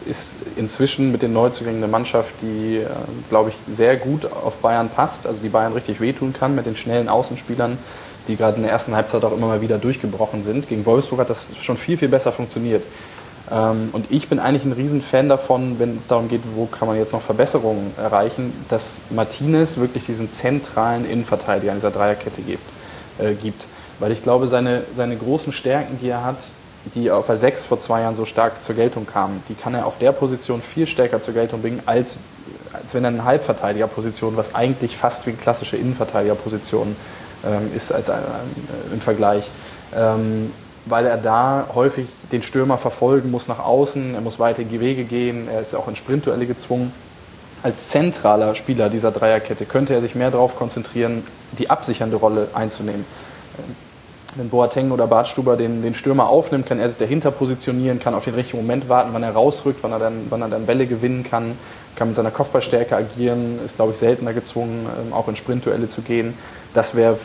äh, 0.07 0.11
ist 0.11 0.37
inzwischen 0.57 1.13
mit 1.13 1.23
den 1.23 1.33
Neuzugängen 1.33 1.83
eine 1.83 1.91
Mannschaft, 1.91 2.35
die, 2.43 2.79
äh, 2.79 2.87
glaube 3.31 3.51
ich, 3.51 3.75
sehr 3.75 3.97
gut 3.97 4.31
auf 4.31 4.57
Bayern 4.57 4.91
passt, 4.91 5.27
also 5.27 5.41
die 5.41 5.49
Bayern 5.49 5.73
richtig 5.73 6.01
wehtun 6.01 6.33
kann 6.33 6.55
mit 6.55 6.67
den 6.67 6.77
schnellen 6.77 7.09
Außenspielern, 7.09 7.79
die 8.29 8.37
gerade 8.37 8.57
in 8.57 8.63
der 8.63 8.73
ersten 8.73 8.95
Halbzeit 8.95 9.25
auch 9.25 9.33
immer 9.33 9.47
mal 9.47 9.61
wieder 9.63 9.79
durchgebrochen 9.79 10.45
sind. 10.45 10.69
Gegen 10.69 10.85
Wolfsburg 10.85 11.21
hat 11.21 11.31
das 11.31 11.53
schon 11.63 11.79
viel, 11.79 11.97
viel 11.97 12.09
besser 12.09 12.33
funktioniert. 12.33 12.85
Ähm, 13.51 13.91
und 13.93 14.11
ich 14.11 14.29
bin 14.29 14.39
eigentlich 14.39 14.65
ein 14.65 14.73
Riesenfan 14.73 15.29
davon, 15.29 15.79
wenn 15.79 15.97
es 15.97 16.07
darum 16.07 16.29
geht, 16.29 16.43
wo 16.55 16.67
kann 16.67 16.89
man 16.89 16.97
jetzt 16.97 17.13
noch 17.13 17.23
Verbesserungen 17.23 17.93
erreichen, 17.97 18.53
dass 18.69 18.99
Martinez 19.11 19.77
wirklich 19.77 20.07
diesen 20.07 20.31
zentralen 20.31 21.09
Innenverteidiger 21.09 21.73
in 21.73 21.79
dieser 21.79 21.91
Dreierkette 21.91 22.43
gibt. 22.43 22.69
Äh, 23.19 23.35
gibt. 23.35 23.67
Weil 23.99 24.13
ich 24.13 24.23
glaube, 24.23 24.47
seine, 24.47 24.83
seine 24.95 25.17
großen 25.17 25.53
Stärken, 25.53 25.99
die 26.03 26.09
er 26.11 26.23
hat, 26.23 26.37
die 26.95 27.11
auf 27.11 27.27
der 27.27 27.37
6 27.37 27.65
vor 27.65 27.81
zwei 27.81 28.03
Jahren 28.03 28.15
so 28.15 28.27
stark 28.27 28.63
zur 28.63 28.75
Geltung 28.75 29.07
kamen, 29.07 29.43
die 29.49 29.55
kann 29.55 29.75
er 29.75 29.87
auf 29.87 29.99
der 29.99 30.13
Position 30.13 30.61
viel 30.61 30.87
stärker 30.87 31.23
zur 31.23 31.33
Geltung 31.33 31.63
bringen, 31.63 31.83
als, 31.87 32.17
als 32.73 32.95
wenn 32.95 33.05
er 33.05 33.09
eine 33.09 33.25
Halbverteidigerposition, 33.25 34.37
was 34.37 34.55
eigentlich 34.55 34.97
fast 34.97 35.27
wie 35.27 35.31
eine 35.31 35.39
klassische 35.39 35.77
Innenverteidigerposition 35.77 36.95
ähm, 37.45 37.71
ist 37.75 37.91
als, 37.91 38.09
äh, 38.11 38.15
im 38.93 39.01
Vergleich. 39.01 39.51
Ähm, 39.97 40.53
weil 40.87 41.05
er 41.07 41.17
da 41.17 41.67
häufig 41.75 42.07
den 42.33 42.43
Stürmer 42.43 42.79
verfolgen 42.79 43.31
muss 43.31 43.49
nach 43.49 43.59
außen, 43.59 44.15
er 44.15 44.21
muss 44.21 44.39
weite 44.39 44.69
Wege 44.71 45.05
gehen, 45.05 45.49
er 45.53 45.61
ist 45.61 45.75
auch 45.75 45.89
in 45.89 45.97
Sprintduelle 45.97 46.47
gezwungen. 46.47 46.93
Als 47.63 47.89
zentraler 47.89 48.55
Spieler 48.55 48.89
dieser 48.89 49.11
Dreierkette 49.11 49.65
könnte 49.67 49.95
er 49.95 50.01
sich 50.01 50.15
mehr 50.15 50.31
darauf 50.31 50.57
konzentrieren, 50.57 51.25
die 51.59 51.69
absichernde 51.69 52.17
Rolle 52.17 52.49
einzunehmen. 52.55 53.05
Wenn 54.37 54.51
Boateng 54.51 54.91
oder 54.91 55.07
Bartstuber 55.07 55.57
den, 55.57 55.83
den 55.83 55.95
Stürmer 55.95 56.29
aufnimmt, 56.29 56.67
kann 56.67 56.79
er 56.79 56.89
sich 56.89 56.99
dahinter 56.99 57.31
positionieren, 57.31 57.99
kann 57.99 58.15
auf 58.15 58.25
den 58.25 58.35
richtigen 58.35 58.59
Moment 58.59 58.89
warten, 58.89 59.11
wann 59.13 59.23
er 59.23 59.33
rausrückt, 59.33 59.79
wann 59.83 59.93
er 59.93 59.99
dann, 59.99 60.27
wann 60.29 60.43
er 60.43 60.49
dann 60.49 60.67
Bälle 60.67 60.87
gewinnen 60.87 61.25
kann, 61.25 61.57
kann 61.97 62.09
mit 62.09 62.17
seiner 62.17 62.31
Kopfballstärke 62.31 62.95
agieren, 62.95 63.59
ist, 63.65 63.77
glaube 63.77 63.93
ich, 63.93 63.99
seltener 63.99 64.33
gezwungen, 64.33 64.87
ähm, 65.01 65.13
auch 65.13 65.29
in 65.29 65.37
Sprintduelle 65.37 65.89
zu 65.89 66.03
gehen 66.03 66.35
das 66.77 66.95
wäre 66.95 67.19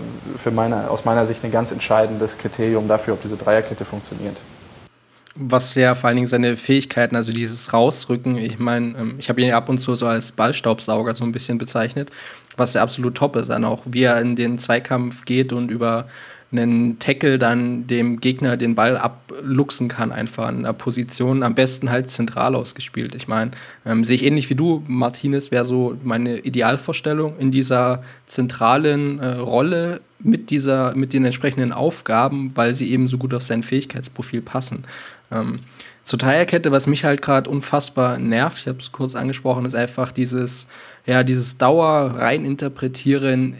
meine, 0.51 0.89
aus 0.89 1.05
meiner 1.05 1.25
Sicht 1.25 1.43
ein 1.43 1.51
ganz 1.51 1.71
entscheidendes 1.71 2.38
Kriterium 2.38 2.88
dafür, 2.88 3.15
ob 3.15 3.21
diese 3.21 3.36
Dreierkette 3.36 3.86
funktioniert. 3.86 4.38
Was 5.36 5.75
ja 5.75 5.95
vor 5.95 6.07
allen 6.07 6.17
Dingen 6.17 6.27
seine 6.27 6.57
Fähigkeiten, 6.57 7.15
also 7.15 7.31
dieses 7.31 7.71
Rausrücken, 7.71 8.38
ich 8.38 8.60
meine, 8.60 8.97
ähm, 8.97 9.15
ich 9.17 9.29
habe 9.29 9.41
ihn 9.41 9.47
ja 9.47 9.57
ab 9.57 9.69
und 9.69 9.77
zu 9.77 9.95
so 9.95 10.07
als 10.07 10.31
Ballstaubsauger 10.31 11.15
so 11.15 11.23
ein 11.23 11.31
bisschen 11.31 11.57
bezeichnet, 11.57 12.12
was 12.57 12.73
ja 12.73 12.81
absolut 12.81 13.15
top 13.15 13.36
ist, 13.38 13.49
dann 13.49 13.63
auch 13.63 13.81
wie 13.86 14.03
er 14.03 14.19
in 14.19 14.36
den 14.36 14.57
Zweikampf 14.57 15.23
geht 15.25 15.53
und 15.53 15.71
über 15.71 16.07
einen 16.51 16.99
Tackle 16.99 17.39
dann 17.39 17.87
dem 17.87 18.19
Gegner 18.19 18.57
den 18.57 18.75
Ball 18.75 18.97
abluchsen 18.97 19.87
kann, 19.87 20.11
einfach 20.11 20.49
in 20.49 20.59
einer 20.59 20.73
Position, 20.73 21.43
am 21.43 21.55
besten 21.55 21.89
halt 21.89 22.09
zentral 22.09 22.55
ausgespielt. 22.55 23.15
Ich 23.15 23.27
meine, 23.27 23.51
ähm, 23.85 24.03
sehe 24.03 24.15
ich 24.15 24.25
ähnlich 24.25 24.49
wie 24.49 24.55
du, 24.55 24.83
Martinez 24.87 25.51
wäre 25.51 25.63
so 25.63 25.97
meine 26.03 26.39
Idealvorstellung 26.39 27.37
in 27.39 27.51
dieser 27.51 28.03
zentralen 28.25 29.19
äh, 29.19 29.35
Rolle 29.37 30.01
mit, 30.19 30.49
dieser, 30.49 30.93
mit 30.95 31.13
den 31.13 31.23
entsprechenden 31.23 31.71
Aufgaben, 31.71 32.51
weil 32.55 32.73
sie 32.73 32.91
eben 32.91 33.07
so 33.07 33.17
gut 33.17 33.33
auf 33.33 33.43
sein 33.43 33.63
Fähigkeitsprofil 33.63 34.41
passen. 34.41 34.83
Ähm, 35.31 35.59
zur 36.03 36.19
Dreierkette, 36.19 36.71
was 36.71 36.87
mich 36.87 37.05
halt 37.05 37.21
gerade 37.21 37.49
unfassbar 37.49 38.17
nervt, 38.17 38.59
ich 38.61 38.67
habe 38.67 38.79
es 38.79 38.91
kurz 38.91 39.15
angesprochen, 39.15 39.65
ist 39.65 39.75
einfach 39.75 40.11
dieses, 40.11 40.67
ja, 41.05 41.23
dieses 41.23 41.57
Dauer 41.57 42.15
reininterpretieren 42.17 43.55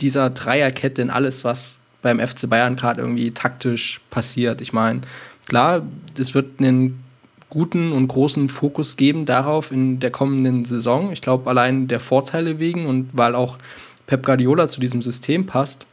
dieser 0.00 0.30
Dreierkette 0.30 1.02
in 1.02 1.10
alles, 1.10 1.44
was 1.44 1.78
beim 2.02 2.20
FC 2.20 2.48
Bayern 2.48 2.76
gerade 2.76 3.00
irgendwie 3.00 3.30
taktisch 3.32 4.00
passiert. 4.10 4.60
Ich 4.60 4.72
meine, 4.72 5.00
klar, 5.46 5.82
es 6.18 6.34
wird 6.34 6.60
einen 6.60 7.02
guten 7.50 7.92
und 7.92 8.08
großen 8.08 8.48
Fokus 8.48 8.96
geben 8.96 9.24
darauf 9.24 9.72
in 9.72 10.00
der 10.00 10.10
kommenden 10.10 10.64
Saison. 10.64 11.12
Ich 11.12 11.22
glaube, 11.22 11.48
allein 11.48 11.88
der 11.88 12.00
Vorteile 12.00 12.58
wegen 12.58 12.86
und 12.86 13.16
weil 13.16 13.34
auch 13.34 13.58
Pep 14.06 14.24
Guardiola 14.24 14.68
zu 14.68 14.80
diesem 14.80 15.02
System 15.02 15.46
passt. 15.46 15.86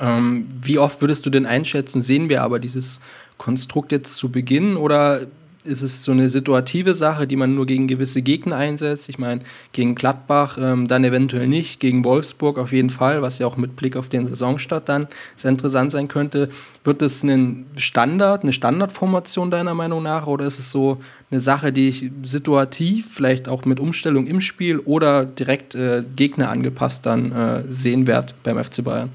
Ähm, 0.00 0.46
wie 0.62 0.78
oft 0.78 1.00
würdest 1.00 1.26
du 1.26 1.30
denn 1.30 1.46
einschätzen, 1.46 2.02
sehen 2.02 2.28
wir 2.28 2.42
aber 2.42 2.58
dieses 2.58 3.00
Konstrukt 3.36 3.92
jetzt 3.92 4.16
zu 4.16 4.30
Beginn 4.30 4.76
oder 4.76 5.20
ist 5.64 5.82
es 5.82 6.04
so 6.04 6.12
eine 6.12 6.28
situative 6.28 6.94
Sache, 6.94 7.26
die 7.26 7.36
man 7.36 7.54
nur 7.54 7.66
gegen 7.66 7.86
gewisse 7.86 8.22
Gegner 8.22 8.56
einsetzt. 8.56 9.08
Ich 9.08 9.18
meine, 9.18 9.40
gegen 9.72 9.94
Gladbach 9.94 10.56
ähm, 10.60 10.88
dann 10.88 11.04
eventuell 11.04 11.46
nicht, 11.46 11.80
gegen 11.80 12.04
Wolfsburg 12.04 12.58
auf 12.58 12.72
jeden 12.72 12.90
Fall, 12.90 13.22
was 13.22 13.38
ja 13.38 13.46
auch 13.46 13.56
mit 13.56 13.76
Blick 13.76 13.96
auf 13.96 14.08
den 14.08 14.26
Saisonstart 14.26 14.88
dann 14.88 15.08
sehr 15.36 15.50
interessant 15.50 15.92
sein 15.92 16.08
könnte. 16.08 16.48
Wird 16.84 17.02
es 17.02 17.22
ein 17.22 17.66
Standard, 17.76 18.42
eine 18.42 18.52
Standardformation 18.52 19.50
deiner 19.50 19.74
Meinung 19.74 20.02
nach 20.02 20.26
oder 20.26 20.46
ist 20.46 20.58
es 20.58 20.70
so 20.70 20.98
eine 21.30 21.40
Sache, 21.40 21.72
die 21.72 21.88
ich 21.88 22.10
situativ, 22.22 23.08
vielleicht 23.12 23.48
auch 23.48 23.64
mit 23.64 23.80
Umstellung 23.80 24.26
im 24.26 24.40
Spiel 24.40 24.78
oder 24.78 25.24
direkt 25.24 25.74
äh, 25.74 26.04
Gegner 26.16 26.50
angepasst 26.50 27.04
dann 27.04 27.32
äh, 27.32 27.64
sehen 27.68 28.06
werde 28.06 28.32
beim 28.42 28.62
FC 28.62 28.82
Bayern? 28.82 29.10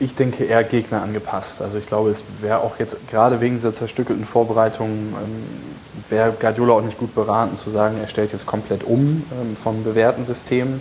Ich 0.00 0.14
denke 0.14 0.44
eher 0.44 0.64
Gegner 0.64 1.02
angepasst. 1.02 1.60
Also 1.60 1.76
ich 1.76 1.86
glaube, 1.86 2.10
es 2.10 2.24
wäre 2.40 2.60
auch 2.60 2.78
jetzt 2.78 2.96
gerade 3.08 3.42
wegen 3.42 3.54
dieser 3.54 3.74
zerstückelten 3.74 4.24
Vorbereitung, 4.24 4.88
ähm, 4.88 5.44
wäre 6.08 6.32
Guardiola 6.32 6.72
auch 6.72 6.82
nicht 6.82 6.98
gut 6.98 7.14
beraten 7.14 7.56
zu 7.58 7.68
sagen, 7.68 7.98
er 8.00 8.08
stellt 8.08 8.32
jetzt 8.32 8.46
komplett 8.46 8.82
um 8.82 9.22
ähm, 9.30 9.56
vom 9.56 9.84
bewährten 9.84 10.24
System. 10.24 10.80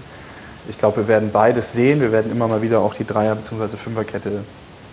Ich 0.69 0.77
glaube, 0.77 0.97
wir 0.97 1.07
werden 1.09 1.31
beides 1.31 1.73
sehen. 1.73 1.99
Wir 1.99 2.13
werden 2.13 2.31
immer 2.31 2.47
mal 2.47 2.61
wieder 2.61 2.79
auch 2.79 2.93
die 2.93 3.05
Dreier- 3.05 3.35
bzw. 3.35 3.75
Fünferkette 3.75 4.43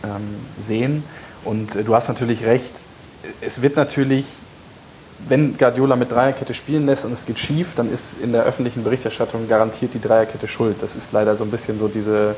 ähm, 0.03 0.35
sehen. 0.59 1.05
Und 1.45 1.77
äh, 1.77 1.85
du 1.85 1.95
hast 1.95 2.09
natürlich 2.09 2.45
recht, 2.45 2.75
es 3.41 3.63
wird 3.63 3.77
natürlich, 3.77 4.27
wenn 5.29 5.57
Guardiola 5.57 5.95
mit 5.95 6.11
Dreierkette 6.11 6.53
spielen 6.53 6.87
lässt 6.87 7.05
und 7.05 7.13
es 7.13 7.27
geht 7.27 7.39
schief, 7.39 7.75
dann 7.77 7.93
ist 7.93 8.17
in 8.21 8.33
der 8.33 8.43
öffentlichen 8.43 8.83
Berichterstattung 8.83 9.49
garantiert 9.49 9.95
die 9.95 10.01
Dreierkette 10.01 10.49
schuld. 10.49 10.77
Das 10.81 10.97
ist 10.97 11.13
leider 11.13 11.37
so 11.37 11.45
ein 11.45 11.51
bisschen 11.51 11.79
so 11.79 11.87
diese 11.87 12.35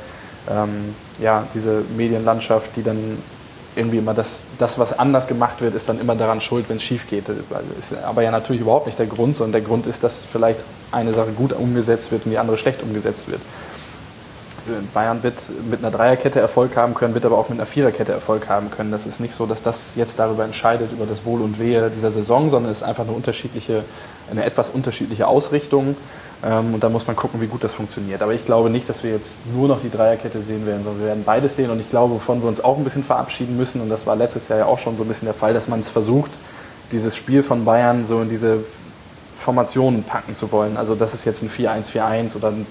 ähm, 0.51 0.95
ja, 1.21 1.45
diese 1.55 1.83
Medienlandschaft, 1.97 2.77
die 2.77 2.83
dann 2.83 3.19
irgendwie 3.77 3.99
immer 3.99 4.15
das, 4.15 4.45
das, 4.59 4.79
was 4.79 4.99
anders 4.99 5.29
gemacht 5.29 5.61
wird, 5.61 5.75
ist 5.75 5.89
dann 5.89 6.01
immer 6.01 6.17
daran 6.17 6.41
schuld, 6.41 6.69
wenn 6.69 6.77
es 6.77 6.83
schief 6.83 7.07
geht. 7.09 7.25
Ist 7.79 7.95
aber 8.03 8.23
ja 8.23 8.31
natürlich 8.31 8.63
überhaupt 8.63 8.87
nicht 8.87 8.99
der 8.99 9.07
Grund, 9.07 9.37
sondern 9.37 9.53
der 9.53 9.61
Grund 9.63 9.87
ist, 9.87 10.03
dass 10.03 10.21
vielleicht 10.31 10.61
eine 10.91 11.15
Sache 11.15 11.31
gut 11.31 11.53
umgesetzt 11.53 12.11
wird 12.11 12.25
und 12.25 12.33
die 12.33 12.39
andere 12.39 12.59
schlecht 12.59 12.83
umgesetzt 12.83 13.29
wird. 13.29 13.41
Bayern 14.93 15.23
wird 15.23 15.43
mit 15.71 15.79
einer 15.79 15.91
Dreierkette 15.91 16.41
Erfolg 16.41 16.77
haben 16.77 16.95
können, 16.95 17.15
wird 17.15 17.25
aber 17.25 17.39
auch 17.39 17.49
mit 17.49 17.59
einer 17.59 17.67
Viererkette 17.67 18.13
Erfolg 18.13 18.49
haben 18.49 18.71
können. 18.71 18.91
Das 18.91 19.07
ist 19.07 19.21
nicht 19.21 19.33
so, 19.33 19.47
dass 19.47 19.63
das 19.63 19.93
jetzt 19.95 20.19
darüber 20.19 20.45
entscheidet, 20.45 20.93
über 20.93 21.07
das 21.07 21.25
Wohl 21.25 21.41
und 21.41 21.59
Wehe 21.59 21.91
dieser 21.91 22.11
Saison, 22.11 22.51
sondern 22.51 22.73
es 22.73 22.79
ist 22.79 22.83
einfach 22.85 23.05
eine 23.05 23.13
unterschiedliche, 23.13 23.85
eine 24.31 24.45
etwas 24.45 24.71
unterschiedliche 24.71 25.27
Ausrichtung. 25.27 25.97
Ähm, 26.45 26.75
und 26.75 26.85
da 26.85 26.89
muss 26.89 27.07
man 27.07 27.17
gucken, 27.17 27.41
wie 27.41 27.47
gut 27.47 27.65
das 27.65 27.75
funktioniert. 27.75 28.23
Aber 28.23 28.33
ich 28.33 28.45
glaube 28.45 28.71
nicht, 28.71 28.89
dass 28.89 29.03
wir 29.03 29.11
jetzt 29.13 29.39
nur 29.53 29.69
noch 29.69 29.81
die 29.81 29.91
Dreierkette 29.91 30.41
sehen 30.41 30.67
werden, 30.67 30.85
sondern 30.85 31.01
wir 31.01 31.09
werden 31.09 31.25
beides 31.25 31.57
sehen. 31.57 31.71
Und 31.71 31.81
ich 31.81 31.91
glaube, 31.91 32.15
wovon 32.15 32.43
wir 32.43 32.49
uns 32.49 32.63
auch 32.63 32.79
ein 32.79 32.85
bisschen 32.85 33.05
verabschieden 33.05 33.57
müssen, 33.57 33.81
und 33.81 33.89
das 33.89 34.07
war 34.07 34.17
letztes 34.17 34.49
Jahr 34.49 34.59
ja 34.59 34.67
auch 34.67 34.79
schon 34.79 34.97
so 34.97 35.05
ein 35.05 35.09
bisschen 35.09 35.27
der 35.27 35.35
Fall, 35.35 35.55
dass 35.55 35.69
man 35.69 35.81
es 35.81 35.89
versucht, 35.89 36.31
dieses 36.93 37.17
Spiel 37.17 37.43
von 37.43 37.65
Bayern 37.65 38.07
so 38.07 38.21
in 38.21 38.29
diese 38.29 38.61
Formationen 39.37 40.03
packen 40.03 40.35
zu 40.35 40.51
wollen. 40.53 40.77
Also 40.77 40.95
das 40.95 41.15
ist 41.15 41.25
jetzt 41.25 41.43
ein 41.43 41.51
4-1-4-1 41.51 42.37
oder 42.37 42.49
ein 42.49 42.67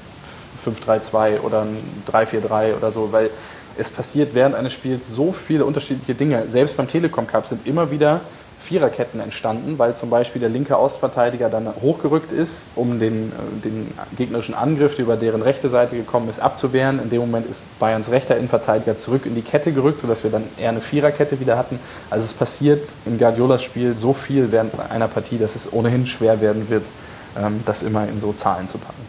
5-3-2 0.66 1.41
oder 1.41 1.62
ein 1.62 1.78
3-4-3 2.12 2.76
oder 2.76 2.91
so, 2.91 3.12
weil 3.12 3.30
es 3.78 3.89
passiert 3.89 4.34
während 4.34 4.55
eines 4.55 4.74
Spiels 4.74 5.08
so 5.08 5.32
viele 5.32 5.66
unterschiedliche 5.66 6.16
Dinge. 6.16 6.45
Selbst 6.49 6.76
beim 6.78 6.88
Telekom 6.88 7.28
Cup 7.28 7.45
sind 7.45 7.66
immer 7.68 7.91
wieder 7.91 8.22
Viererketten 8.68 9.22
entstanden, 9.22 9.80
weil 9.80 9.95
zum 9.95 10.09
Beispiel 10.09 10.41
der 10.41 10.49
linke 10.49 10.76
Außenverteidiger 10.76 11.49
dann 11.49 11.74
hochgerückt 11.82 12.34
ist, 12.34 12.72
um 12.76 12.99
den, 12.99 13.32
äh, 13.32 13.61
den 13.63 13.93
gegnerischen 14.18 14.53
Angriff, 14.53 14.95
der 14.95 15.05
über 15.05 15.15
deren 15.15 15.41
rechte 15.41 15.70
Seite 15.70 15.95
gekommen 15.95 16.30
ist, 16.30 16.41
abzuwehren. 16.41 16.99
In 17.01 17.09
dem 17.09 17.22
Moment 17.22 17.49
ist 17.49 17.63
Bayerns 17.80 18.11
rechter 18.11 18.36
Innenverteidiger 18.36 18.97
zurück 18.97 19.26
in 19.26 19.36
die 19.36 19.41
Kette 19.41 19.72
gerückt, 19.72 20.01
sodass 20.01 20.24
wir 20.24 20.32
dann 20.32 20.43
eher 20.57 20.70
eine 20.70 20.82
Viererkette 20.82 21.39
wieder 21.39 21.57
hatten. 21.57 21.80
Also 22.09 22.26
es 22.26 22.34
passiert 22.34 22.89
im 23.05 23.18
Guardiolas 23.18 23.63
Spiel 23.63 23.95
so 23.97 24.11
viel 24.11 24.51
während 24.51 24.74
einer 24.91 25.07
Partie, 25.07 25.38
dass 25.38 25.55
es 25.55 25.72
ohnehin 25.72 26.05
schwer 26.05 26.41
werden 26.41 26.70
wird, 26.70 26.84
ähm, 27.38 27.61
das 27.65 27.84
immer 27.84 28.05
in 28.07 28.20
so 28.20 28.34
Zahlen 28.34 28.68
zu 28.68 28.78
packen. 28.80 29.07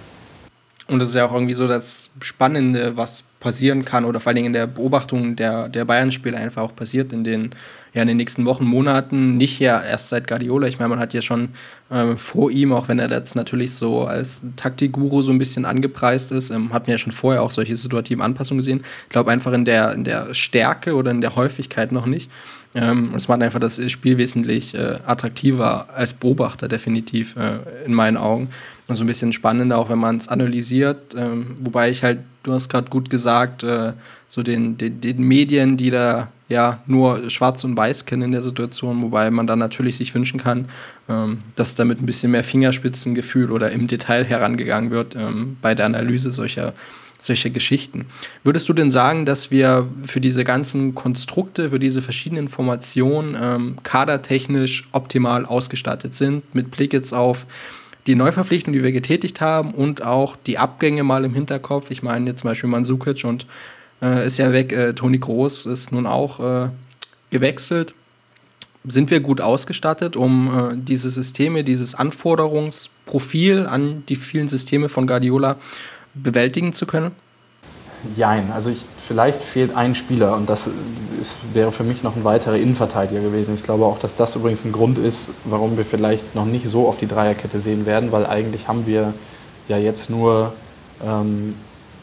Und 0.88 1.00
das 1.00 1.10
ist 1.10 1.16
ja 1.16 1.26
auch 1.26 1.34
irgendwie 1.34 1.52
so 1.52 1.68
das 1.68 2.08
Spannende, 2.22 2.96
was 2.96 3.24
passieren 3.40 3.84
kann 3.84 4.04
oder 4.04 4.20
vor 4.20 4.28
allen 4.28 4.36
Dingen 4.36 4.46
in 4.48 4.52
der 4.54 4.66
Beobachtung 4.66 5.36
der, 5.36 5.68
der 5.68 5.84
Bayern-Spiele 5.84 6.36
einfach 6.36 6.62
auch 6.62 6.74
passiert 6.74 7.12
in 7.12 7.24
den, 7.24 7.50
ja, 7.92 8.02
in 8.02 8.08
den 8.08 8.16
nächsten 8.16 8.46
Wochen, 8.46 8.64
Monaten. 8.64 9.36
Nicht 9.36 9.60
ja 9.60 9.80
erst 9.82 10.08
seit 10.08 10.26
Guardiola. 10.26 10.66
Ich 10.66 10.78
meine, 10.78 10.88
man 10.88 10.98
hat 10.98 11.12
ja 11.12 11.20
schon 11.20 11.50
ähm, 11.90 12.16
vor 12.16 12.50
ihm, 12.50 12.72
auch 12.72 12.88
wenn 12.88 12.98
er 12.98 13.10
jetzt 13.10 13.36
natürlich 13.36 13.74
so 13.74 14.04
als 14.04 14.40
Taktikguru 14.56 15.20
so 15.20 15.30
ein 15.30 15.38
bisschen 15.38 15.66
angepreist 15.66 16.32
ist, 16.32 16.48
ähm, 16.48 16.72
hat 16.72 16.86
man 16.86 16.92
ja 16.92 16.98
schon 16.98 17.12
vorher 17.12 17.42
auch 17.42 17.50
solche 17.50 17.76
situativen 17.76 18.22
Anpassungen 18.22 18.58
gesehen. 18.58 18.82
Ich 19.04 19.10
glaube 19.10 19.30
einfach 19.30 19.52
in 19.52 19.66
der, 19.66 19.92
in 19.92 20.04
der 20.04 20.34
Stärke 20.34 20.94
oder 20.94 21.10
in 21.10 21.20
der 21.20 21.36
Häufigkeit 21.36 21.92
noch 21.92 22.06
nicht. 22.06 22.30
Ähm, 22.74 23.12
es 23.14 23.28
macht 23.28 23.42
einfach 23.42 23.60
das 23.60 23.80
Spiel 23.90 24.18
wesentlich 24.18 24.74
äh, 24.74 24.98
attraktiver 25.06 25.88
als 25.94 26.12
Beobachter, 26.12 26.68
definitiv, 26.68 27.36
äh, 27.36 27.84
in 27.84 27.94
meinen 27.94 28.16
Augen. 28.16 28.48
Und 28.88 28.96
so 28.96 29.04
ein 29.04 29.06
bisschen 29.06 29.34
spannender, 29.34 29.78
auch 29.78 29.90
wenn 29.90 29.98
man 29.98 30.16
es 30.16 30.28
analysiert. 30.28 31.14
Ähm, 31.14 31.56
wobei 31.60 31.90
ich 31.90 32.02
halt, 32.02 32.20
du 32.42 32.54
hast 32.54 32.70
gerade 32.70 32.88
gut 32.88 33.10
gesagt, 33.10 33.62
äh, 33.62 33.92
so 34.28 34.42
den, 34.42 34.78
den, 34.78 35.00
den, 35.00 35.22
Medien, 35.22 35.76
die 35.76 35.90
da 35.90 36.28
ja 36.48 36.82
nur 36.86 37.28
schwarz 37.28 37.62
und 37.64 37.76
weiß 37.76 38.06
kennen 38.06 38.22
in 38.22 38.32
der 38.32 38.40
Situation, 38.40 39.02
wobei 39.02 39.30
man 39.30 39.46
dann 39.46 39.58
natürlich 39.58 39.98
sich 39.98 40.14
wünschen 40.14 40.40
kann, 40.40 40.70
ähm, 41.06 41.42
dass 41.54 41.74
damit 41.74 42.00
ein 42.00 42.06
bisschen 42.06 42.30
mehr 42.30 42.44
Fingerspitzengefühl 42.44 43.52
oder 43.52 43.70
im 43.70 43.88
Detail 43.88 44.24
herangegangen 44.24 44.90
wird 44.90 45.14
ähm, 45.16 45.58
bei 45.60 45.74
der 45.74 45.84
Analyse 45.84 46.30
solcher 46.30 46.72
solche 47.18 47.50
Geschichten. 47.50 48.06
Würdest 48.44 48.68
du 48.68 48.72
denn 48.72 48.90
sagen, 48.90 49.26
dass 49.26 49.50
wir 49.50 49.88
für 50.04 50.20
diese 50.20 50.44
ganzen 50.44 50.94
Konstrukte, 50.94 51.70
für 51.70 51.78
diese 51.78 52.00
verschiedenen 52.00 52.48
Formationen 52.48 53.36
ähm, 53.40 53.76
kadertechnisch 53.82 54.88
optimal 54.92 55.44
ausgestattet 55.44 56.14
sind, 56.14 56.54
mit 56.54 56.70
Blick 56.70 56.92
jetzt 56.92 57.12
auf 57.12 57.46
die 58.08 58.14
Neuverpflichtung, 58.14 58.72
die 58.72 58.82
wir 58.82 58.90
getätigt 58.90 59.40
haben 59.40 59.72
und 59.72 60.02
auch 60.02 60.34
die 60.34 60.58
Abgänge 60.58 61.04
mal 61.04 61.24
im 61.24 61.34
Hinterkopf? 61.34 61.90
Ich 61.90 62.02
meine 62.02 62.30
jetzt 62.30 62.40
zum 62.40 62.50
Beispiel 62.50 62.70
Mansukic 62.70 63.24
und 63.24 63.46
äh, 64.02 64.26
ist 64.26 64.38
ja 64.38 64.50
weg, 64.50 64.72
äh, 64.72 64.94
Toni 64.94 65.18
Groß 65.18 65.66
ist 65.66 65.92
nun 65.92 66.06
auch 66.06 66.40
äh, 66.40 66.70
gewechselt. 67.30 67.94
Sind 68.84 69.10
wir 69.10 69.20
gut 69.20 69.40
ausgestattet, 69.40 70.16
um 70.16 70.48
äh, 70.48 70.76
diese 70.76 71.10
Systeme, 71.10 71.62
dieses 71.62 71.94
Anforderungsprofil 71.94 73.66
an 73.66 74.04
die 74.08 74.16
vielen 74.16 74.48
Systeme 74.48 74.88
von 74.88 75.06
Guardiola 75.06 75.56
bewältigen 76.14 76.72
zu 76.72 76.86
können? 76.86 77.12
Jein, 78.16 78.52
also 78.52 78.70
ich, 78.70 78.84
vielleicht 79.06 79.40
fehlt 79.42 79.74
ein 79.76 79.94
Spieler 79.94 80.36
und 80.36 80.48
das 80.48 80.70
ist, 81.20 81.38
wäre 81.52 81.72
für 81.72 81.82
mich 81.82 82.02
noch 82.02 82.14
ein 82.14 82.24
weiterer 82.24 82.56
Innenverteidiger 82.56 83.20
gewesen. 83.20 83.54
Ich 83.54 83.64
glaube 83.64 83.84
auch, 83.84 83.98
dass 83.98 84.14
das 84.14 84.36
übrigens 84.36 84.64
ein 84.64 84.72
Grund 84.72 84.98
ist, 84.98 85.30
warum 85.44 85.76
wir 85.76 85.84
vielleicht 85.84 86.34
noch 86.34 86.44
nicht 86.44 86.66
so 86.66 86.88
auf 86.88 86.96
die 86.96 87.08
Dreierkette 87.08 87.58
sehen 87.58 87.86
werden, 87.86 88.12
weil 88.12 88.26
eigentlich 88.26 88.68
haben 88.68 88.86
wir 88.86 89.14
ja 89.68 89.78
jetzt 89.78 90.10
nur 90.10 90.52
ähm, 91.04 91.54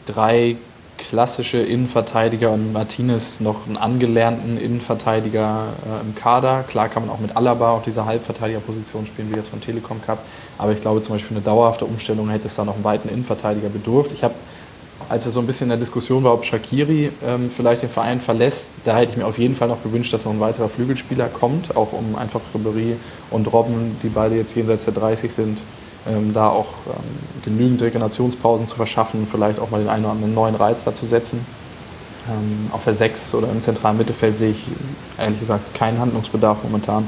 drei 0.06 0.56
klassische 0.98 1.58
Innenverteidiger 1.58 2.50
und 2.50 2.72
Martinez 2.72 3.40
noch 3.40 3.66
einen 3.66 3.76
angelernten 3.76 4.58
Innenverteidiger 4.58 5.68
äh, 5.84 6.06
im 6.06 6.14
Kader. 6.14 6.64
Klar 6.68 6.88
kann 6.88 7.06
man 7.06 7.14
auch 7.14 7.20
mit 7.20 7.36
Alaba 7.36 7.72
auf 7.72 7.82
dieser 7.82 8.06
Halbverteidigerposition 8.06 9.06
spielen, 9.06 9.30
wie 9.30 9.36
jetzt 9.36 9.48
vom 9.48 9.60
Telekom 9.60 10.00
Cup. 10.02 10.18
Aber 10.58 10.72
ich 10.72 10.80
glaube 10.80 11.02
zum 11.02 11.14
Beispiel 11.14 11.28
für 11.28 11.34
eine 11.34 11.44
dauerhafte 11.44 11.84
Umstellung 11.84 12.28
hätte 12.30 12.46
es 12.46 12.54
da 12.54 12.64
noch 12.64 12.74
einen 12.74 12.84
weiten 12.84 13.08
Innenverteidiger 13.08 13.68
bedurft. 13.68 14.12
Ich 14.12 14.24
habe, 14.24 14.34
als 15.08 15.26
es 15.26 15.34
so 15.34 15.40
ein 15.40 15.46
bisschen 15.46 15.66
in 15.66 15.70
der 15.70 15.78
Diskussion 15.78 16.24
war, 16.24 16.34
ob 16.34 16.44
Shakiri 16.44 17.10
ähm, 17.24 17.50
vielleicht 17.54 17.82
den 17.82 17.90
Verein 17.90 18.20
verlässt, 18.20 18.68
da 18.84 18.96
hätte 18.96 19.12
ich 19.12 19.16
mir 19.16 19.26
auf 19.26 19.38
jeden 19.38 19.56
Fall 19.56 19.68
noch 19.68 19.82
gewünscht, 19.82 20.12
dass 20.12 20.24
noch 20.24 20.32
ein 20.32 20.40
weiterer 20.40 20.68
Flügelspieler 20.68 21.28
kommt, 21.28 21.76
auch 21.76 21.92
um 21.92 22.16
einfach 22.16 22.40
Ribéry 22.54 22.94
und 23.30 23.52
Robben, 23.52 23.96
die 24.02 24.08
beide 24.08 24.36
jetzt 24.36 24.54
jenseits 24.56 24.84
der 24.84 24.94
30 24.94 25.32
sind, 25.32 25.58
ähm, 26.08 26.32
da 26.32 26.48
auch 26.48 26.66
ähm, 26.86 27.02
genügend 27.44 27.82
Regenerationspausen 27.82 28.66
zu 28.66 28.76
verschaffen, 28.76 29.26
vielleicht 29.30 29.60
auch 29.60 29.70
mal 29.70 29.78
den 29.78 29.88
einen 29.88 30.04
oder 30.04 30.12
anderen 30.12 30.34
neuen 30.34 30.54
Reiz 30.54 30.84
dazu 30.84 31.06
setzen. 31.06 31.44
Ähm, 32.28 32.70
auf 32.72 32.84
der 32.84 32.94
6 32.94 33.34
oder 33.34 33.48
im 33.50 33.62
zentralen 33.62 33.98
Mittelfeld 33.98 34.38
sehe 34.38 34.50
ich 34.50 34.62
ehrlich 35.18 35.38
gesagt 35.38 35.74
keinen 35.74 35.98
Handlungsbedarf 35.98 36.58
momentan. 36.64 37.06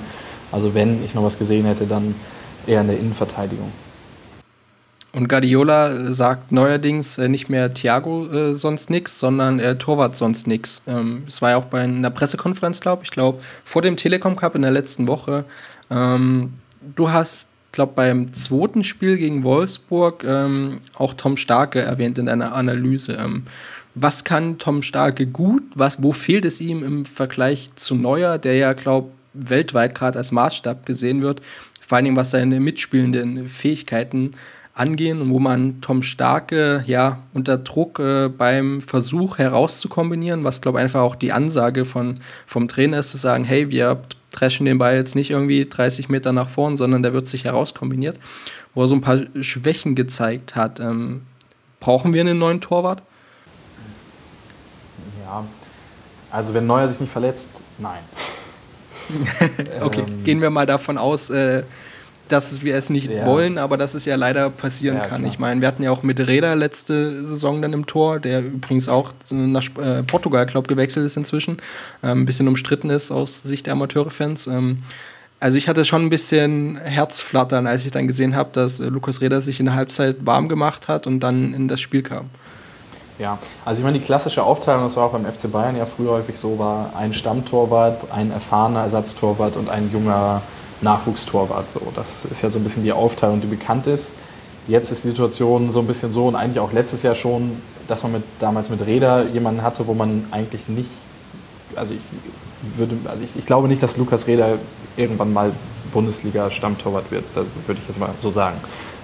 Also 0.53 0.74
wenn 0.74 1.05
ich 1.05 1.14
noch 1.14 1.24
was 1.24 1.38
gesehen 1.38 1.66
hätte, 1.66 1.86
dann 1.86 2.14
eher 2.66 2.80
in 2.80 2.86
der 2.86 2.99
Innenverteidigung. 2.99 3.72
Und 5.13 5.29
Guardiola 5.29 6.13
sagt 6.13 6.53
neuerdings 6.53 7.19
äh, 7.19 7.29
nicht 7.29 7.49
mehr 7.49 7.73
Thiago 7.73 8.27
äh, 8.27 8.55
sonst 8.55 8.91
nix, 8.91 9.19
sondern 9.19 9.59
äh, 9.59 9.77
Torwart 9.77 10.17
sonst 10.17 10.47
nix. 10.47 10.83
Ähm, 10.87 11.25
es 11.27 11.41
war 11.41 11.51
ja 11.51 11.57
auch 11.57 11.65
bei 11.65 11.81
einer 11.81 12.11
Pressekonferenz, 12.11 12.81
glaube 12.81 13.05
ich, 13.05 13.11
glaube 13.11 13.41
vor 13.65 13.83
dem 13.83 13.97
Telekom 13.97 14.37
Cup 14.37 14.55
in 14.55 14.63
der 14.63 14.71
letzten 14.71 15.07
Woche. 15.07 15.45
Ähm, 15.91 16.55
du 16.95 17.11
hast 17.11 17.49
glaube, 17.79 17.93
beim 17.95 18.33
zweiten 18.33 18.83
Spiel 18.83 19.17
gegen 19.17 19.45
Wolfsburg 19.45 20.25
ähm, 20.25 20.79
auch 20.95 21.15
Tom 21.15 21.37
Starke 21.37 21.81
erwähnt 21.81 22.19
in 22.19 22.27
deiner 22.27 22.53
Analyse. 22.55 23.13
Ähm, 23.13 23.45
was 23.95 24.25
kann 24.25 24.59
Tom 24.59 24.83
Starke 24.83 25.27
gut? 25.27 25.63
Was, 25.75 26.03
wo 26.03 26.13
fehlt 26.13 26.45
es 26.45 26.61
ihm 26.61 26.83
im 26.83 27.05
Vergleich 27.05 27.71
zu 27.77 27.95
Neuer, 27.95 28.39
der 28.39 28.57
ja, 28.57 28.73
glaube 28.73 29.11
weltweit 29.33 29.95
gerade 29.95 30.19
als 30.19 30.33
Maßstab 30.33 30.87
gesehen 30.87 31.23
wird, 31.23 31.41
vor 31.81 31.97
allen 31.97 32.07
Dingen 32.07 32.17
was 32.17 32.33
seine 32.33 32.59
mitspielenden 32.59 33.49
Fähigkeiten 33.49 34.35
angehen 34.79 35.20
und 35.20 35.31
wo 35.31 35.39
man 35.39 35.81
Tom 35.81 36.03
Starke 36.03 36.85
ja 36.87 37.18
unter 37.35 37.59
Druck 37.59 37.99
äh, 37.99 38.29
beim 38.29 38.81
Versuch 38.81 39.39
herauszukombinieren, 39.39 40.45
was 40.45 40.61
glaube 40.61 40.79
einfach 40.79 41.01
auch 41.01 41.16
die 41.16 41.33
Ansage 41.33 41.85
von, 41.85 42.20
vom 42.47 42.68
Trainer 42.68 43.01
ist, 43.01 43.11
zu 43.11 43.16
sagen, 43.16 43.45
hey, 43.45 43.70
wir 43.70 44.01
dreschen 44.31 44.66
den 44.66 44.79
Ball 44.79 44.97
jetzt 44.97 45.14
nicht 45.14 45.31
irgendwie 45.31 45.68
30 45.68 46.09
Meter 46.09 46.33
nach 46.33 46.49
vorn, 46.49 46.76
sondern 46.76 47.03
der 47.03 47.12
wird 47.12 47.29
sich 47.29 47.45
herauskombiniert, 47.45 48.20
wo 48.74 48.83
er 48.83 48.89
so 48.89 48.95
ein 48.95 49.01
paar 49.01 49.20
Schwächen 49.41 49.95
gezeigt 49.95 50.55
hat. 50.55 50.81
Ähm, 50.81 51.22
brauchen 51.81 52.12
wir 52.12 52.20
einen 52.20 52.39
neuen 52.39 52.61
Torwart? 52.61 53.03
Ja, 55.24 55.45
also 56.31 56.55
wenn 56.55 56.66
Neuer 56.66 56.89
sich 56.89 57.01
nicht 57.01 57.12
verletzt, 57.12 57.51
nein. 57.79 58.01
okay, 59.81 60.05
ähm, 60.07 60.24
gehen 60.24 60.41
wir 60.41 60.51
mal 60.51 60.66
davon 60.66 60.99
aus, 60.99 61.31
äh, 61.31 61.62
dass 62.29 62.62
wir 62.62 62.76
es 62.76 62.91
nicht 62.91 63.11
ja. 63.11 63.26
wollen, 63.26 63.59
aber 63.59 63.76
dass 63.76 63.95
es 63.95 64.05
ja 64.05 64.16
leider 64.16 64.51
passieren 64.51 64.99
ja, 64.99 65.07
kann. 65.07 65.20
Klar. 65.20 65.33
Ich 65.33 65.39
meine, 65.39 65.61
wir 65.61 65.68
hatten 65.68 65.83
ja 65.83 65.91
auch 65.91 66.03
mit 66.03 66.20
Reda 66.20 66.55
letzte 66.55 67.26
Saison 67.26 67.62
dann 67.62 67.72
im 67.72 67.87
Tor, 67.87 68.20
der 68.20 68.45
übrigens 68.45 68.89
auch 68.89 69.12
nach 69.31 69.64
äh, 69.79 70.03
Portugal, 70.03 70.47
glaube 70.47 70.68
gewechselt 70.68 71.07
ist 71.07 71.16
inzwischen. 71.16 71.59
Ähm, 72.03 72.22
ein 72.22 72.26
bisschen 72.26 72.49
umstritten 72.49 72.91
ist 72.91 73.11
aus 73.11 73.43
Sicht 73.43 73.66
der 73.66 73.74
Amateure-Fans. 73.74 74.47
Ähm, 74.47 74.79
also 75.41 75.57
ich 75.57 75.68
hatte 75.68 75.85
schon 75.85 76.03
ein 76.03 76.11
bisschen 76.11 76.79
Herzflattern, 76.79 77.66
als 77.66 77.85
ich 77.85 77.93
dann 77.93 78.07
gesehen 78.07 78.35
habe, 78.35 78.51
dass 78.53 78.81
äh, 78.81 78.87
Lukas 78.87 79.20
Reda 79.20 79.41
sich 79.41 79.61
in 79.61 79.66
der 79.66 79.74
Halbzeit 79.74 80.16
warm 80.26 80.49
gemacht 80.49 80.89
hat 80.89 81.07
und 81.07 81.20
dann 81.20 81.55
in 81.55 81.68
das 81.68 81.81
Spiel 81.81 82.03
kam. 82.03 82.31
Ja, 83.18 83.39
also 83.64 83.81
ich 83.81 83.85
meine, 83.85 83.99
die 83.99 84.05
klassische 84.05 84.45
Aufteilung, 84.45 84.85
das 84.85 84.97
war 84.97 85.07
auch 85.07 85.12
beim 85.12 85.24
FC 85.24 85.51
Bayern 85.51 85.76
ja 85.76 85.87
früher 85.87 86.12
häufig 86.12 86.39
so, 86.39 86.59
war 86.59 86.93
ein 86.97 87.12
Stammtorwart, 87.12 88.12
ein 88.12 88.31
erfahrener 88.31 88.83
Ersatztorwart 88.83 89.57
und 89.57 89.68
ein 89.68 89.91
junger 89.93 90.43
Nachwuchstorwart. 90.81 91.66
So, 91.74 91.81
das 91.95 92.24
ist 92.31 92.43
ja 92.43 92.51
so 92.51 92.59
ein 92.59 92.64
bisschen 92.64 92.83
die 92.83 92.93
Aufteilung, 92.93 93.41
die 93.41 93.47
bekannt 93.47 93.87
ist. 93.87 94.14
Jetzt 94.66 94.93
ist 94.93 95.05
die 95.05 95.09
Situation 95.09 95.70
so 95.70 95.81
ein 95.81 95.87
bisschen 95.87 96.12
so 96.12 96.26
und 96.26 96.37
eigentlich 96.37 96.61
auch 96.61 96.72
letztes 96.72 97.03
Jahr 97.03 97.14
schon, 97.14 97.53
dass 97.87 98.03
man 98.03 98.12
mit, 98.12 98.22
damals 98.39 98.68
mit 98.68 98.85
Reda 98.85 99.22
jemanden 99.22 99.62
hatte, 99.62 99.87
wo 99.87 99.95
man 99.95 100.26
eigentlich 100.31 100.68
nicht, 100.68 100.91
also 101.74 101.95
ich 101.95 102.03
würde, 102.76 102.95
also 103.07 103.24
ich, 103.24 103.31
ich 103.37 103.47
glaube 103.47 103.66
nicht, 103.66 103.83
dass 103.83 103.97
Lukas 103.97 104.26
Reda 104.26 104.55
irgendwann 104.97 105.33
mal 105.33 105.53
Bundesliga-Stammtorwart 105.93 107.11
wird, 107.11 107.24
das 107.35 107.47
würde 107.66 107.81
ich 107.81 107.89
jetzt 107.89 107.99
mal 107.99 108.11
so 108.22 108.31
sagen. 108.31 108.59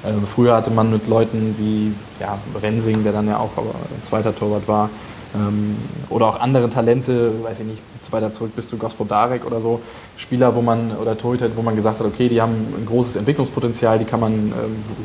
Ähm, 0.05 0.27
früher 0.27 0.55
hatte 0.55 0.71
man 0.71 0.91
mit 0.91 1.09
Leuten 1.09 1.55
wie 1.59 1.95
ja, 2.21 2.39
Rensing, 2.61 3.03
der 3.05 3.13
dann 3.13 3.27
ja 3.27 3.39
auch 3.39 3.51
aber 3.57 3.75
zweiter 4.03 4.37
Torwart 4.37 4.69
war, 4.69 4.91
oder 6.09 6.27
auch 6.27 6.41
andere 6.41 6.71
Talente, 6.71 7.33
weiß 7.43 7.61
ich 7.61 7.67
nicht, 7.67 7.83
weiter 8.15 8.33
zurück 8.33 8.53
bis 8.55 8.69
zu 8.69 8.77
Gospodarek 8.77 9.45
oder 9.45 9.61
so, 9.61 9.81
Spieler, 10.17 10.55
wo 10.55 10.63
man, 10.63 10.97
oder 10.97 11.19
Torhüter, 11.19 11.51
wo 11.57 11.63
man 11.63 11.77
gesagt 11.77 11.99
hat, 11.99 12.07
okay, 12.07 12.29
die 12.29 12.41
haben 12.41 12.53
ein 12.53 12.87
großes 12.87 13.17
Entwicklungspotenzial, 13.17 13.99
die 13.99 14.05
kann 14.05 14.21
man 14.21 14.33
ähm, 14.33 14.53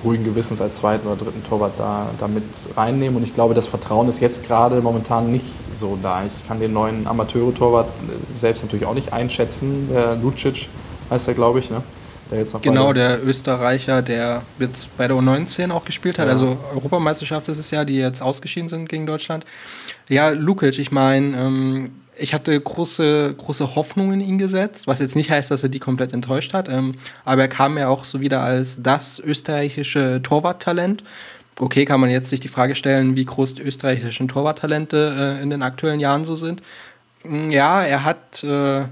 ruhigen 0.04 0.24
Gewissens 0.24 0.62
als 0.62 0.78
zweiten 0.78 1.08
oder 1.08 1.18
dritten 1.18 1.44
Torwart 1.44 1.74
da, 1.78 2.08
da 2.20 2.28
mit 2.28 2.44
reinnehmen. 2.78 3.18
Und 3.18 3.24
ich 3.24 3.34
glaube, 3.34 3.54
das 3.54 3.68
Vertrauen 3.68 4.08
ist 4.08 4.22
jetzt 4.22 4.46
gerade 4.48 4.82
momentan 4.82 5.32
nicht 5.32 5.46
so 5.80 5.98
da. 6.02 6.24
Ich 6.24 6.48
kann 6.48 6.60
den 6.60 6.74
neuen 6.74 7.08
Amateure-Torwart 7.08 7.88
äh, 7.88 8.40
selbst 8.40 8.64
natürlich 8.64 8.86
auch 8.86 8.94
nicht 8.94 9.12
einschätzen. 9.12 9.90
Der 9.92 10.16
Lucic 10.16 10.70
heißt 11.10 11.28
er, 11.28 11.34
glaube 11.34 11.60
ich, 11.60 11.70
ne? 11.70 11.82
Der 12.32 12.46
genau, 12.62 12.94
der 12.94 13.26
Österreicher, 13.26 14.04
der 14.04 14.44
jetzt 14.60 14.96
bei 14.98 15.08
der 15.08 15.18
U19 15.18 15.72
auch 15.72 15.84
gespielt 15.84 16.20
hat, 16.20 16.28
ja. 16.28 16.34
also 16.34 16.60
Europameisterschaft 16.76 17.48
ist 17.48 17.58
es 17.58 17.72
ja, 17.72 17.84
die 17.84 17.96
jetzt 17.96 18.22
ausgeschieden 18.22 18.70
sind 18.70 18.88
gegen 18.88 19.08
Deutschland. 19.08 19.46
Ja, 20.10 20.30
Lukic, 20.30 20.80
ich 20.80 20.92
meine, 20.92 21.38
ähm, 21.38 21.92
ich 22.18 22.34
hatte 22.34 22.60
große, 22.60 23.36
große 23.38 23.76
Hoffnungen 23.76 24.20
in 24.20 24.28
ihn 24.28 24.38
gesetzt, 24.40 24.88
was 24.88 25.00
jetzt 25.00 25.16
nicht 25.16 25.30
heißt, 25.30 25.52
dass 25.52 25.64
er 25.64 25.70
die 25.70 25.80
komplett 25.80 26.14
enttäuscht 26.14 26.54
hat. 26.54 26.68
Ähm, 26.68 26.96
aber 27.26 27.44
er 27.44 27.48
kam 27.48 27.78
ja 27.78 27.88
auch 27.88 28.06
so 28.06 28.20
wieder 28.20 28.42
als 28.42 28.82
das 28.82 29.20
österreichische 29.20 30.20
Torwarttalent. 30.24 31.04
Okay, 31.60 31.86
kann 31.86 32.00
man 32.00 32.10
jetzt 32.10 32.30
sich 32.30 32.40
die 32.40 32.48
Frage 32.48 32.76
stellen, 32.76 33.16
wie 33.16 33.26
groß 33.26 33.56
die 33.56 33.62
österreichischen 33.62 34.28
Torwarttalente 34.28 35.38
äh, 35.40 35.44
in 35.44 35.52
den 35.52 35.62
aktuellen 35.62 36.00
Jahren 36.00 36.26
so 36.26 36.36
sind. 36.36 36.64
Mm, 37.24 37.52
ja, 37.52 37.82
er 37.84 38.04
hat 38.04 38.44
äh, 38.44 38.86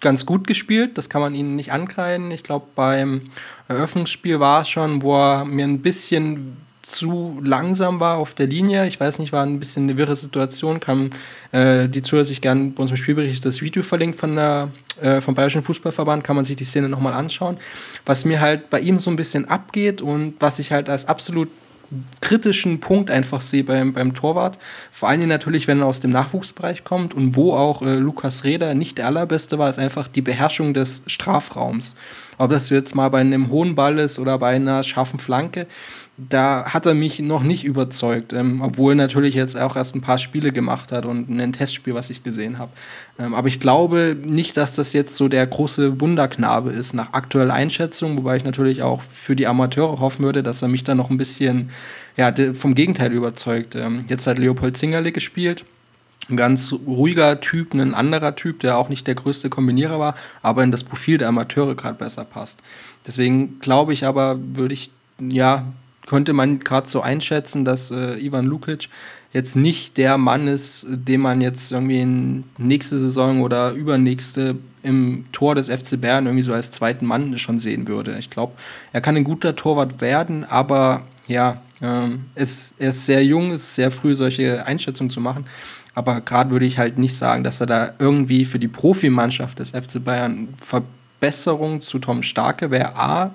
ganz 0.00 0.24
gut 0.24 0.46
gespielt, 0.46 0.96
das 0.96 1.10
kann 1.10 1.20
man 1.20 1.34
ihnen 1.34 1.54
nicht 1.54 1.72
ankreiden. 1.72 2.30
Ich 2.30 2.44
glaube, 2.44 2.66
beim 2.74 3.22
Eröffnungsspiel 3.68 4.40
war 4.40 4.62
es 4.62 4.70
schon, 4.70 5.02
wo 5.02 5.16
er 5.16 5.44
mir 5.44 5.66
ein 5.66 5.82
bisschen 5.82 6.56
zu 6.82 7.40
langsam 7.42 8.00
war 8.00 8.18
auf 8.18 8.34
der 8.34 8.48
Linie. 8.48 8.86
Ich 8.86 8.98
weiß 8.98 9.20
nicht, 9.20 9.32
war 9.32 9.44
ein 9.44 9.60
bisschen 9.60 9.84
eine 9.84 9.96
wirre 9.96 10.16
Situation. 10.16 10.80
Kann 10.80 11.10
äh, 11.52 11.88
die 11.88 12.02
Zuhörer 12.02 12.24
sich 12.24 12.40
gerne 12.40 12.70
bei 12.70 12.82
unserem 12.82 12.96
Spielbericht 12.96 13.44
das 13.44 13.62
Video 13.62 13.82
verlinkt 13.82 14.18
von 14.18 14.34
der, 14.34 14.68
äh, 15.00 15.20
vom 15.20 15.34
Bayerischen 15.34 15.62
Fußballverband, 15.62 16.24
kann 16.24 16.36
man 16.36 16.44
sich 16.44 16.56
die 16.56 16.64
Szene 16.64 16.88
nochmal 16.88 17.12
anschauen. 17.12 17.56
Was 18.04 18.24
mir 18.24 18.40
halt 18.40 18.68
bei 18.68 18.80
ihm 18.80 18.98
so 18.98 19.10
ein 19.10 19.16
bisschen 19.16 19.48
abgeht 19.48 20.02
und 20.02 20.34
was 20.40 20.58
ich 20.58 20.72
halt 20.72 20.88
als 20.88 21.06
absolut 21.06 21.48
kritischen 22.20 22.80
Punkt 22.80 23.10
einfach 23.10 23.40
sehe 23.40 23.64
beim, 23.64 23.92
beim 23.92 24.14
Torwart. 24.14 24.58
Vor 24.90 25.08
allen 25.08 25.20
Dingen 25.20 25.28
natürlich, 25.28 25.68
wenn 25.68 25.80
er 25.80 25.86
aus 25.86 26.00
dem 26.00 26.10
Nachwuchsbereich 26.10 26.84
kommt 26.84 27.14
und 27.14 27.36
wo 27.36 27.52
auch 27.52 27.82
äh, 27.82 27.96
Lukas 27.96 28.44
Reda 28.44 28.74
nicht 28.74 28.98
der 28.98 29.06
allerbeste 29.06 29.58
war, 29.58 29.68
ist 29.68 29.78
einfach 29.78 30.08
die 30.08 30.22
Beherrschung 30.22 30.74
des 30.74 31.02
Strafraums. 31.06 31.94
Ob 32.38 32.50
das 32.50 32.70
jetzt 32.70 32.94
mal 32.94 33.08
bei 33.10 33.20
einem 33.20 33.50
hohen 33.50 33.74
Ball 33.74 33.98
ist 33.98 34.18
oder 34.18 34.38
bei 34.38 34.56
einer 34.56 34.82
scharfen 34.82 35.18
Flanke 35.18 35.66
da 36.18 36.66
hat 36.66 36.84
er 36.84 36.94
mich 36.94 37.20
noch 37.20 37.42
nicht 37.42 37.64
überzeugt, 37.64 38.32
ähm, 38.34 38.60
obwohl 38.62 38.94
natürlich 38.94 39.34
jetzt 39.34 39.56
auch 39.58 39.76
erst 39.76 39.94
ein 39.94 40.02
paar 40.02 40.18
Spiele 40.18 40.52
gemacht 40.52 40.92
hat 40.92 41.06
und 41.06 41.30
ein 41.30 41.52
Testspiel, 41.52 41.94
was 41.94 42.10
ich 42.10 42.22
gesehen 42.22 42.58
habe. 42.58 42.70
Ähm, 43.18 43.34
aber 43.34 43.48
ich 43.48 43.60
glaube 43.60 44.16
nicht, 44.22 44.56
dass 44.58 44.74
das 44.74 44.92
jetzt 44.92 45.16
so 45.16 45.28
der 45.28 45.46
große 45.46 46.00
Wunderknabe 46.00 46.70
ist 46.70 46.92
nach 46.92 47.14
aktueller 47.14 47.54
Einschätzung, 47.54 48.18
wobei 48.18 48.36
ich 48.36 48.44
natürlich 48.44 48.82
auch 48.82 49.00
für 49.00 49.34
die 49.34 49.46
Amateure 49.46 50.00
hoffen 50.00 50.24
würde, 50.24 50.42
dass 50.42 50.60
er 50.60 50.68
mich 50.68 50.84
dann 50.84 50.98
noch 50.98 51.08
ein 51.08 51.16
bisschen 51.16 51.70
ja, 52.16 52.32
vom 52.52 52.74
Gegenteil 52.74 53.12
überzeugt. 53.12 53.74
Ähm, 53.74 54.04
jetzt 54.08 54.26
hat 54.26 54.38
Leopold 54.38 54.76
Zingerle 54.76 55.12
gespielt. 55.12 55.64
Ein 56.28 56.36
ganz 56.36 56.72
ruhiger 56.86 57.40
Typ, 57.40 57.74
ein 57.74 57.94
anderer 57.94 58.36
Typ, 58.36 58.60
der 58.60 58.76
auch 58.76 58.88
nicht 58.88 59.06
der 59.06 59.16
größte 59.16 59.50
Kombinierer 59.50 59.98
war, 59.98 60.14
aber 60.42 60.62
in 60.62 60.70
das 60.70 60.84
Profil 60.84 61.18
der 61.18 61.28
Amateure 61.28 61.74
gerade 61.74 61.98
besser 61.98 62.24
passt. 62.24 62.60
Deswegen 63.06 63.58
glaube 63.58 63.92
ich 63.92 64.04
aber, 64.04 64.38
würde 64.38 64.74
ich 64.74 64.92
ja 65.18 65.72
könnte 66.06 66.32
man 66.32 66.60
gerade 66.60 66.88
so 66.88 67.00
einschätzen, 67.00 67.64
dass 67.64 67.90
äh, 67.90 68.18
Ivan 68.18 68.46
Lukic 68.46 68.88
jetzt 69.32 69.56
nicht 69.56 69.96
der 69.96 70.18
Mann 70.18 70.46
ist, 70.46 70.86
den 70.88 71.20
man 71.20 71.40
jetzt 71.40 71.72
irgendwie 71.72 72.00
in 72.00 72.44
nächste 72.58 72.98
Saison 72.98 73.40
oder 73.40 73.72
übernächste 73.72 74.56
im 74.82 75.24
Tor 75.32 75.54
des 75.54 75.68
FC 75.68 76.00
Bayern 76.00 76.26
irgendwie 76.26 76.42
so 76.42 76.52
als 76.52 76.70
zweiten 76.70 77.06
Mann 77.06 77.38
schon 77.38 77.58
sehen 77.58 77.88
würde. 77.88 78.16
Ich 78.18 78.30
glaube, 78.30 78.52
er 78.92 79.00
kann 79.00 79.16
ein 79.16 79.24
guter 79.24 79.56
Torwart 79.56 80.00
werden, 80.00 80.44
aber 80.44 81.04
ja, 81.28 81.62
ähm, 81.80 82.26
ist, 82.34 82.74
er 82.78 82.90
ist 82.90 83.06
sehr 83.06 83.24
jung, 83.24 83.52
ist 83.52 83.74
sehr 83.74 83.90
früh 83.90 84.14
solche 84.14 84.66
Einschätzungen 84.66 85.10
zu 85.10 85.20
machen. 85.20 85.44
Aber 85.94 86.20
gerade 86.20 86.50
würde 86.50 86.66
ich 86.66 86.78
halt 86.78 86.98
nicht 86.98 87.16
sagen, 87.16 87.44
dass 87.44 87.60
er 87.60 87.66
da 87.66 87.92
irgendwie 87.98 88.44
für 88.44 88.58
die 88.58 88.68
Profimannschaft 88.68 89.58
des 89.58 89.70
FC 89.70 90.02
Bayern 90.02 90.48
ver 90.60 90.82
Besserung 91.22 91.82
zu 91.82 92.00
Tom 92.00 92.24
Starke 92.24 92.72
wäre 92.72 92.96
A, 92.96 93.32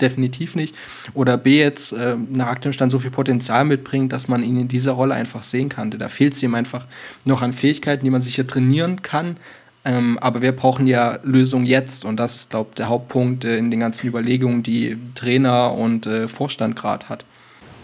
definitiv 0.00 0.54
nicht, 0.54 0.72
oder 1.14 1.36
B, 1.36 1.58
jetzt 1.58 1.92
äh, 1.92 2.16
nach 2.30 2.46
aktuellem 2.46 2.74
Stand 2.74 2.92
so 2.92 3.00
viel 3.00 3.10
Potenzial 3.10 3.64
mitbringt, 3.64 4.12
dass 4.12 4.28
man 4.28 4.44
ihn 4.44 4.60
in 4.60 4.68
dieser 4.68 4.92
Rolle 4.92 5.16
einfach 5.16 5.42
sehen 5.42 5.68
kann. 5.68 5.90
Da 5.90 6.06
fehlt 6.06 6.34
es 6.34 6.42
ihm 6.44 6.54
einfach 6.54 6.86
noch 7.24 7.42
an 7.42 7.52
Fähigkeiten, 7.52 8.04
die 8.04 8.10
man 8.10 8.22
sicher 8.22 8.46
trainieren 8.46 9.02
kann. 9.02 9.36
Ähm, 9.84 10.16
aber 10.20 10.42
wir 10.42 10.52
brauchen 10.52 10.86
ja 10.86 11.18
Lösungen 11.24 11.66
jetzt 11.66 12.04
und 12.04 12.18
das 12.18 12.36
ist, 12.36 12.50
glaube 12.50 12.68
ich, 12.70 12.76
der 12.76 12.88
Hauptpunkt 12.88 13.44
äh, 13.44 13.58
in 13.58 13.72
den 13.72 13.80
ganzen 13.80 14.06
Überlegungen, 14.06 14.62
die 14.62 14.96
Trainer 15.16 15.72
und 15.72 16.06
äh, 16.06 16.28
Vorstand 16.28 16.76
gerade 16.76 17.08
hat. 17.08 17.24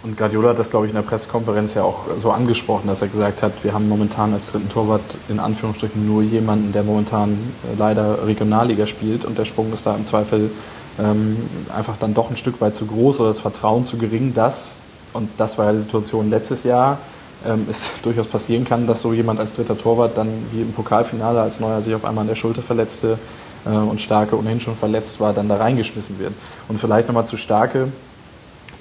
Und 0.02 0.16
Guardiola 0.16 0.50
hat 0.50 0.58
das, 0.58 0.70
glaube 0.70 0.86
ich, 0.86 0.92
in 0.92 0.96
der 0.96 1.02
Pressekonferenz 1.02 1.74
ja 1.74 1.82
auch 1.82 2.04
so 2.18 2.30
angesprochen, 2.30 2.88
dass 2.88 3.02
er 3.02 3.08
gesagt 3.08 3.42
hat, 3.42 3.52
wir 3.62 3.74
haben 3.74 3.86
momentan 3.86 4.32
als 4.32 4.46
dritten 4.46 4.70
Torwart 4.70 5.02
in 5.28 5.38
Anführungsstrichen 5.38 6.06
nur 6.06 6.22
jemanden, 6.22 6.72
der 6.72 6.84
momentan 6.84 7.32
äh, 7.32 7.78
leider 7.78 8.26
Regionalliga 8.26 8.86
spielt 8.86 9.26
und 9.26 9.36
der 9.36 9.44
Sprung 9.44 9.70
ist 9.74 9.84
da 9.84 9.94
im 9.94 10.06
Zweifel 10.06 10.50
ähm, 10.98 11.36
einfach 11.74 11.98
dann 11.98 12.14
doch 12.14 12.30
ein 12.30 12.36
Stück 12.36 12.62
weit 12.62 12.74
zu 12.74 12.86
groß 12.86 13.20
oder 13.20 13.28
das 13.28 13.40
Vertrauen 13.40 13.84
zu 13.84 13.98
gering, 13.98 14.32
dass, 14.32 14.80
und 15.12 15.28
das 15.36 15.58
war 15.58 15.66
ja 15.66 15.72
die 15.72 15.80
Situation 15.80 16.30
letztes 16.30 16.64
Jahr, 16.64 16.98
ähm, 17.44 17.66
es 17.68 17.90
durchaus 18.02 18.26
passieren 18.26 18.64
kann, 18.64 18.86
dass 18.86 19.02
so 19.02 19.12
jemand 19.12 19.38
als 19.38 19.52
dritter 19.52 19.76
Torwart 19.76 20.16
dann 20.16 20.28
wie 20.52 20.62
im 20.62 20.72
Pokalfinale 20.72 21.42
als 21.42 21.60
Neuer 21.60 21.82
sich 21.82 21.94
auf 21.94 22.06
einmal 22.06 22.22
an 22.22 22.28
der 22.28 22.36
Schulter 22.36 22.62
verletzte 22.62 23.18
äh, 23.66 23.68
und 23.68 24.00
Starke 24.00 24.38
ohnehin 24.38 24.60
schon 24.60 24.76
verletzt 24.76 25.20
war, 25.20 25.34
dann 25.34 25.46
da 25.46 25.56
reingeschmissen 25.56 26.18
wird. 26.18 26.32
Und 26.68 26.80
vielleicht 26.80 27.06
nochmal 27.06 27.26
zu 27.26 27.36
Starke, 27.36 27.88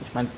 ich 0.07 0.13
meine, 0.13 0.30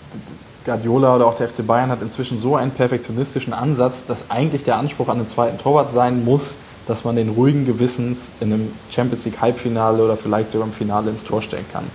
Guardiola 0.65 1.15
oder 1.15 1.27
auch 1.27 1.35
der 1.35 1.47
FC 1.47 1.65
Bayern 1.65 1.89
hat 1.89 2.01
inzwischen 2.01 2.39
so 2.39 2.55
einen 2.55 2.71
perfektionistischen 2.71 3.53
Ansatz, 3.53 4.05
dass 4.05 4.29
eigentlich 4.29 4.63
der 4.63 4.77
Anspruch 4.77 5.07
an 5.07 5.17
den 5.17 5.27
zweiten 5.27 5.57
Torwart 5.57 5.91
sein 5.91 6.23
muss, 6.23 6.57
dass 6.87 7.03
man 7.03 7.15
den 7.15 7.29
ruhigen 7.29 7.65
Gewissens 7.65 8.31
in 8.39 8.53
einem 8.53 8.73
Champions 8.91 9.25
League 9.25 9.41
Halbfinale 9.41 10.03
oder 10.03 10.17
vielleicht 10.17 10.51
sogar 10.51 10.67
im 10.67 10.73
Finale 10.73 11.09
ins 11.09 11.23
Tor 11.23 11.41
stellen 11.41 11.65
kann. 11.71 11.85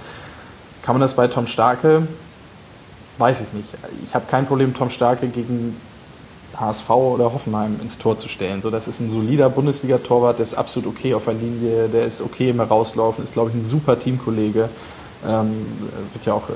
Kann 0.83 0.95
man 0.95 1.01
das 1.01 1.15
bei 1.15 1.29
Tom 1.29 1.47
Starke? 1.47 2.07
Weiß 3.19 3.41
ich 3.41 3.53
nicht. 3.53 3.69
Ich 4.05 4.15
habe 4.15 4.27
kein 4.31 4.47
Problem, 4.47 4.75
Tom 4.75 4.91
Starke 4.91 5.29
gegen 5.29 5.77
HSV 6.59 6.89
oder 6.91 7.33
Hoffenheim 7.33 7.79
ins 7.83 7.99
Tor 7.99 8.19
zu 8.19 8.29
stellen. 8.29 8.63
So, 8.63 8.71
das 8.71 8.89
ist 8.89 9.01
ein 9.01 9.11
solider 9.11 9.51
Bundesliga-Torwart, 9.51 10.39
der 10.39 10.45
ist 10.45 10.55
absolut 10.55 10.89
okay 10.89 11.15
auf 11.15 11.25
der 11.25 11.35
Linie, 11.35 11.89
der 11.89 12.07
ist 12.07 12.21
okay 12.21 12.51
im 12.51 12.57
Herauslaufen, 12.57 13.25
ist, 13.25 13.33
glaube 13.33 13.51
ich, 13.51 13.57
ein 13.57 13.67
super 13.67 13.99
Teamkollege. 13.99 14.69
Ähm, 15.25 15.67
wird 16.13 16.27
ja 16.27 16.35
auch, 16.35 16.49
äh, 16.51 16.53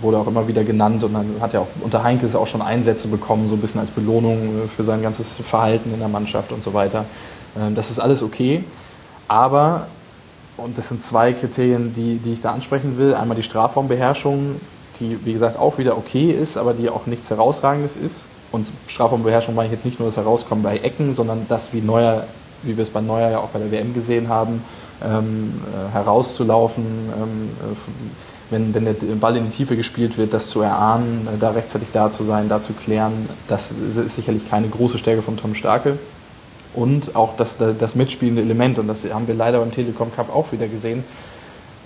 wurde 0.00 0.18
auch 0.18 0.26
immer 0.26 0.46
wieder 0.46 0.62
genannt 0.62 1.02
und 1.02 1.14
dann 1.14 1.26
hat 1.40 1.52
ja 1.52 1.60
auch 1.60 1.68
unter 1.80 2.04
Heinkes 2.04 2.36
auch 2.36 2.46
schon 2.46 2.62
Einsätze 2.62 3.08
bekommen, 3.08 3.48
so 3.48 3.56
ein 3.56 3.60
bisschen 3.60 3.80
als 3.80 3.90
Belohnung 3.90 4.36
äh, 4.36 4.68
für 4.68 4.84
sein 4.84 5.02
ganzes 5.02 5.36
Verhalten 5.38 5.92
in 5.92 5.98
der 5.98 6.08
Mannschaft 6.08 6.52
und 6.52 6.62
so 6.62 6.72
weiter. 6.74 7.04
Ähm, 7.58 7.74
das 7.74 7.90
ist 7.90 7.98
alles 7.98 8.22
okay, 8.22 8.62
aber, 9.26 9.88
und 10.56 10.78
das 10.78 10.88
sind 10.88 11.02
zwei 11.02 11.32
Kriterien, 11.32 11.92
die, 11.92 12.18
die 12.18 12.34
ich 12.34 12.40
da 12.40 12.52
ansprechen 12.52 12.98
will, 12.98 13.14
einmal 13.14 13.36
die 13.36 13.42
Strafraumbeherrschung, 13.42 14.60
die 15.00 15.18
wie 15.24 15.32
gesagt 15.32 15.58
auch 15.58 15.78
wieder 15.78 15.98
okay 15.98 16.30
ist, 16.30 16.56
aber 16.56 16.72
die 16.72 16.88
auch 16.88 17.06
nichts 17.06 17.30
Herausragendes 17.30 17.96
ist. 17.96 18.26
Und 18.52 18.68
Strafraumbeherrschung 18.86 19.56
meine 19.56 19.66
ich 19.66 19.72
jetzt 19.72 19.84
nicht 19.84 19.98
nur 19.98 20.08
das 20.08 20.16
Herauskommen 20.16 20.62
bei 20.62 20.78
Ecken, 20.78 21.16
sondern 21.16 21.46
das, 21.48 21.72
wie 21.72 21.80
Neuer, 21.80 22.28
wie 22.62 22.76
wir 22.76 22.84
es 22.84 22.90
bei 22.90 23.00
Neuer 23.00 23.30
ja 23.30 23.38
auch 23.38 23.48
bei 23.48 23.58
der 23.58 23.72
WM 23.72 23.92
gesehen 23.92 24.28
haben, 24.28 24.62
ähm, 25.02 25.60
äh, 25.72 25.92
herauszulaufen, 25.94 26.84
ähm, 26.84 27.50
äh, 27.60 27.76
wenn, 28.50 28.74
wenn 28.74 28.84
der 28.84 28.94
Ball 29.20 29.36
in 29.36 29.46
die 29.46 29.50
Tiefe 29.50 29.76
gespielt 29.76 30.18
wird, 30.18 30.34
das 30.34 30.48
zu 30.48 30.60
erahnen, 30.60 31.26
da 31.40 31.50
rechtzeitig 31.50 31.88
da 31.92 32.12
zu 32.12 32.24
sein, 32.24 32.48
da 32.48 32.62
zu 32.62 32.74
klären, 32.74 33.28
das 33.48 33.70
ist 33.70 34.14
sicherlich 34.14 34.48
keine 34.48 34.68
große 34.68 34.98
Stärke 34.98 35.22
von 35.22 35.36
Tom 35.36 35.54
Starke. 35.54 35.98
Und 36.74 37.16
auch 37.16 37.36
das, 37.36 37.56
das 37.56 37.94
mitspielende 37.94 38.42
Element, 38.42 38.78
und 38.78 38.88
das 38.88 39.04
haben 39.12 39.26
wir 39.28 39.34
leider 39.34 39.60
beim 39.60 39.72
Telekom 39.72 40.14
Cup 40.14 40.34
auch 40.34 40.52
wieder 40.52 40.68
gesehen, 40.68 41.04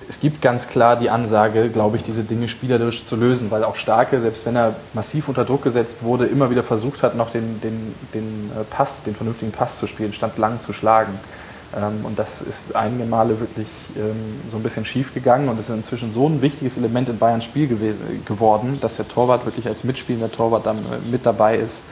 es 0.08 0.20
gibt 0.20 0.40
ganz 0.40 0.68
klar 0.68 0.96
die 0.96 1.10
Ansage, 1.10 1.68
glaube 1.68 1.98
ich, 1.98 2.02
diese 2.02 2.22
Dinge 2.22 2.48
spielerisch 2.48 3.04
zu 3.04 3.14
lösen, 3.14 3.50
weil 3.50 3.62
auch 3.62 3.76
Starke, 3.76 4.20
selbst 4.20 4.46
wenn 4.46 4.56
er 4.56 4.74
massiv 4.94 5.28
unter 5.28 5.44
Druck 5.44 5.62
gesetzt 5.62 5.96
wurde, 6.00 6.24
immer 6.24 6.50
wieder 6.50 6.62
versucht 6.62 7.02
hat, 7.02 7.14
noch 7.14 7.30
den, 7.30 7.60
den, 7.60 7.94
den 8.14 8.50
äh, 8.58 8.64
Pass, 8.64 9.02
den 9.02 9.14
vernünftigen 9.14 9.52
Pass 9.52 9.78
zu 9.78 9.86
spielen, 9.86 10.14
statt 10.14 10.38
lang 10.38 10.62
zu 10.62 10.72
schlagen. 10.72 11.12
Ähm, 11.76 12.04
und 12.04 12.18
das 12.18 12.40
ist 12.40 12.74
einige 12.74 13.04
Male 13.04 13.40
wirklich 13.40 13.68
ähm, 13.96 14.40
so 14.50 14.56
ein 14.56 14.62
bisschen 14.62 14.84
schief 14.84 15.12
gegangen 15.12 15.48
und 15.48 15.60
ist 15.60 15.68
inzwischen 15.68 16.12
so 16.12 16.26
ein 16.26 16.40
wichtiges 16.40 16.76
Element 16.76 17.08
in 17.08 17.18
Bayerns 17.18 17.44
Spiel 17.44 17.68
geworden, 18.24 18.78
dass 18.80 18.96
der 18.96 19.06
Torwart 19.06 19.44
wirklich 19.44 19.66
als 19.66 19.84
mitspielender 19.84 20.32
Torwart 20.32 20.64
dann 20.64 20.78
äh, 20.78 21.10
mit 21.10 21.26
dabei 21.26 21.56
ist 21.56 21.82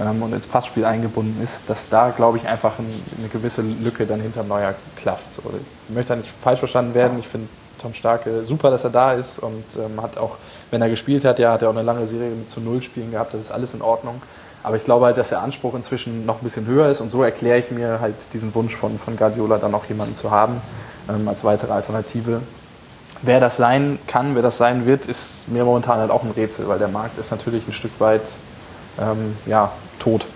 ähm, 0.00 0.22
und 0.22 0.32
ins 0.32 0.46
Passspiel 0.46 0.84
eingebunden 0.84 1.40
ist, 1.42 1.70
dass 1.70 1.88
da, 1.88 2.10
glaube 2.10 2.38
ich, 2.38 2.48
einfach 2.48 2.74
eine 2.78 3.28
gewisse 3.28 3.62
Lücke 3.62 4.06
dann 4.06 4.20
hinter 4.20 4.42
Neuer 4.42 4.74
klafft. 4.96 5.26
ich 5.38 5.94
möchte 5.94 6.14
da 6.14 6.16
nicht 6.16 6.30
falsch 6.42 6.58
verstanden 6.58 6.94
werden. 6.94 7.18
Ich 7.20 7.28
finde 7.28 7.48
Tom 7.80 7.94
Starke 7.94 8.44
super, 8.44 8.70
dass 8.70 8.84
er 8.84 8.90
da 8.90 9.12
ist 9.12 9.38
und 9.38 9.64
hat 10.02 10.18
auch, 10.18 10.36
wenn 10.70 10.82
er 10.82 10.90
gespielt 10.90 11.24
hat, 11.24 11.38
ja, 11.38 11.52
hat 11.52 11.62
er 11.62 11.70
auch 11.70 11.74
eine 11.74 11.82
lange 11.82 12.06
Serie 12.06 12.28
mit 12.28 12.50
zu 12.50 12.60
Null 12.60 12.82
Spielen 12.82 13.10
gehabt, 13.10 13.32
das 13.32 13.40
ist 13.40 13.50
alles 13.50 13.72
in 13.72 13.80
Ordnung. 13.80 14.20
Aber 14.62 14.76
ich 14.76 14.84
glaube 14.84 15.06
halt, 15.06 15.16
dass 15.16 15.30
der 15.30 15.40
Anspruch 15.40 15.74
inzwischen 15.74 16.26
noch 16.26 16.40
ein 16.40 16.44
bisschen 16.44 16.66
höher 16.66 16.88
ist 16.90 17.00
und 17.00 17.10
so 17.10 17.22
erkläre 17.22 17.58
ich 17.58 17.70
mir 17.70 18.00
halt 18.00 18.14
diesen 18.32 18.54
Wunsch 18.54 18.74
von, 18.74 18.98
von 18.98 19.16
Guardiola 19.16 19.58
dann 19.58 19.74
auch 19.74 19.86
jemanden 19.86 20.16
zu 20.16 20.30
haben 20.30 20.60
ähm, 21.08 21.26
als 21.28 21.44
weitere 21.44 21.72
Alternative. 21.72 22.42
Wer 23.22 23.40
das 23.40 23.56
sein 23.56 23.98
kann, 24.06 24.34
wer 24.34 24.42
das 24.42 24.58
sein 24.58 24.86
wird, 24.86 25.06
ist 25.06 25.48
mir 25.48 25.64
momentan 25.64 25.98
halt 25.98 26.10
auch 26.10 26.22
ein 26.22 26.30
Rätsel, 26.30 26.68
weil 26.68 26.78
der 26.78 26.88
Markt 26.88 27.18
ist 27.18 27.30
natürlich 27.30 27.66
ein 27.66 27.72
Stück 27.72 27.92
weit 27.98 28.22
ähm, 28.98 29.36
ja, 29.46 29.72
tot, 29.98 30.26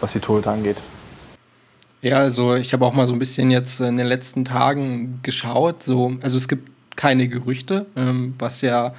was 0.00 0.12
die 0.12 0.20
Torhüter 0.20 0.50
angeht. 0.50 0.80
Ja, 2.02 2.18
also 2.18 2.56
ich 2.56 2.72
habe 2.72 2.84
auch 2.84 2.92
mal 2.92 3.06
so 3.06 3.12
ein 3.12 3.18
bisschen 3.18 3.50
jetzt 3.50 3.80
in 3.80 3.96
den 3.96 4.06
letzten 4.06 4.44
Tagen 4.44 5.20
geschaut. 5.22 5.82
So, 5.82 6.14
also 6.20 6.36
es 6.36 6.48
gibt 6.48 6.68
keine 6.96 7.28
Gerüchte, 7.28 7.86
ähm, 7.96 8.34
was 8.38 8.60
ja, 8.60 8.92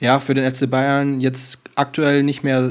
ja 0.00 0.18
für 0.20 0.34
den 0.34 0.50
FC 0.50 0.70
Bayern 0.70 1.20
jetzt 1.20 1.60
aktuell 1.74 2.22
nicht 2.22 2.42
mehr 2.42 2.70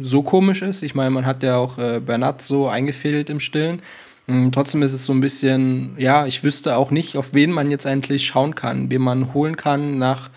so 0.00 0.22
komisch 0.22 0.62
ist. 0.62 0.82
Ich 0.82 0.94
meine, 0.94 1.10
man 1.10 1.26
hat 1.26 1.42
ja 1.42 1.56
auch 1.56 1.78
äh, 1.78 2.00
Bernat 2.00 2.42
so 2.42 2.68
eingefädelt 2.68 3.30
im 3.30 3.40
Stillen. 3.40 3.82
Ähm, 4.28 4.52
trotzdem 4.52 4.82
ist 4.82 4.92
es 4.92 5.04
so 5.04 5.12
ein 5.12 5.20
bisschen, 5.20 5.94
ja, 5.98 6.26
ich 6.26 6.44
wüsste 6.44 6.76
auch 6.76 6.90
nicht, 6.90 7.16
auf 7.16 7.34
wen 7.34 7.50
man 7.50 7.70
jetzt 7.70 7.86
eigentlich 7.86 8.26
schauen 8.26 8.54
kann, 8.54 8.90
wen 8.90 9.02
man 9.02 9.34
holen 9.34 9.56
kann, 9.56 9.98
nach, 9.98 10.30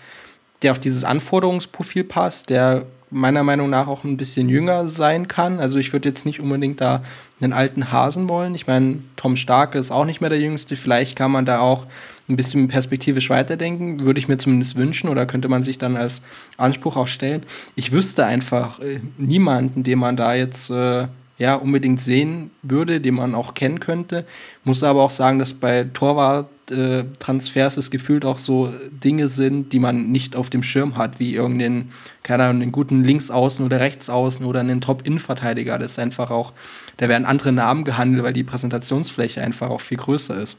der 0.62 0.72
auf 0.72 0.78
dieses 0.78 1.04
Anforderungsprofil 1.04 2.04
passt, 2.04 2.50
der 2.50 2.86
meiner 3.10 3.44
Meinung 3.44 3.70
nach 3.70 3.86
auch 3.86 4.04
ein 4.04 4.16
bisschen 4.16 4.48
jünger 4.48 4.88
sein 4.88 5.28
kann. 5.28 5.60
Also 5.60 5.78
ich 5.78 5.92
würde 5.92 6.08
jetzt 6.08 6.26
nicht 6.26 6.40
unbedingt 6.40 6.80
da 6.80 7.02
einen 7.40 7.52
alten 7.52 7.92
Hasen 7.92 8.28
wollen. 8.28 8.54
Ich 8.54 8.66
meine, 8.66 9.00
Tom 9.16 9.36
Starke 9.36 9.78
ist 9.78 9.90
auch 9.90 10.04
nicht 10.04 10.20
mehr 10.20 10.30
der 10.30 10.40
Jüngste. 10.40 10.76
Vielleicht 10.76 11.16
kann 11.16 11.30
man 11.30 11.44
da 11.44 11.58
auch 11.60 11.86
ein 12.28 12.36
bisschen 12.36 12.68
perspektivisch 12.68 13.30
weiterdenken. 13.30 14.00
Würde 14.00 14.18
ich 14.18 14.28
mir 14.28 14.38
zumindest 14.38 14.76
wünschen 14.76 15.08
oder 15.08 15.26
könnte 15.26 15.48
man 15.48 15.62
sich 15.62 15.78
dann 15.78 15.96
als 15.96 16.22
Anspruch 16.56 16.96
auch 16.96 17.06
stellen. 17.06 17.42
Ich 17.74 17.92
wüsste 17.92 18.24
einfach 18.24 18.80
äh, 18.80 19.00
niemanden, 19.18 19.82
den 19.82 19.98
man 19.98 20.16
da 20.16 20.34
jetzt 20.34 20.70
äh, 20.70 21.08
ja, 21.38 21.54
unbedingt 21.54 22.00
sehen 22.00 22.50
würde, 22.62 23.00
den 23.00 23.14
man 23.14 23.34
auch 23.34 23.54
kennen 23.54 23.80
könnte. 23.80 24.24
Muss 24.64 24.82
aber 24.82 25.02
auch 25.02 25.10
sagen, 25.10 25.38
dass 25.38 25.52
bei 25.52 25.84
Torwart-Transfers 25.84 27.76
es 27.76 27.90
gefühlt 27.90 28.24
auch 28.24 28.38
so 28.38 28.72
Dinge 28.90 29.28
sind, 29.28 29.72
die 29.72 29.78
man 29.78 30.10
nicht 30.10 30.34
auf 30.34 30.48
dem 30.48 30.62
Schirm 30.62 30.96
hat, 30.96 31.20
wie 31.20 31.34
irgendeinen, 31.34 31.92
keine 32.22 32.44
Ahnung, 32.44 32.62
einen 32.62 32.72
guten 32.72 33.04
Linksaußen 33.04 33.64
oder 33.64 33.80
Rechtsaußen 33.80 34.46
oder 34.46 34.60
einen 34.60 34.80
Top-In-Verteidiger. 34.80 35.78
Das 35.78 35.92
ist 35.92 35.98
einfach 35.98 36.30
auch, 36.30 36.54
da 36.96 37.08
werden 37.08 37.26
andere 37.26 37.52
Namen 37.52 37.84
gehandelt, 37.84 38.24
weil 38.24 38.32
die 38.32 38.44
Präsentationsfläche 38.44 39.42
einfach 39.42 39.68
auch 39.68 39.82
viel 39.82 39.98
größer 39.98 40.40
ist 40.40 40.56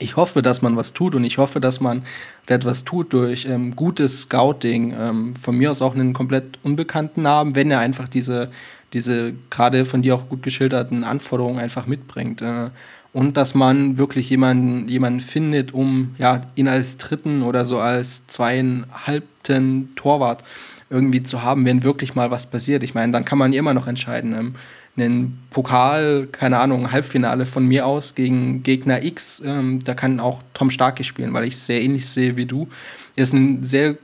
ich 0.00 0.16
hoffe, 0.16 0.42
dass 0.42 0.62
man 0.62 0.76
was 0.76 0.94
tut 0.94 1.14
und 1.14 1.24
ich 1.24 1.38
hoffe, 1.38 1.60
dass 1.60 1.80
man 1.80 2.02
etwas 2.46 2.84
tut 2.84 3.12
durch 3.12 3.46
ähm, 3.46 3.76
gutes 3.76 4.22
Scouting. 4.22 4.94
Ähm, 4.98 5.36
von 5.36 5.56
mir 5.56 5.70
aus 5.70 5.82
auch 5.82 5.94
einen 5.94 6.14
komplett 6.14 6.58
unbekannten 6.64 7.22
Namen, 7.22 7.54
wenn 7.54 7.70
er 7.70 7.78
einfach 7.78 8.08
diese, 8.08 8.50
diese 8.92 9.34
gerade 9.50 9.84
von 9.84 10.02
dir 10.02 10.14
auch 10.14 10.28
gut 10.28 10.42
geschilderten 10.42 11.04
Anforderungen 11.04 11.58
einfach 11.58 11.86
mitbringt. 11.86 12.42
Äh, 12.42 12.70
und 13.12 13.36
dass 13.36 13.54
man 13.54 13.98
wirklich 13.98 14.30
jemanden, 14.30 14.88
jemanden 14.88 15.20
findet, 15.20 15.74
um 15.74 16.14
ja, 16.18 16.42
ihn 16.54 16.68
als 16.68 16.96
dritten 16.96 17.42
oder 17.42 17.64
so 17.64 17.78
als 17.78 18.26
zweieinhalbten 18.28 19.94
Torwart 19.96 20.44
irgendwie 20.90 21.22
zu 21.22 21.42
haben, 21.42 21.64
wenn 21.64 21.82
wirklich 21.82 22.14
mal 22.14 22.30
was 22.30 22.46
passiert. 22.46 22.82
Ich 22.82 22.94
meine, 22.94 23.12
dann 23.12 23.24
kann 23.24 23.38
man 23.38 23.52
immer 23.52 23.74
noch 23.74 23.86
entscheiden. 23.86 24.34
Ähm, 24.34 24.54
einen 24.96 25.38
Pokal, 25.50 26.28
keine 26.30 26.58
Ahnung, 26.58 26.92
Halbfinale 26.92 27.46
von 27.46 27.66
mir 27.66 27.86
aus 27.86 28.14
gegen 28.14 28.62
Gegner 28.62 29.02
X, 29.02 29.40
ähm, 29.44 29.78
da 29.84 29.94
kann 29.94 30.20
auch 30.20 30.42
Tom 30.52 30.70
Starke 30.70 31.04
spielen, 31.04 31.32
weil 31.32 31.44
ich 31.44 31.54
es 31.54 31.66
sehr 31.66 31.80
ähnlich 31.80 32.08
sehe 32.08 32.36
wie 32.36 32.46
du. 32.46 32.68
Er 33.16 33.22
ist 33.22 33.32
ein 33.32 33.62
sehr 33.62 33.96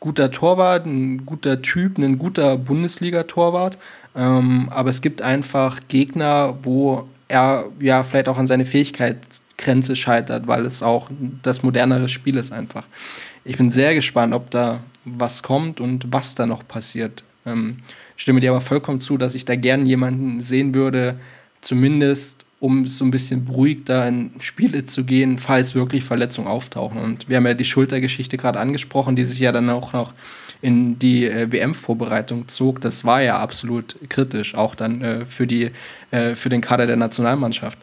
guter 0.00 0.30
Torwart, 0.30 0.86
ein 0.86 1.26
guter 1.26 1.62
Typ, 1.62 1.98
ein 1.98 2.18
guter 2.18 2.56
Bundesliga-Torwart. 2.56 3.78
Ähm, 4.16 4.68
aber 4.70 4.90
es 4.90 5.02
gibt 5.02 5.22
einfach 5.22 5.80
Gegner, 5.88 6.58
wo 6.62 7.06
er 7.28 7.66
ja 7.78 8.02
vielleicht 8.02 8.28
auch 8.28 8.38
an 8.38 8.46
seine 8.46 8.64
Fähigkeitsgrenze 8.64 9.94
scheitert, 9.94 10.46
weil 10.46 10.66
es 10.66 10.82
auch 10.82 11.08
das 11.42 11.62
modernere 11.62 12.08
Spiel 12.08 12.36
ist 12.36 12.52
einfach. 12.52 12.84
Ich 13.44 13.56
bin 13.56 13.70
sehr 13.70 13.94
gespannt, 13.94 14.34
ob 14.34 14.50
da 14.50 14.80
was 15.04 15.42
kommt 15.42 15.80
und 15.80 16.12
was 16.12 16.34
da 16.34 16.46
noch 16.46 16.66
passiert. 16.66 17.22
Ähm, 17.46 17.78
stimme 18.16 18.40
dir 18.40 18.50
aber 18.50 18.60
vollkommen 18.60 19.00
zu, 19.00 19.16
dass 19.16 19.34
ich 19.34 19.44
da 19.44 19.54
gern 19.54 19.86
jemanden 19.86 20.40
sehen 20.40 20.74
würde, 20.74 21.18
zumindest 21.60 22.44
um 22.60 22.86
so 22.86 23.04
ein 23.04 23.10
bisschen 23.10 23.46
beruhigter 23.46 24.06
in 24.06 24.32
Spiele 24.38 24.84
zu 24.84 25.04
gehen, 25.04 25.38
falls 25.38 25.74
wirklich 25.74 26.04
Verletzungen 26.04 26.46
auftauchen. 26.46 27.00
Und 27.00 27.28
wir 27.28 27.38
haben 27.38 27.46
ja 27.46 27.54
die 27.54 27.64
Schultergeschichte 27.64 28.36
gerade 28.36 28.60
angesprochen, 28.60 29.16
die 29.16 29.24
sich 29.24 29.38
ja 29.38 29.50
dann 29.50 29.70
auch 29.70 29.94
noch 29.94 30.12
in 30.60 30.98
die 30.98 31.24
äh, 31.24 31.50
WM-Vorbereitung 31.50 32.48
zog. 32.48 32.82
Das 32.82 33.04
war 33.06 33.22
ja 33.22 33.38
absolut 33.38 33.96
kritisch, 34.10 34.54
auch 34.54 34.74
dann 34.74 35.00
äh, 35.00 35.24
für, 35.24 35.46
die, 35.46 35.70
äh, 36.10 36.34
für 36.34 36.50
den 36.50 36.60
Kader 36.60 36.86
der 36.86 36.96
Nationalmannschaft. 36.96 37.78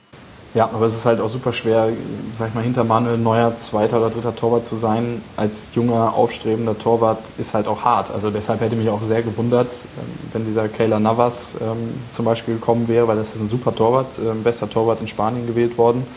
Ja, 0.58 0.72
aber 0.74 0.88
es 0.88 0.96
ist 0.96 1.06
halt 1.06 1.22
auch 1.22 1.30
super 1.30 1.54
schwer, 1.54 1.90
sag 2.36 2.48
ich 2.48 2.56
mal, 2.56 2.64
hinter 2.64 2.84
Manuel 2.84 3.20
Neuer 3.20 3.56
zweiter 3.58 4.00
oder 4.00 4.10
dritter 4.10 4.36
Torwart 4.36 4.66
zu 4.66 4.76
sein. 4.76 5.22
Als 5.36 5.70
junger, 5.76 6.16
aufstrebender 6.16 6.76
Torwart 6.76 7.20
ist 7.38 7.54
halt 7.54 7.68
auch 7.68 7.84
hart. 7.84 8.10
Also 8.10 8.32
deshalb 8.32 8.60
hätte 8.62 8.76
mich 8.76 8.90
auch 8.90 9.04
sehr 9.04 9.22
gewundert, 9.22 9.68
ähm, 9.68 10.08
wenn 10.34 10.48
dieser 10.48 10.68
Kayla 10.68 11.00
Navas 11.00 11.54
ähm, 11.62 11.94
zum 12.12 12.26
Beispiel 12.26 12.56
gekommen 12.56 12.88
wäre, 12.88 13.08
weil 13.08 13.18
das 13.18 13.36
ist 13.36 13.42
ein 13.42 13.50
super 13.50 13.76
Torwart, 13.76 14.08
äh, 14.18 14.34
bester 14.34 14.68
Torwart 14.68 15.00
in 15.00 15.08
Spanien 15.08 15.46
gewählt 15.46 15.78
worden. 15.78 16.08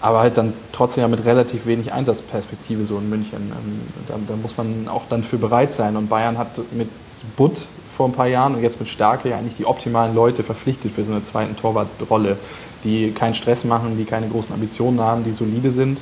Aber 0.00 0.18
halt 0.18 0.38
dann 0.38 0.54
trotzdem 0.72 1.02
ja 1.02 1.08
mit 1.08 1.24
relativ 1.24 1.64
wenig 1.66 1.92
Einsatzperspektive 1.92 2.84
so 2.86 2.98
in 2.98 3.08
München. 3.08 3.52
Ähm, 3.52 3.80
da, 4.08 4.14
da, 4.26 4.34
muss 4.34 4.56
man 4.56 4.88
auch 4.88 5.02
dann 5.08 5.22
für 5.22 5.38
bereit 5.38 5.72
sein. 5.72 5.96
Und 5.96 6.08
Bayern 6.08 6.36
hat 6.36 6.48
mit 6.72 6.88
Butt 7.36 7.68
vor 7.96 8.08
ein 8.08 8.12
paar 8.12 8.26
Jahren 8.26 8.56
und 8.56 8.62
jetzt 8.64 8.80
mit 8.80 8.88
Starke 8.88 9.28
ja 9.28 9.38
eigentlich 9.38 9.56
die 9.56 9.66
optimalen 9.66 10.16
Leute 10.16 10.42
verpflichtet 10.42 10.90
für 10.92 11.04
so 11.04 11.12
eine 11.12 11.22
zweite 11.22 11.54
Torwartrolle 11.54 12.38
die 12.84 13.10
keinen 13.12 13.34
Stress 13.34 13.64
machen, 13.64 13.96
die 13.98 14.04
keine 14.04 14.28
großen 14.28 14.54
Ambitionen 14.54 15.00
haben, 15.00 15.24
die 15.24 15.32
solide 15.32 15.70
sind. 15.70 15.98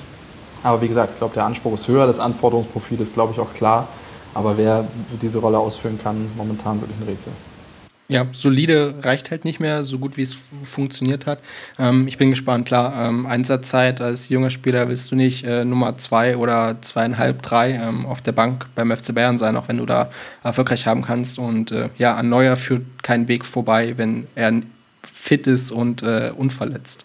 Aber 0.62 0.80
wie 0.82 0.88
gesagt, 0.88 1.14
ich 1.14 1.18
glaube, 1.18 1.34
der 1.34 1.44
Anspruch 1.44 1.74
ist 1.74 1.88
höher, 1.88 2.06
das 2.06 2.20
Anforderungsprofil 2.20 3.00
ist, 3.00 3.14
glaube 3.14 3.32
ich, 3.32 3.40
auch 3.40 3.54
klar. 3.54 3.88
Aber 4.34 4.56
wer 4.56 4.86
diese 5.20 5.38
Rolle 5.38 5.58
ausführen 5.58 5.98
kann, 6.02 6.26
momentan 6.36 6.80
wirklich 6.80 6.98
ein 7.00 7.08
Rätsel. 7.08 7.32
Ja, 8.08 8.26
solide 8.32 8.96
reicht 9.02 9.30
halt 9.30 9.46
nicht 9.46 9.58
mehr, 9.58 9.84
so 9.84 9.98
gut 9.98 10.16
wie 10.18 10.22
es 10.22 10.36
funktioniert 10.64 11.26
hat. 11.26 11.38
Ähm, 11.78 12.06
ich 12.08 12.18
bin 12.18 12.30
gespannt, 12.30 12.66
klar. 12.66 13.08
Ähm, 13.08 13.24
Einsatzzeit 13.26 14.02
als 14.02 14.28
junger 14.28 14.50
Spieler 14.50 14.88
willst 14.88 15.10
du 15.10 15.16
nicht 15.16 15.44
äh, 15.44 15.64
Nummer 15.64 15.96
zwei 15.96 16.36
oder 16.36 16.76
zweieinhalb, 16.82 17.40
drei 17.40 17.70
ähm, 17.70 18.04
auf 18.04 18.20
der 18.20 18.32
Bank 18.32 18.66
beim 18.74 18.94
FC 18.94 19.14
Bayern 19.14 19.38
sein, 19.38 19.56
auch 19.56 19.68
wenn 19.68 19.78
du 19.78 19.86
da 19.86 20.10
erfolgreich 20.42 20.86
haben 20.86 21.02
kannst. 21.02 21.38
Und 21.38 21.72
äh, 21.72 21.88
ja, 21.96 22.14
an 22.14 22.28
Neuer 22.28 22.56
führt 22.56 22.82
kein 23.02 23.28
Weg 23.28 23.46
vorbei, 23.46 23.94
wenn 23.96 24.26
er 24.34 24.52
fit 25.22 25.46
ist 25.46 25.70
und 25.70 26.02
äh, 26.02 26.32
unverletzt. 26.36 27.04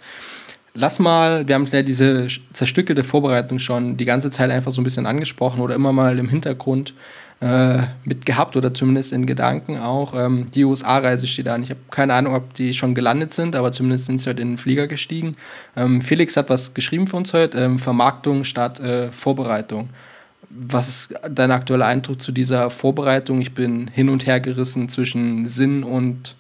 Lass 0.74 0.98
mal, 0.98 1.48
wir 1.48 1.54
haben 1.54 1.68
ja 1.68 1.84
diese 1.84 2.28
zerstückelte 2.52 3.04
Vorbereitung 3.04 3.60
schon 3.60 3.96
die 3.96 4.06
ganze 4.06 4.32
Zeit 4.32 4.50
einfach 4.50 4.72
so 4.72 4.82
ein 4.82 4.84
bisschen 4.84 5.06
angesprochen 5.06 5.62
oder 5.62 5.76
immer 5.76 5.94
mal 5.94 6.18
im 6.18 6.28
Hintergrund 6.28 6.96
äh, 7.42 7.78
mit 8.06 8.26
gehabt 8.26 8.56
oder 8.56 8.74
zumindest 8.74 9.14
in 9.14 9.28
Gedanken 9.28 9.78
auch. 9.78 10.16
Ähm, 10.16 10.48
die 10.50 10.66
USA-Reise 10.66 11.28
steht 11.28 11.48
an. 11.48 11.62
Ich 11.62 11.70
habe 11.70 11.80
keine 11.92 12.16
Ahnung, 12.16 12.34
ob 12.34 12.56
die 12.56 12.74
schon 12.74 12.96
gelandet 12.96 13.36
sind, 13.36 13.56
aber 13.56 13.72
zumindest 13.72 14.08
sind 14.08 14.20
sie 14.20 14.30
heute 14.30 14.42
in 14.42 14.54
den 14.54 14.58
Flieger 14.58 14.88
gestiegen. 14.88 15.36
Ähm, 15.76 16.02
Felix 16.02 16.36
hat 16.38 16.50
was 16.50 16.74
geschrieben 16.74 17.06
für 17.06 17.18
uns 17.18 17.34
heute: 17.34 17.60
ähm, 17.60 17.78
Vermarktung 17.78 18.46
statt 18.46 18.80
äh, 18.80 19.12
Vorbereitung. 19.12 19.90
Was 20.50 20.90
ist 20.90 21.14
dein 21.30 21.52
aktueller 21.52 21.86
Eindruck 21.86 22.20
zu 22.20 22.32
dieser 22.32 22.72
Vorbereitung? 22.72 23.42
Ich 23.42 23.54
bin 23.54 23.90
hin 23.90 24.10
und 24.10 24.26
her 24.26 24.40
gerissen 24.40 24.90
zwischen 24.90 25.46
Sinn 25.46 25.84
und 25.84 26.37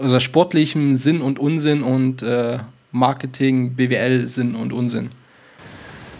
also 0.00 0.18
sportlichem 0.20 0.96
Sinn 0.96 1.20
und 1.20 1.38
Unsinn 1.38 1.82
und 1.82 2.22
äh, 2.22 2.58
Marketing, 2.92 3.74
BWL 3.74 4.26
Sinn 4.26 4.54
und 4.54 4.72
Unsinn? 4.72 5.10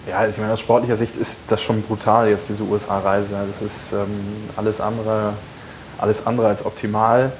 Ja, 0.08 0.18
also 0.18 0.34
ich 0.34 0.38
meine, 0.38 0.52
aus 0.52 0.60
sportlicher 0.60 0.96
Sicht 0.96 1.16
ist 1.16 1.40
das 1.48 1.62
schon 1.62 1.82
brutal, 1.82 2.28
jetzt 2.28 2.48
diese 2.48 2.62
USA-Reise. 2.62 3.28
Das 3.48 3.62
ist 3.62 3.92
ähm, 3.92 4.08
alles, 4.56 4.80
andere, 4.80 5.34
alles 5.98 6.26
andere 6.26 6.48
als 6.48 6.64
optimal. 6.64 7.32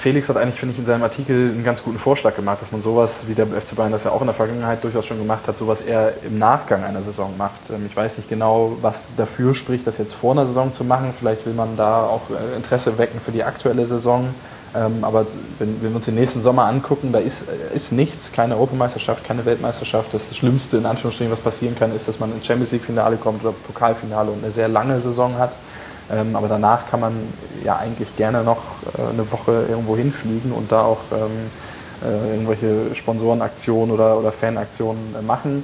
Felix 0.00 0.28
hat 0.28 0.36
eigentlich, 0.36 0.58
finde 0.58 0.72
ich, 0.72 0.80
in 0.80 0.86
seinem 0.86 1.04
Artikel 1.04 1.52
einen 1.52 1.62
ganz 1.62 1.80
guten 1.84 1.98
Vorschlag 1.98 2.34
gemacht, 2.34 2.60
dass 2.60 2.72
man 2.72 2.82
sowas, 2.82 3.22
wie 3.28 3.34
der 3.34 3.46
FC 3.46 3.76
Bayern 3.76 3.92
das 3.92 4.02
ja 4.02 4.10
auch 4.10 4.20
in 4.20 4.26
der 4.26 4.34
Vergangenheit 4.34 4.82
durchaus 4.82 5.06
schon 5.06 5.18
gemacht 5.18 5.46
hat, 5.46 5.56
sowas 5.56 5.80
eher 5.80 6.12
im 6.26 6.40
Nachgang 6.40 6.82
einer 6.82 7.02
Saison 7.02 7.36
macht. 7.38 7.70
Ähm, 7.70 7.86
ich 7.86 7.94
weiß 7.94 8.16
nicht 8.16 8.28
genau, 8.28 8.76
was 8.82 9.14
dafür 9.16 9.54
spricht, 9.54 9.86
das 9.86 9.98
jetzt 9.98 10.14
vor 10.14 10.32
einer 10.32 10.46
Saison 10.46 10.72
zu 10.72 10.82
machen. 10.82 11.14
Vielleicht 11.16 11.46
will 11.46 11.54
man 11.54 11.76
da 11.76 12.02
auch 12.02 12.22
äh, 12.30 12.56
Interesse 12.56 12.98
wecken 12.98 13.20
für 13.20 13.30
die 13.30 13.44
aktuelle 13.44 13.86
Saison. 13.86 14.34
Ähm, 14.74 15.04
aber 15.04 15.26
wenn, 15.58 15.82
wenn, 15.82 15.90
wir 15.90 15.96
uns 15.96 16.06
den 16.06 16.14
nächsten 16.14 16.40
Sommer 16.40 16.64
angucken, 16.64 17.12
da 17.12 17.18
ist, 17.18 17.44
ist 17.74 17.92
nichts, 17.92 18.32
keine 18.32 18.54
Europameisterschaft, 18.54 19.24
keine 19.24 19.44
Weltmeisterschaft. 19.44 20.14
Das 20.14 20.34
Schlimmste, 20.34 20.78
in 20.78 20.86
Anführungsstrichen, 20.86 21.30
was 21.30 21.40
passieren 21.40 21.76
kann, 21.78 21.94
ist, 21.94 22.08
dass 22.08 22.18
man 22.18 22.32
ins 22.32 22.46
Champions 22.46 22.72
League-Finale 22.72 23.16
kommt 23.16 23.44
oder 23.44 23.52
Pokalfinale 23.52 24.30
und 24.30 24.42
eine 24.42 24.52
sehr 24.52 24.68
lange 24.68 25.00
Saison 25.00 25.36
hat. 25.36 25.52
Ähm, 26.10 26.34
aber 26.34 26.48
danach 26.48 26.88
kann 26.90 27.00
man 27.00 27.12
ja 27.64 27.76
eigentlich 27.76 28.16
gerne 28.16 28.42
noch 28.42 28.62
äh, 28.98 29.12
eine 29.12 29.30
Woche 29.30 29.66
irgendwo 29.68 29.96
hinfliegen 29.96 30.52
und 30.52 30.72
da 30.72 30.82
auch 30.82 31.00
ähm, 31.12 31.50
äh, 32.04 32.34
irgendwelche 32.34 32.94
Sponsorenaktionen 32.94 33.94
oder, 33.94 34.18
oder 34.18 34.32
Fanaktionen 34.32 35.14
äh, 35.18 35.22
machen. 35.22 35.62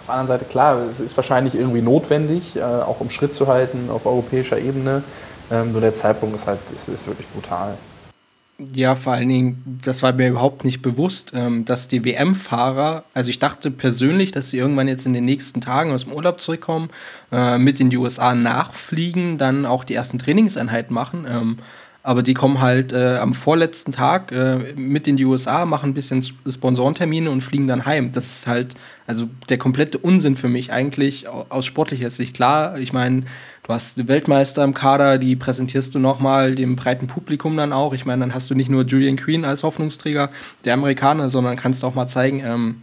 Auf 0.00 0.06
der 0.06 0.14
anderen 0.14 0.38
Seite, 0.38 0.44
klar, 0.46 0.78
es 0.90 1.00
ist 1.00 1.16
wahrscheinlich 1.16 1.54
irgendwie 1.54 1.82
notwendig, 1.82 2.56
äh, 2.56 2.62
auch 2.62 3.00
um 3.00 3.10
Schritt 3.10 3.34
zu 3.34 3.46
halten 3.46 3.88
auf 3.92 4.06
europäischer 4.06 4.58
Ebene. 4.58 5.04
Ähm, 5.50 5.72
nur 5.72 5.80
der 5.80 5.94
Zeitpunkt 5.94 6.34
ist 6.34 6.46
halt 6.46 6.58
ist, 6.74 6.88
ist 6.88 7.06
wirklich 7.06 7.28
brutal. 7.28 7.74
Ja, 8.74 8.94
vor 8.94 9.14
allen 9.14 9.28
Dingen, 9.28 9.80
das 9.84 10.02
war 10.02 10.12
mir 10.12 10.28
überhaupt 10.28 10.64
nicht 10.64 10.82
bewusst, 10.82 11.32
ähm, 11.34 11.64
dass 11.64 11.88
die 11.88 12.04
WM-Fahrer, 12.04 13.04
also 13.14 13.30
ich 13.30 13.38
dachte 13.38 13.70
persönlich, 13.70 14.32
dass 14.32 14.50
sie 14.50 14.58
irgendwann 14.58 14.88
jetzt 14.88 15.06
in 15.06 15.12
den 15.12 15.24
nächsten 15.24 15.60
Tagen 15.60 15.92
aus 15.92 16.04
dem 16.04 16.12
Urlaub 16.12 16.40
zurückkommen, 16.40 16.90
äh, 17.32 17.58
mit 17.58 17.80
in 17.80 17.90
die 17.90 17.96
USA 17.96 18.34
nachfliegen, 18.34 19.38
dann 19.38 19.66
auch 19.66 19.84
die 19.84 19.94
ersten 19.94 20.18
Trainingseinheiten 20.18 20.94
machen. 20.94 21.26
Ähm, 21.28 21.58
aber 22.04 22.22
die 22.22 22.34
kommen 22.34 22.60
halt 22.60 22.92
äh, 22.92 23.18
am 23.18 23.32
vorletzten 23.32 23.92
Tag 23.92 24.32
äh, 24.32 24.56
mit 24.74 25.06
in 25.06 25.16
die 25.16 25.24
USA, 25.24 25.64
machen 25.64 25.90
ein 25.90 25.94
bisschen 25.94 26.22
Sponsorentermine 26.22 27.30
und 27.30 27.42
fliegen 27.42 27.68
dann 27.68 27.86
heim. 27.86 28.10
Das 28.10 28.26
ist 28.26 28.46
halt 28.48 28.74
also 29.06 29.28
der 29.48 29.58
komplette 29.58 29.98
Unsinn 29.98 30.36
für 30.36 30.48
mich 30.48 30.72
eigentlich 30.72 31.28
aus 31.28 31.64
sportlicher 31.64 32.10
Sicht. 32.10 32.34
Klar, 32.34 32.78
ich 32.78 32.92
meine, 32.92 33.24
du 33.62 33.72
hast 33.72 34.08
Weltmeister 34.08 34.64
im 34.64 34.74
Kader, 34.74 35.18
die 35.18 35.36
präsentierst 35.36 35.94
du 35.94 35.98
nochmal 35.98 36.54
dem 36.54 36.76
breiten 36.76 37.06
Publikum 37.06 37.56
dann 37.56 37.72
auch. 37.72 37.94
Ich 37.94 38.04
meine, 38.04 38.20
dann 38.20 38.34
hast 38.34 38.50
du 38.50 38.54
nicht 38.54 38.70
nur 38.70 38.84
Julian 38.84 39.16
Queen 39.16 39.44
als 39.44 39.62
Hoffnungsträger 39.62 40.30
der 40.64 40.74
Amerikaner, 40.74 41.30
sondern 41.30 41.56
kannst 41.56 41.84
auch 41.84 41.94
mal 41.94 42.06
zeigen, 42.06 42.40
ähm, 42.44 42.82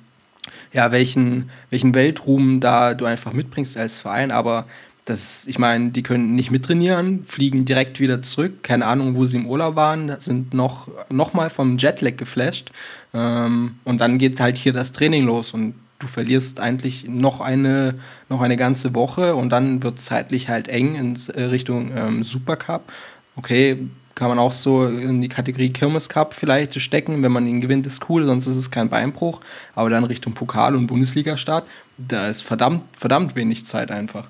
ja, 0.71 0.91
welchen, 0.91 1.49
welchen 1.69 1.93
Weltruhm 1.95 2.59
da 2.59 2.93
du 2.93 3.05
einfach 3.05 3.33
mitbringst 3.33 3.77
als 3.77 3.99
Verein. 3.99 4.31
Aber 4.31 4.65
das, 5.05 5.47
ich 5.47 5.59
meine, 5.59 5.89
die 5.89 6.03
können 6.03 6.35
nicht 6.35 6.51
mittrainieren, 6.51 7.25
fliegen 7.25 7.65
direkt 7.65 7.99
wieder 7.99 8.21
zurück. 8.21 8.63
Keine 8.63 8.85
Ahnung, 8.85 9.15
wo 9.15 9.25
sie 9.25 9.37
im 9.37 9.47
Urlaub 9.47 9.75
waren, 9.75 10.15
sind 10.19 10.53
noch, 10.53 10.87
noch 11.09 11.33
mal 11.33 11.49
vom 11.49 11.77
Jetlag 11.77 12.15
geflasht. 12.15 12.71
Ähm, 13.13 13.75
und 13.83 14.01
dann 14.01 14.17
geht 14.17 14.39
halt 14.39 14.57
hier 14.57 14.71
das 14.73 14.91
Training 14.91 15.25
los 15.25 15.53
und 15.53 15.73
du 15.99 16.07
verlierst 16.07 16.59
eigentlich 16.59 17.07
noch 17.07 17.41
eine, 17.41 17.95
noch 18.29 18.41
eine 18.41 18.55
ganze 18.55 18.95
Woche 18.95 19.35
und 19.35 19.49
dann 19.49 19.83
wird 19.83 19.99
zeitlich 19.99 20.49
halt 20.49 20.67
eng 20.67 20.95
in 20.95 21.17
äh, 21.35 21.43
Richtung 21.43 21.91
ähm, 21.95 22.23
Supercup. 22.23 22.91
Okay, 23.35 23.89
kann 24.15 24.27
man 24.27 24.39
auch 24.39 24.51
so 24.51 24.85
in 24.85 25.21
die 25.21 25.29
Kategorie 25.29 25.69
Kirmes 25.69 26.09
Cup 26.09 26.33
vielleicht 26.33 26.79
stecken. 26.81 27.23
Wenn 27.23 27.31
man 27.31 27.47
ihn 27.47 27.61
gewinnt, 27.61 27.87
ist 27.87 28.09
cool, 28.09 28.25
sonst 28.25 28.47
ist 28.47 28.57
es 28.57 28.69
kein 28.69 28.89
Beinbruch. 28.89 29.39
Aber 29.75 29.89
dann 29.89 30.03
Richtung 30.03 30.33
Pokal 30.33 30.75
und 30.75 30.87
Bundesliga-Start, 30.87 31.65
da 31.97 32.27
ist 32.27 32.41
verdammt, 32.41 32.83
verdammt 32.91 33.35
wenig 33.35 33.65
Zeit 33.65 33.91
einfach. 33.91 34.27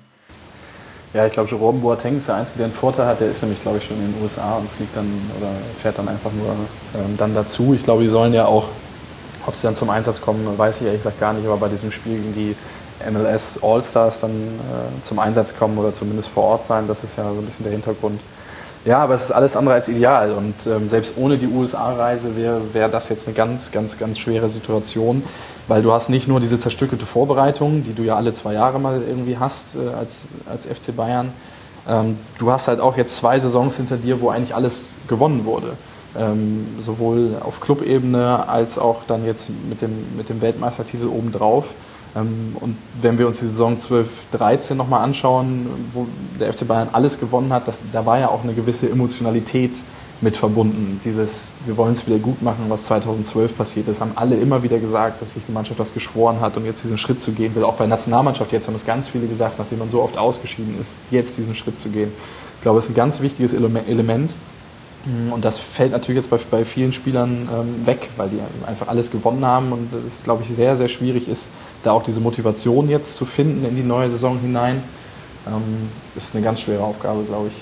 Ja, 1.12 1.26
ich 1.26 1.32
glaube, 1.32 1.50
Jerome 1.50 1.80
Boateng 1.80 2.18
ist 2.18 2.28
der 2.28 2.36
Einzige, 2.36 2.58
der 2.58 2.66
einen 2.66 2.74
Vorteil 2.74 3.06
hat. 3.06 3.20
Der 3.20 3.32
ist 3.32 3.42
nämlich, 3.42 3.60
glaube 3.62 3.78
ich, 3.78 3.84
schon 3.84 3.96
in 3.96 4.12
den 4.12 4.22
USA 4.22 4.58
und 4.58 4.70
fliegt 4.70 4.96
dann 4.96 5.10
oder 5.40 5.50
fährt 5.82 5.98
dann 5.98 6.06
einfach 6.06 6.30
nur 6.32 6.54
ähm, 6.94 7.16
dann 7.16 7.34
dazu. 7.34 7.74
Ich 7.74 7.82
glaube, 7.82 8.04
die 8.04 8.08
sollen 8.08 8.32
ja 8.32 8.46
auch, 8.46 8.68
ob 9.46 9.54
sie 9.56 9.66
dann 9.66 9.76
zum 9.76 9.90
Einsatz 9.90 10.20
kommen, 10.20 10.46
weiß 10.56 10.80
ich 10.80 10.86
ehrlich 10.86 11.00
gesagt 11.00 11.20
gar 11.20 11.32
nicht, 11.32 11.46
aber 11.46 11.56
bei 11.56 11.68
diesem 11.68 11.92
Spiel 11.92 12.16
gegen 12.16 12.34
die 12.34 12.56
MLS 13.10 13.58
All-Stars 13.62 14.20
dann 14.20 14.30
äh, 14.30 15.04
zum 15.04 15.18
Einsatz 15.18 15.56
kommen 15.56 15.78
oder 15.78 15.94
zumindest 15.94 16.28
vor 16.28 16.44
Ort 16.44 16.66
sein, 16.66 16.86
das 16.86 17.02
ist 17.04 17.16
ja 17.16 17.24
so 17.24 17.38
ein 17.38 17.44
bisschen 17.46 17.64
der 17.64 17.72
Hintergrund. 17.72 18.20
Ja, 18.84 18.98
aber 18.98 19.14
es 19.14 19.24
ist 19.24 19.32
alles 19.32 19.56
andere 19.56 19.74
als 19.74 19.88
ideal 19.88 20.32
und 20.32 20.54
ähm, 20.66 20.88
selbst 20.88 21.14
ohne 21.16 21.36
die 21.36 21.46
USA-Reise 21.46 22.36
wäre 22.36 22.60
wär 22.72 22.88
das 22.88 23.10
jetzt 23.10 23.26
eine 23.26 23.34
ganz, 23.34 23.72
ganz, 23.72 23.98
ganz 23.98 24.18
schwere 24.18 24.48
Situation 24.48 25.22
weil 25.70 25.82
du 25.82 25.92
hast 25.92 26.08
nicht 26.08 26.26
nur 26.26 26.40
diese 26.40 26.58
zerstückelte 26.58 27.06
Vorbereitung, 27.06 27.84
die 27.84 27.94
du 27.94 28.02
ja 28.02 28.16
alle 28.16 28.34
zwei 28.34 28.54
Jahre 28.54 28.80
mal 28.80 29.00
irgendwie 29.06 29.38
hast 29.38 29.76
äh, 29.76 29.94
als, 29.96 30.26
als 30.50 30.66
FC 30.66 30.94
Bayern. 30.94 31.32
Ähm, 31.88 32.18
du 32.38 32.50
hast 32.50 32.66
halt 32.66 32.80
auch 32.80 32.96
jetzt 32.96 33.16
zwei 33.16 33.38
Saisons 33.38 33.76
hinter 33.76 33.96
dir, 33.96 34.20
wo 34.20 34.30
eigentlich 34.30 34.52
alles 34.52 34.94
gewonnen 35.06 35.44
wurde. 35.44 35.74
Ähm, 36.18 36.66
sowohl 36.80 37.36
auf 37.40 37.60
Clubebene 37.60 38.48
als 38.48 38.78
auch 38.78 39.04
dann 39.06 39.24
jetzt 39.24 39.50
mit 39.68 39.80
dem, 39.80 40.16
mit 40.16 40.28
dem 40.28 40.40
Weltmeistertitel 40.40 41.06
obendrauf. 41.06 41.66
Ähm, 42.16 42.56
und 42.58 42.76
wenn 43.00 43.18
wir 43.18 43.26
uns 43.26 43.40
die 43.40 43.46
Saison 43.46 43.78
12, 43.78 44.08
13 44.32 44.76
nochmal 44.76 45.04
anschauen, 45.04 45.66
wo 45.92 46.06
der 46.40 46.52
FC 46.52 46.66
Bayern 46.66 46.88
alles 46.92 47.20
gewonnen 47.20 47.52
hat, 47.52 47.68
das, 47.68 47.80
da 47.92 48.04
war 48.06 48.18
ja 48.18 48.28
auch 48.28 48.42
eine 48.42 48.54
gewisse 48.54 48.90
Emotionalität 48.90 49.72
mit 50.20 50.36
verbunden. 50.36 51.00
Dieses, 51.04 51.52
wir 51.64 51.76
wollen 51.76 51.94
es 51.94 52.06
wieder 52.06 52.18
gut 52.18 52.42
machen, 52.42 52.66
was 52.68 52.84
2012 52.84 53.56
passiert 53.56 53.88
ist, 53.88 54.00
haben 54.00 54.12
alle 54.16 54.36
immer 54.36 54.62
wieder 54.62 54.78
gesagt, 54.78 55.22
dass 55.22 55.34
sich 55.34 55.42
die 55.46 55.52
Mannschaft 55.52 55.80
das 55.80 55.94
geschworen 55.94 56.40
hat 56.40 56.56
und 56.56 56.66
jetzt 56.66 56.84
diesen 56.84 56.98
Schritt 56.98 57.22
zu 57.22 57.32
gehen 57.32 57.54
will. 57.54 57.64
Auch 57.64 57.74
bei 57.74 57.84
der 57.84 57.88
Nationalmannschaft, 57.88 58.52
jetzt 58.52 58.66
haben 58.66 58.74
es 58.74 58.84
ganz 58.84 59.08
viele 59.08 59.26
gesagt, 59.26 59.58
nachdem 59.58 59.78
man 59.78 59.90
so 59.90 60.02
oft 60.02 60.18
ausgeschieden 60.18 60.78
ist, 60.78 60.96
jetzt 61.10 61.38
diesen 61.38 61.54
Schritt 61.54 61.80
zu 61.80 61.88
gehen. 61.88 62.12
Ich 62.56 62.62
glaube, 62.62 62.78
es 62.78 62.86
ist 62.86 62.90
ein 62.90 62.94
ganz 62.94 63.20
wichtiges 63.22 63.54
Element. 63.54 64.34
Und 65.30 65.44
das 65.44 65.58
fällt 65.58 65.92
natürlich 65.92 66.18
jetzt 66.18 66.30
bei, 66.30 66.38
bei 66.50 66.64
vielen 66.64 66.92
Spielern 66.92 67.48
ähm, 67.50 67.86
weg, 67.86 68.10
weil 68.16 68.28
die 68.28 68.38
einfach 68.66 68.88
alles 68.88 69.10
gewonnen 69.10 69.44
haben 69.44 69.72
und 69.72 69.88
es, 70.06 70.24
glaube 70.24 70.42
ich, 70.42 70.54
sehr, 70.54 70.76
sehr 70.76 70.88
schwierig 70.88 71.26
ist, 71.26 71.48
da 71.82 71.92
auch 71.92 72.02
diese 72.02 72.20
Motivation 72.20 72.90
jetzt 72.90 73.16
zu 73.16 73.24
finden 73.24 73.64
in 73.64 73.76
die 73.76 73.82
neue 73.82 74.10
Saison 74.10 74.38
hinein. 74.38 74.82
Ähm, 75.46 75.88
ist 76.16 76.34
eine 76.34 76.44
ganz 76.44 76.60
schwere 76.60 76.82
Aufgabe, 76.82 77.24
glaube 77.24 77.48
ich 77.48 77.54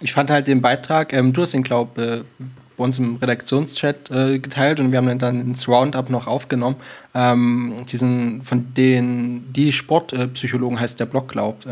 ich 0.00 0.12
fand 0.12 0.30
halt 0.30 0.48
den 0.48 0.60
Beitrag, 0.60 1.12
ähm, 1.12 1.32
du 1.32 1.42
hast 1.42 1.54
ihn, 1.54 1.62
glaube 1.62 2.24
äh, 2.38 2.44
bei 2.76 2.84
uns 2.84 2.98
im 2.98 3.16
Redaktionschat 3.16 4.10
äh, 4.10 4.38
geteilt 4.38 4.80
und 4.80 4.90
wir 4.90 4.98
haben 4.98 5.18
dann 5.18 5.40
ins 5.40 5.68
Roundup 5.68 6.10
noch 6.10 6.26
aufgenommen. 6.26 6.76
Ähm, 7.14 7.74
diesen, 7.90 8.42
von 8.42 8.74
den, 8.74 9.52
die 9.52 9.72
Sportpsychologen 9.72 10.80
heißt 10.80 10.98
der 10.98 11.06
Blog, 11.06 11.28
glaubt. 11.28 11.66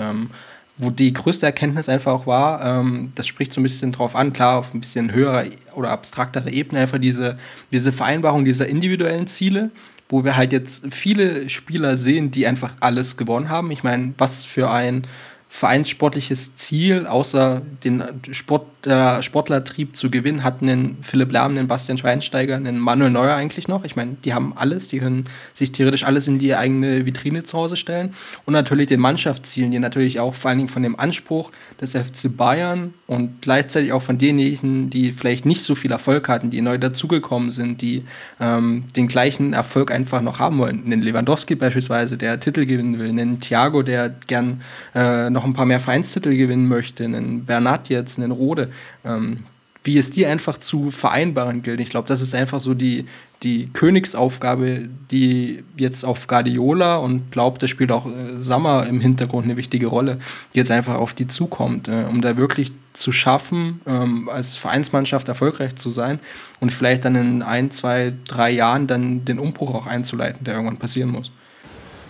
Wo 0.82 0.90
die 0.90 1.12
größte 1.12 1.46
Erkenntnis 1.46 1.88
einfach 1.88 2.12
auch 2.12 2.26
war, 2.26 2.64
ähm, 2.64 3.12
das 3.14 3.26
spricht 3.26 3.52
so 3.52 3.60
ein 3.60 3.62
bisschen 3.62 3.92
drauf 3.92 4.16
an, 4.16 4.32
klar, 4.32 4.58
auf 4.58 4.74
ein 4.74 4.80
bisschen 4.80 5.12
höherer 5.12 5.44
oder 5.74 5.90
abstraktere 5.90 6.50
Ebene, 6.50 6.80
einfach 6.80 6.98
diese, 6.98 7.38
diese 7.70 7.92
Vereinbarung 7.92 8.44
dieser 8.44 8.66
individuellen 8.66 9.26
Ziele, 9.26 9.70
wo 10.08 10.24
wir 10.24 10.36
halt 10.36 10.52
jetzt 10.52 10.92
viele 10.92 11.48
Spieler 11.48 11.96
sehen, 11.96 12.30
die 12.32 12.46
einfach 12.46 12.74
alles 12.80 13.16
gewonnen 13.16 13.48
haben. 13.48 13.70
Ich 13.70 13.84
meine, 13.84 14.12
was 14.18 14.44
für 14.44 14.70
ein 14.70 15.06
vereinssportliches 15.48 16.56
Ziel, 16.56 17.06
außer 17.06 17.62
den 17.84 18.02
Sport, 18.32 18.66
äh, 18.86 19.22
Sportlertrieb 19.22 19.94
zu 19.94 20.10
gewinnen, 20.10 20.42
hatten 20.42 20.68
einen 20.68 20.98
Philipp 21.02 21.30
Lahm, 21.30 21.56
einen 21.56 21.68
Bastian 21.68 21.98
Schweinsteiger, 21.98 22.56
einen 22.56 22.78
Manuel 22.78 23.10
Neuer 23.10 23.34
eigentlich 23.34 23.68
noch. 23.68 23.84
Ich 23.84 23.94
meine, 23.94 24.16
die 24.24 24.32
haben 24.32 24.56
alles, 24.56 24.88
die 24.88 25.00
können 25.00 25.26
sich 25.52 25.72
theoretisch 25.72 26.04
alles 26.04 26.26
in 26.26 26.38
die 26.38 26.54
eigene 26.54 27.04
Vitrine 27.04 27.42
zu 27.44 27.58
Hause 27.58 27.76
stellen. 27.76 28.14
Und 28.46 28.54
natürlich 28.54 28.86
den 28.86 29.00
Mannschaftszielen, 29.00 29.70
die 29.70 29.78
natürlich 29.78 30.20
auch 30.20 30.34
vor 30.34 30.48
allen 30.48 30.58
Dingen 30.58 30.70
von 30.70 30.82
dem 30.82 30.98
Anspruch 30.98 31.50
des 31.80 31.92
FC 31.92 32.34
Bayern 32.34 32.94
und 33.06 33.42
gleichzeitig 33.42 33.92
auch 33.92 34.02
von 34.02 34.16
denjenigen, 34.16 34.88
die 34.88 35.12
vielleicht 35.12 35.44
nicht 35.44 35.62
so 35.62 35.74
viel 35.74 35.92
Erfolg 35.92 36.28
hatten, 36.28 36.48
die 36.48 36.62
neu 36.62 36.78
dazugekommen 36.78 37.52
sind, 37.52 37.82
die 37.82 38.04
ähm, 38.40 38.84
den 38.96 39.06
gleichen 39.06 39.52
Erfolg 39.52 39.92
einfach 39.92 40.22
noch 40.22 40.38
haben 40.38 40.56
wollen. 40.56 40.84
Einen 40.86 41.02
Lewandowski 41.02 41.56
beispielsweise, 41.56 42.16
der 42.16 42.40
Titel 42.40 42.64
gewinnen 42.64 42.98
will, 42.98 43.10
einen 43.10 43.40
Thiago, 43.40 43.82
der 43.82 44.14
gern 44.26 44.62
äh, 44.94 45.28
noch 45.28 45.42
noch 45.42 45.48
ein 45.48 45.54
paar 45.54 45.66
mehr 45.66 45.80
Vereinstitel 45.80 46.36
gewinnen 46.36 46.68
möchte, 46.68 47.04
einen 47.04 47.44
Bernat 47.44 47.88
jetzt, 47.88 48.18
einen 48.18 48.30
Rode, 48.30 48.70
ähm, 49.04 49.44
wie 49.84 49.98
es 49.98 50.10
dir 50.10 50.30
einfach 50.30 50.58
zu 50.58 50.90
vereinbaren 50.90 51.62
gilt. 51.62 51.80
Ich 51.80 51.90
glaube, 51.90 52.08
das 52.08 52.20
ist 52.20 52.34
einfach 52.34 52.60
so 52.60 52.74
die, 52.74 53.06
die 53.42 53.68
Königsaufgabe, 53.72 54.88
die 55.10 55.64
jetzt 55.76 56.04
auf 56.04 56.28
Guardiola 56.28 56.96
und 56.96 57.32
glaubt, 57.32 57.62
da 57.62 57.68
spielt 57.68 57.90
auch 57.90 58.06
äh, 58.06 58.38
Sammer 58.38 58.86
im 58.86 59.00
Hintergrund 59.00 59.44
eine 59.44 59.56
wichtige 59.56 59.88
Rolle, 59.88 60.18
die 60.54 60.58
jetzt 60.58 60.70
einfach 60.70 60.94
auf 60.94 61.14
die 61.14 61.26
zukommt, 61.26 61.88
äh, 61.88 62.04
um 62.08 62.22
da 62.22 62.36
wirklich 62.36 62.72
zu 62.92 63.10
schaffen, 63.10 63.80
ähm, 63.86 64.28
als 64.28 64.54
Vereinsmannschaft 64.54 65.28
erfolgreich 65.28 65.74
zu 65.76 65.90
sein 65.90 66.20
und 66.60 66.70
vielleicht 66.70 67.04
dann 67.04 67.16
in 67.16 67.42
ein, 67.42 67.70
zwei, 67.70 68.12
drei 68.26 68.50
Jahren 68.50 68.86
dann 68.86 69.24
den 69.24 69.38
Umbruch 69.38 69.74
auch 69.74 69.86
einzuleiten, 69.86 70.44
der 70.44 70.54
irgendwann 70.54 70.76
passieren 70.76 71.10
muss. 71.10 71.32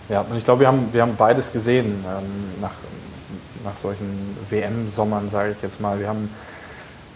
Ja, 0.08 0.20
und 0.22 0.36
ich 0.36 0.44
glaube, 0.44 0.60
wir 0.60 0.66
haben, 0.66 0.88
wir 0.92 1.02
haben 1.02 1.16
beides 1.16 1.52
gesehen 1.52 1.86
ähm, 1.86 2.60
nach, 2.60 2.72
nach 3.64 3.76
solchen 3.76 4.36
WM-Sommern, 4.50 5.30
sage 5.30 5.54
ich 5.56 5.62
jetzt 5.62 5.80
mal. 5.80 5.98
Wir 5.98 6.08
haben 6.08 6.28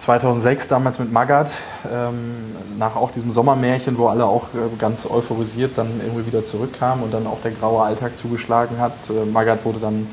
2006 0.06 0.68
damals 0.68 1.00
mit 1.00 1.12
Magath, 1.12 1.50
ähm, 1.92 2.36
nach 2.78 2.94
auch 2.94 3.10
diesem 3.10 3.32
Sommermärchen, 3.32 3.98
wo 3.98 4.06
alle 4.06 4.24
auch 4.24 4.44
äh, 4.54 4.76
ganz 4.78 5.04
euphorisiert 5.04 5.72
dann 5.76 6.00
irgendwie 6.00 6.28
wieder 6.28 6.46
zurückkamen 6.46 7.02
und 7.02 7.12
dann 7.12 7.26
auch 7.26 7.40
der 7.42 7.50
graue 7.50 7.82
Alltag 7.82 8.16
zugeschlagen 8.16 8.78
hat. 8.78 8.92
Äh, 9.10 9.26
Magath 9.26 9.64
wurde 9.64 9.80
dann 9.80 10.06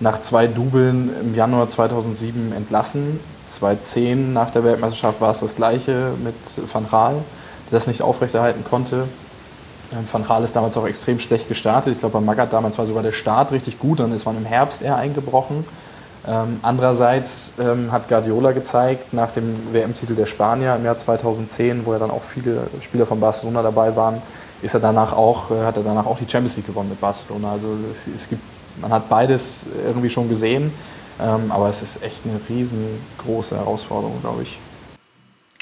nach 0.00 0.18
zwei 0.22 0.46
Dubeln 0.46 1.10
im 1.20 1.34
Januar 1.34 1.68
2007 1.68 2.54
entlassen. 2.54 3.20
2010 3.50 4.32
nach 4.32 4.48
der 4.48 4.64
Weltmeisterschaft 4.64 5.20
war 5.20 5.32
es 5.32 5.40
das 5.40 5.56
gleiche 5.56 6.12
mit 6.24 6.34
Van 6.72 6.86
Raal, 6.86 7.16
der 7.70 7.78
das 7.78 7.86
nicht 7.86 8.00
aufrechterhalten 8.00 8.64
konnte. 8.64 9.08
Ähm, 9.92 10.06
Van 10.10 10.22
Raal 10.22 10.42
ist 10.42 10.56
damals 10.56 10.74
auch 10.78 10.86
extrem 10.86 11.20
schlecht 11.20 11.48
gestartet. 11.48 11.92
Ich 11.92 11.98
glaube, 11.98 12.14
bei 12.18 12.24
Magath 12.24 12.54
damals 12.54 12.78
war 12.78 12.86
sogar 12.86 13.02
der 13.02 13.12
Start 13.12 13.52
richtig 13.52 13.78
gut, 13.78 14.00
dann 14.00 14.12
ist 14.12 14.24
man 14.24 14.38
im 14.38 14.46
Herbst 14.46 14.80
eher 14.80 14.96
eingebrochen. 14.96 15.66
Ähm, 16.26 16.58
andererseits 16.62 17.52
ähm, 17.60 17.92
hat 17.92 18.08
Guardiola 18.08 18.52
gezeigt, 18.52 19.12
nach 19.12 19.30
dem 19.30 19.72
WM-Titel 19.72 20.14
der 20.14 20.26
Spanier 20.26 20.74
im 20.76 20.84
Jahr 20.84 20.96
2010, 20.96 21.84
wo 21.84 21.92
ja 21.92 21.98
dann 21.98 22.10
auch 22.10 22.22
viele 22.22 22.66
Spieler 22.80 23.04
von 23.04 23.20
Barcelona 23.20 23.62
dabei 23.62 23.94
waren, 23.94 24.22
ist 24.62 24.72
er 24.72 24.80
danach 24.80 25.12
auch, 25.12 25.50
äh, 25.50 25.64
hat 25.64 25.76
er 25.76 25.82
danach 25.82 26.06
auch 26.06 26.18
die 26.18 26.28
Champions 26.28 26.56
League 26.56 26.66
gewonnen 26.66 26.88
mit 26.88 27.00
Barcelona. 27.00 27.52
Also 27.52 27.76
es, 27.90 28.06
es 28.14 28.28
gibt, 28.28 28.42
man 28.80 28.90
hat 28.90 29.08
beides 29.10 29.66
irgendwie 29.86 30.08
schon 30.08 30.30
gesehen, 30.30 30.72
ähm, 31.20 31.50
aber 31.52 31.68
es 31.68 31.82
ist 31.82 32.02
echt 32.02 32.22
eine 32.24 32.40
riesengroße 32.48 33.56
Herausforderung, 33.56 34.20
glaube 34.22 34.44
ich. 34.44 34.58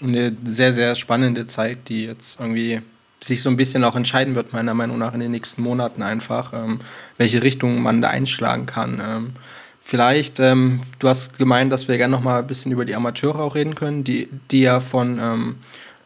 Eine 0.00 0.32
sehr, 0.44 0.72
sehr 0.72 0.94
spannende 0.94 1.48
Zeit, 1.48 1.88
die 1.88 2.04
jetzt 2.04 2.38
irgendwie 2.38 2.82
sich 3.20 3.42
so 3.42 3.50
ein 3.50 3.56
bisschen 3.56 3.84
auch 3.84 3.96
entscheiden 3.96 4.34
wird, 4.36 4.52
meiner 4.52 4.74
Meinung 4.74 4.98
nach, 4.98 5.14
in 5.14 5.20
den 5.20 5.30
nächsten 5.32 5.62
Monaten 5.62 6.02
einfach, 6.02 6.52
ähm, 6.52 6.80
welche 7.18 7.42
Richtung 7.42 7.82
man 7.82 8.00
da 8.00 8.08
einschlagen 8.08 8.66
kann. 8.66 9.34
Vielleicht, 9.85 10.39
ähm, 10.41 10.80
du 11.01 11.09
hast 11.09 11.39
gemeint, 11.39 11.72
dass 11.72 11.89
wir 11.89 11.97
gerne 11.99 12.12
noch 12.12 12.22
mal 12.22 12.39
ein 12.39 12.47
bisschen 12.47 12.72
über 12.72 12.85
die 12.85 12.95
Amateure 12.95 13.41
auch 13.41 13.55
reden 13.55 13.74
können, 13.74 14.05
die, 14.05 14.28
die 14.51 14.61
ja 14.61 14.80
von, 14.80 15.18
ähm, 15.18 15.57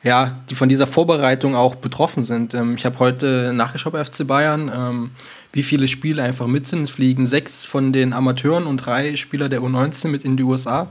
ja, 0.02 0.40
die 0.48 0.54
von 0.54 0.68
dieser 0.68 0.86
Vorbereitung 0.86 1.54
auch 1.54 1.74
betroffen 1.74 2.24
sind. 2.24 2.54
Ähm, 2.54 2.74
ich 2.76 2.86
habe 2.86 2.98
heute 2.98 3.52
nachgeschaut 3.54 3.92
bei 3.92 4.04
FC 4.04 4.26
Bayern, 4.26 4.72
ähm, 4.74 5.10
wie 5.52 5.62
viele 5.62 5.88
Spiele 5.88 6.22
einfach 6.22 6.46
mit 6.46 6.66
sind. 6.66 6.84
Es 6.84 6.90
fliegen 6.90 7.26
sechs 7.26 7.66
von 7.66 7.92
den 7.92 8.12
Amateuren 8.12 8.66
und 8.66 8.78
drei 8.78 9.16
Spieler 9.16 9.48
der 9.48 9.60
U19 9.60 10.08
mit 10.08 10.24
in 10.24 10.36
die 10.36 10.42
USA. 10.42 10.88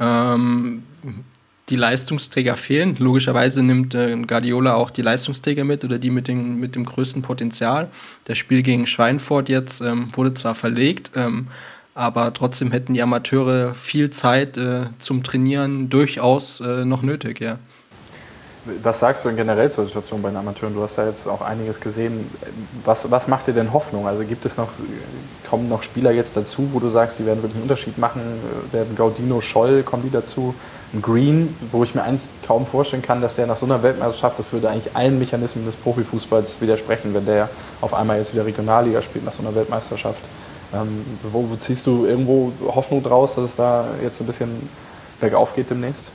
Ähm, 0.00 0.84
die 1.68 1.76
Leistungsträger 1.76 2.56
fehlen. 2.56 2.96
Logischerweise 2.98 3.62
nimmt 3.62 3.94
äh, 3.94 4.16
Guardiola 4.26 4.74
auch 4.74 4.90
die 4.90 5.02
Leistungsträger 5.02 5.64
mit 5.64 5.84
oder 5.84 5.98
die 5.98 6.10
mit, 6.10 6.28
den, 6.28 6.58
mit 6.58 6.76
dem 6.76 6.84
größten 6.84 7.22
Potenzial. 7.22 7.88
Das 8.24 8.38
Spiel 8.38 8.62
gegen 8.62 8.86
Schweinfurt 8.86 9.48
jetzt 9.48 9.80
ähm, 9.80 10.08
wurde 10.14 10.34
zwar 10.34 10.54
verlegt, 10.54 11.12
aber 11.94 12.32
trotzdem 12.32 12.72
hätten 12.72 12.94
die 12.94 13.02
Amateure 13.02 13.74
viel 13.74 14.10
Zeit 14.10 14.56
äh, 14.56 14.86
zum 14.98 15.22
Trainieren 15.22 15.90
durchaus 15.90 16.60
äh, 16.60 16.84
noch 16.84 17.02
nötig, 17.02 17.40
ja. 17.40 17.58
Was 18.80 19.00
sagst 19.00 19.24
du 19.24 19.28
denn 19.28 19.36
generell 19.36 19.72
zur 19.72 19.86
Situation 19.86 20.22
bei 20.22 20.28
den 20.28 20.36
Amateuren? 20.36 20.72
Du 20.72 20.82
hast 20.82 20.96
ja 20.96 21.08
jetzt 21.08 21.26
auch 21.26 21.40
einiges 21.40 21.80
gesehen. 21.80 22.30
Was, 22.84 23.10
was 23.10 23.26
macht 23.26 23.48
dir 23.48 23.54
denn 23.54 23.72
Hoffnung? 23.72 24.06
Also 24.06 24.22
gibt 24.22 24.44
es 24.44 24.56
noch, 24.56 24.68
kommen 25.50 25.68
noch 25.68 25.82
Spieler 25.82 26.12
jetzt 26.12 26.36
dazu, 26.36 26.68
wo 26.72 26.78
du 26.78 26.88
sagst, 26.88 27.18
die 27.18 27.26
werden 27.26 27.42
wirklich 27.42 27.56
einen 27.56 27.64
Unterschied 27.64 27.98
machen? 27.98 28.20
Werden 28.70 28.94
Gaudino, 28.94 29.40
Scholl, 29.40 29.82
kommen 29.82 30.04
die 30.04 30.10
dazu? 30.10 30.54
Ein 30.94 31.02
Green, 31.02 31.56
wo 31.72 31.82
ich 31.82 31.96
mir 31.96 32.04
eigentlich 32.04 32.22
kaum 32.46 32.64
vorstellen 32.64 33.02
kann, 33.02 33.20
dass 33.20 33.34
der 33.34 33.48
nach 33.48 33.56
so 33.56 33.66
einer 33.66 33.82
Weltmeisterschaft, 33.82 34.38
das 34.38 34.52
würde 34.52 34.70
eigentlich 34.70 34.94
allen 34.94 35.18
Mechanismen 35.18 35.66
des 35.66 35.74
Profifußballs 35.74 36.60
widersprechen, 36.60 37.14
wenn 37.14 37.26
der 37.26 37.48
auf 37.80 37.92
einmal 37.94 38.18
jetzt 38.18 38.32
wieder 38.32 38.46
Regionalliga 38.46 39.02
spielt 39.02 39.24
nach 39.24 39.32
so 39.32 39.42
einer 39.42 39.56
Weltmeisterschaft. 39.56 40.20
Ähm, 40.74 41.04
wo, 41.22 41.48
wo, 41.50 41.56
ziehst 41.56 41.86
du 41.86 42.06
irgendwo 42.06 42.52
Hoffnung 42.66 43.02
draus, 43.02 43.34
dass 43.34 43.44
es 43.44 43.56
da 43.56 43.86
jetzt 44.02 44.20
ein 44.20 44.26
bisschen 44.26 44.68
bergauf 45.20 45.54
geht 45.54 45.70
demnächst? 45.70 46.12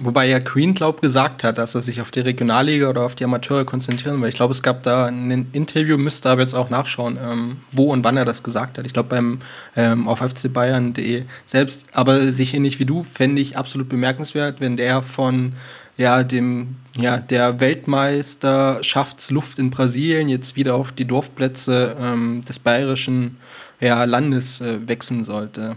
Wobei 0.00 0.28
ja 0.28 0.38
Queen, 0.38 0.74
glaube 0.74 1.00
gesagt 1.00 1.42
hat, 1.42 1.58
dass 1.58 1.74
er 1.74 1.80
sich 1.80 2.00
auf 2.00 2.12
die 2.12 2.20
Regionalliga 2.20 2.88
oder 2.88 3.02
auf 3.02 3.16
die 3.16 3.24
Amateure 3.24 3.64
konzentrieren 3.64 4.22
will. 4.22 4.28
Ich 4.28 4.36
glaube, 4.36 4.52
es 4.52 4.62
gab 4.62 4.84
da 4.84 5.06
ein 5.06 5.48
Interview, 5.52 5.98
müsste 5.98 6.30
aber 6.30 6.42
jetzt 6.42 6.54
auch 6.54 6.70
nachschauen, 6.70 7.18
ähm, 7.20 7.56
wo 7.72 7.90
und 7.90 8.04
wann 8.04 8.16
er 8.16 8.24
das 8.24 8.44
gesagt 8.44 8.78
hat. 8.78 8.86
Ich 8.86 8.92
glaube, 8.92 9.08
beim 9.08 9.40
ähm, 9.74 10.06
auf 10.06 10.20
fcbayern.de 10.20 11.24
selbst. 11.46 11.86
Aber 11.92 12.32
sich 12.32 12.54
ähnlich 12.54 12.78
wie 12.78 12.84
du, 12.84 13.02
fände 13.02 13.42
ich 13.42 13.58
absolut 13.58 13.88
bemerkenswert, 13.88 14.60
wenn 14.60 14.76
der 14.76 15.02
von 15.02 15.54
ja, 15.98 16.22
dem, 16.22 16.76
ja, 16.96 17.18
der 17.18 17.60
Weltmeisterschaftsluft 17.60 19.58
in 19.58 19.68
Brasilien 19.70 20.28
jetzt 20.28 20.56
wieder 20.56 20.76
auf 20.76 20.92
die 20.92 21.04
Dorfplätze 21.04 21.96
ähm, 22.00 22.40
des 22.48 22.58
bayerischen 22.60 23.36
ja, 23.80 24.04
Landes 24.04 24.60
äh, 24.60 24.78
wechseln 24.86 25.24
sollte. 25.24 25.76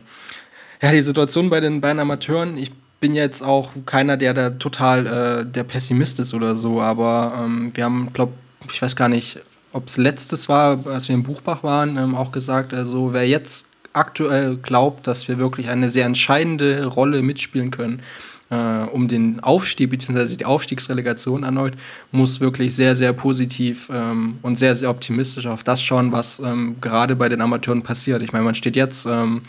Ja, 0.82 0.92
die 0.92 1.02
Situation 1.02 1.50
bei 1.50 1.60
den 1.60 1.82
beiden 1.82 2.00
Amateuren, 2.00 2.56
ich 2.58 2.72
bin 3.00 3.14
jetzt 3.16 3.42
auch 3.42 3.72
keiner, 3.88 4.16
der 4.16 4.36
da 4.36 4.52
total 4.52 5.08
äh, 5.08 5.46
der 5.46 5.64
Pessimist 5.64 6.20
ist 6.20 6.36
oder 6.36 6.56
so, 6.56 6.80
aber 6.82 7.34
ähm, 7.44 7.72
wir 7.74 7.84
haben, 7.84 8.14
glaube 8.14 8.34
ich, 8.72 8.80
weiß 8.80 8.96
gar 8.96 9.10
nicht, 9.10 9.40
ob 9.74 9.88
es 9.88 9.98
letztes 9.98 10.50
war, 10.50 10.86
als 10.86 11.08
wir 11.08 11.16
im 11.16 11.24
Buchbach 11.24 11.64
waren, 11.64 11.98
ähm, 11.98 12.14
auch 12.14 12.32
gesagt, 12.32 12.76
also 12.76 13.12
wer 13.12 13.28
jetzt 13.28 13.66
aktuell 13.94 14.58
glaubt, 14.58 15.08
dass 15.08 15.28
wir 15.28 15.40
wirklich 15.40 15.70
eine 15.70 15.90
sehr 15.90 16.06
entscheidende 16.06 16.86
Rolle 16.86 17.24
mitspielen 17.24 17.72
können, 17.72 18.04
äh, 18.52 18.84
um 18.92 19.08
den 19.08 19.40
Aufstieg 19.40 19.90
bzw. 19.90 20.36
die 20.36 20.46
Aufstiegsrelegation 20.46 21.44
erneut, 21.44 21.74
muss 22.12 22.40
wirklich 22.40 22.76
sehr, 22.76 22.96
sehr 22.96 23.14
positiv 23.14 23.90
ähm, 23.92 24.38
und 24.42 24.60
sehr, 24.60 24.76
sehr 24.76 24.90
optimistisch 24.90 25.48
auf 25.48 25.64
das 25.64 25.82
schauen, 25.82 26.12
was 26.12 26.40
ähm, 26.40 26.76
gerade 26.82 27.16
bei 27.16 27.30
den 27.30 27.42
Amateuren 27.42 27.82
passiert. 27.82 28.22
Ich 28.22 28.34
meine, 28.34 28.46
man 28.46 28.56
steht 28.56 28.76
jetzt 28.76 29.06
ähm, 29.06 29.44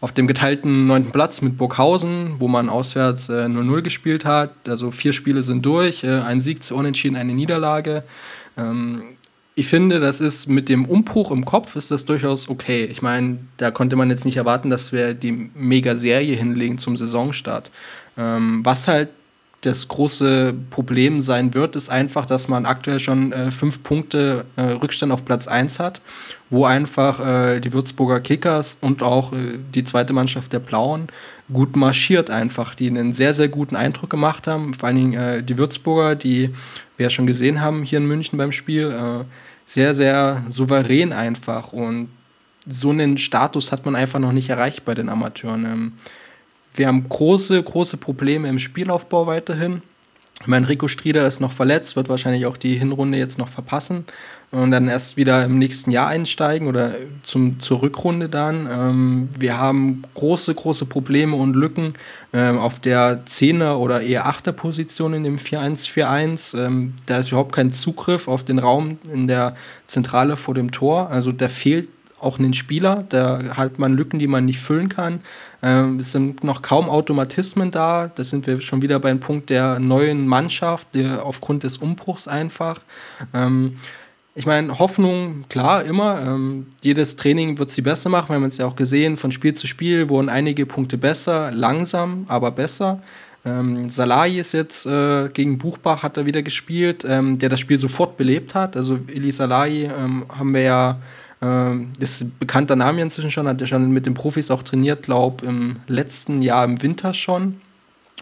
auf 0.00 0.12
dem 0.12 0.26
geteilten 0.26 0.86
neunten 0.86 1.12
Platz 1.12 1.40
mit 1.40 1.56
Burghausen, 1.56 2.36
wo 2.38 2.48
man 2.48 2.68
auswärts 2.68 3.30
0-0 3.30 3.78
äh, 3.78 3.82
gespielt 3.82 4.24
hat. 4.24 4.52
Also 4.68 4.90
vier 4.90 5.12
Spiele 5.12 5.42
sind 5.42 5.64
durch, 5.64 6.04
äh, 6.04 6.20
ein 6.20 6.40
Sieg 6.40 6.62
zu 6.62 6.74
Unentschieden, 6.76 7.16
eine 7.16 7.34
Niederlage. 7.34 8.02
Ähm, 8.56 9.02
ich 9.54 9.66
finde, 9.66 9.98
das 9.98 10.20
ist 10.20 10.46
mit 10.46 10.68
dem 10.68 10.84
Umbruch 10.84 11.32
im 11.32 11.44
Kopf 11.44 11.74
ist 11.74 11.90
das 11.90 12.04
durchaus 12.04 12.48
okay. 12.48 12.84
Ich 12.84 13.02
meine, 13.02 13.38
da 13.56 13.72
konnte 13.72 13.96
man 13.96 14.08
jetzt 14.08 14.24
nicht 14.24 14.36
erwarten, 14.36 14.70
dass 14.70 14.92
wir 14.92 15.14
die 15.14 15.50
Mega-Serie 15.52 16.36
hinlegen 16.36 16.78
zum 16.78 16.96
Saisonstart. 16.96 17.72
Ähm, 18.18 18.60
was 18.64 18.88
halt 18.88 19.08
das 19.62 19.88
große 19.88 20.54
Problem 20.70 21.20
sein 21.20 21.52
wird, 21.52 21.74
ist 21.74 21.90
einfach, 21.90 22.26
dass 22.26 22.46
man 22.46 22.64
aktuell 22.64 23.00
schon 23.00 23.32
äh, 23.32 23.50
fünf 23.50 23.82
Punkte 23.82 24.44
äh, 24.54 24.62
Rückstand 24.62 25.10
auf 25.10 25.24
Platz 25.24 25.48
1 25.48 25.80
hat, 25.80 26.00
wo 26.48 26.64
einfach 26.64 27.18
äh, 27.18 27.60
die 27.60 27.72
Würzburger 27.72 28.20
Kickers 28.20 28.76
und 28.80 29.02
auch 29.02 29.32
äh, 29.32 29.58
die 29.74 29.82
zweite 29.82 30.12
Mannschaft 30.12 30.52
der 30.52 30.60
Blauen 30.60 31.08
gut 31.52 31.74
marschiert 31.74 32.30
einfach, 32.30 32.74
die 32.74 32.86
einen 32.86 33.12
sehr, 33.12 33.34
sehr 33.34 33.48
guten 33.48 33.74
Eindruck 33.74 34.10
gemacht 34.10 34.46
haben. 34.46 34.74
Vor 34.74 34.86
allen 34.86 34.96
Dingen 34.96 35.14
äh, 35.14 35.42
die 35.42 35.58
Würzburger, 35.58 36.14
die 36.14 36.54
wir 36.96 37.04
ja 37.04 37.10
schon 37.10 37.26
gesehen 37.26 37.60
haben 37.60 37.82
hier 37.82 37.98
in 37.98 38.06
München 38.06 38.38
beim 38.38 38.52
Spiel, 38.52 38.92
äh, 38.92 39.24
sehr, 39.66 39.94
sehr 39.94 40.44
souverän 40.50 41.12
einfach 41.12 41.72
und 41.72 42.08
so 42.66 42.90
einen 42.90 43.18
Status 43.18 43.72
hat 43.72 43.84
man 43.86 43.96
einfach 43.96 44.18
noch 44.18 44.32
nicht 44.32 44.50
erreicht 44.50 44.84
bei 44.84 44.94
den 44.94 45.08
Amateuren. 45.08 45.64
Ähm, 45.64 45.92
wir 46.74 46.86
haben 46.86 47.08
große, 47.08 47.62
große 47.62 47.96
Probleme 47.96 48.48
im 48.48 48.58
Spielaufbau 48.58 49.26
weiterhin. 49.26 49.82
Ich 50.40 50.46
meine, 50.46 50.68
Rico 50.68 50.86
Strieder 50.86 51.26
ist 51.26 51.40
noch 51.40 51.50
verletzt, 51.50 51.96
wird 51.96 52.08
wahrscheinlich 52.08 52.46
auch 52.46 52.56
die 52.56 52.76
Hinrunde 52.76 53.18
jetzt 53.18 53.38
noch 53.38 53.48
verpassen 53.48 54.04
und 54.52 54.70
dann 54.70 54.88
erst 54.88 55.16
wieder 55.16 55.44
im 55.44 55.58
nächsten 55.58 55.90
Jahr 55.90 56.06
einsteigen 56.06 56.68
oder 56.68 56.92
zum, 57.24 57.58
zur 57.58 57.82
Rückrunde 57.82 58.28
dann. 58.28 58.68
Ähm, 58.70 59.28
wir 59.36 59.58
haben 59.58 60.02
große, 60.14 60.54
große 60.54 60.86
Probleme 60.86 61.34
und 61.34 61.56
Lücken 61.56 61.94
ähm, 62.32 62.58
auf 62.58 62.78
der 62.78 63.26
10er 63.26 63.74
oder 63.74 64.00
eher 64.00 64.26
8er 64.26 64.52
Position 64.52 65.12
in 65.12 65.24
dem 65.24 65.38
4-1-4-1. 65.38 66.56
Ähm, 66.56 66.94
da 67.06 67.18
ist 67.18 67.28
überhaupt 67.28 67.52
kein 67.52 67.72
Zugriff 67.72 68.28
auf 68.28 68.44
den 68.44 68.60
Raum 68.60 68.98
in 69.12 69.26
der 69.26 69.56
Zentrale 69.88 70.36
vor 70.36 70.54
dem 70.54 70.70
Tor. 70.70 71.10
Also 71.10 71.32
da 71.32 71.48
fehlt 71.48 71.88
auch 72.20 72.38
einen 72.38 72.54
Spieler. 72.54 73.04
Da 73.08 73.56
hat 73.56 73.78
man 73.78 73.96
Lücken, 73.96 74.18
die 74.18 74.26
man 74.26 74.44
nicht 74.44 74.60
füllen 74.60 74.88
kann. 74.88 75.20
Ähm, 75.62 76.00
es 76.00 76.12
sind 76.12 76.44
noch 76.44 76.62
kaum 76.62 76.88
Automatismen 76.88 77.70
da. 77.70 78.10
Da 78.14 78.24
sind 78.24 78.46
wir 78.46 78.60
schon 78.60 78.82
wieder 78.82 78.98
beim 79.00 79.20
Punkt 79.20 79.50
der 79.50 79.78
neuen 79.78 80.26
Mannschaft, 80.26 80.94
der, 80.94 81.24
aufgrund 81.24 81.62
des 81.64 81.78
Umbruchs 81.78 82.28
einfach. 82.28 82.80
Ähm, 83.34 83.76
ich 84.34 84.46
meine, 84.46 84.78
Hoffnung, 84.78 85.46
klar, 85.48 85.84
immer. 85.84 86.22
Ähm, 86.22 86.66
jedes 86.80 87.16
Training 87.16 87.58
wird 87.58 87.72
sie 87.72 87.82
besser 87.82 88.08
machen. 88.08 88.28
Wir 88.28 88.36
haben 88.36 88.44
es 88.44 88.58
ja 88.58 88.66
auch 88.66 88.76
gesehen, 88.76 89.16
von 89.16 89.32
Spiel 89.32 89.54
zu 89.54 89.66
Spiel 89.66 90.08
wurden 90.08 90.28
einige 90.28 90.64
Punkte 90.64 90.96
besser, 90.96 91.50
langsam, 91.50 92.24
aber 92.28 92.52
besser. 92.52 93.00
Ähm, 93.44 93.88
Salahi 93.88 94.38
ist 94.38 94.52
jetzt 94.52 94.86
äh, 94.86 95.28
gegen 95.28 95.58
Buchbach, 95.58 96.02
hat 96.02 96.16
er 96.16 96.26
wieder 96.26 96.42
gespielt, 96.42 97.04
ähm, 97.08 97.38
der 97.38 97.48
das 97.48 97.60
Spiel 97.60 97.78
sofort 97.78 98.16
belebt 98.16 98.54
hat. 98.54 98.76
Also 98.76 98.98
Eli 99.12 99.30
Salahi 99.30 99.84
ähm, 99.84 100.26
haben 100.28 100.54
wir 100.54 100.62
ja 100.62 101.00
ähm, 101.40 101.92
das 101.98 102.12
ist 102.12 102.22
ein 102.22 102.36
bekannter 102.38 102.76
Name 102.76 103.02
inzwischen 103.02 103.30
schon, 103.30 103.46
hat 103.46 103.60
er 103.60 103.66
schon 103.66 103.90
mit 103.90 104.06
den 104.06 104.14
Profis 104.14 104.50
auch 104.50 104.62
trainiert, 104.62 105.04
glaube 105.04 105.46
im 105.46 105.76
letzten 105.86 106.42
Jahr 106.42 106.64
im 106.64 106.82
Winter 106.82 107.14
schon. 107.14 107.60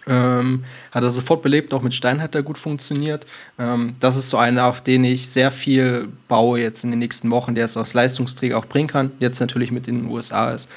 Ähm, 0.09 0.63
hat 0.93 1.03
er 1.03 1.11
sofort 1.11 1.43
belebt, 1.43 1.75
auch 1.75 1.83
mit 1.83 1.93
Stein 1.93 2.23
hat 2.23 2.37
er 2.37 2.45
gut 2.45 2.59
funktioniert. 2.59 3.27
Ähm, 3.59 3.97
das 3.99 4.17
ist 4.17 4.31
so 4.31 4.37
einer, 4.37 4.67
auf 4.67 4.81
den 4.81 5.03
ich 5.03 5.29
sehr 5.29 5.51
viel 5.51 6.09
baue 6.29 6.61
jetzt 6.61 6.85
in 6.85 6.91
den 6.91 7.01
nächsten 7.01 7.33
Wochen, 7.33 7.57
der 7.57 7.65
es 7.65 7.77
als 7.77 7.93
Leistungsträger 7.93 8.57
auch 8.57 8.67
bringen 8.67 8.87
kann. 8.87 9.11
Jetzt 9.19 9.41
natürlich 9.41 9.73
mit 9.73 9.89
den 9.89 10.07
USA 10.07 10.53
ist. 10.53 10.69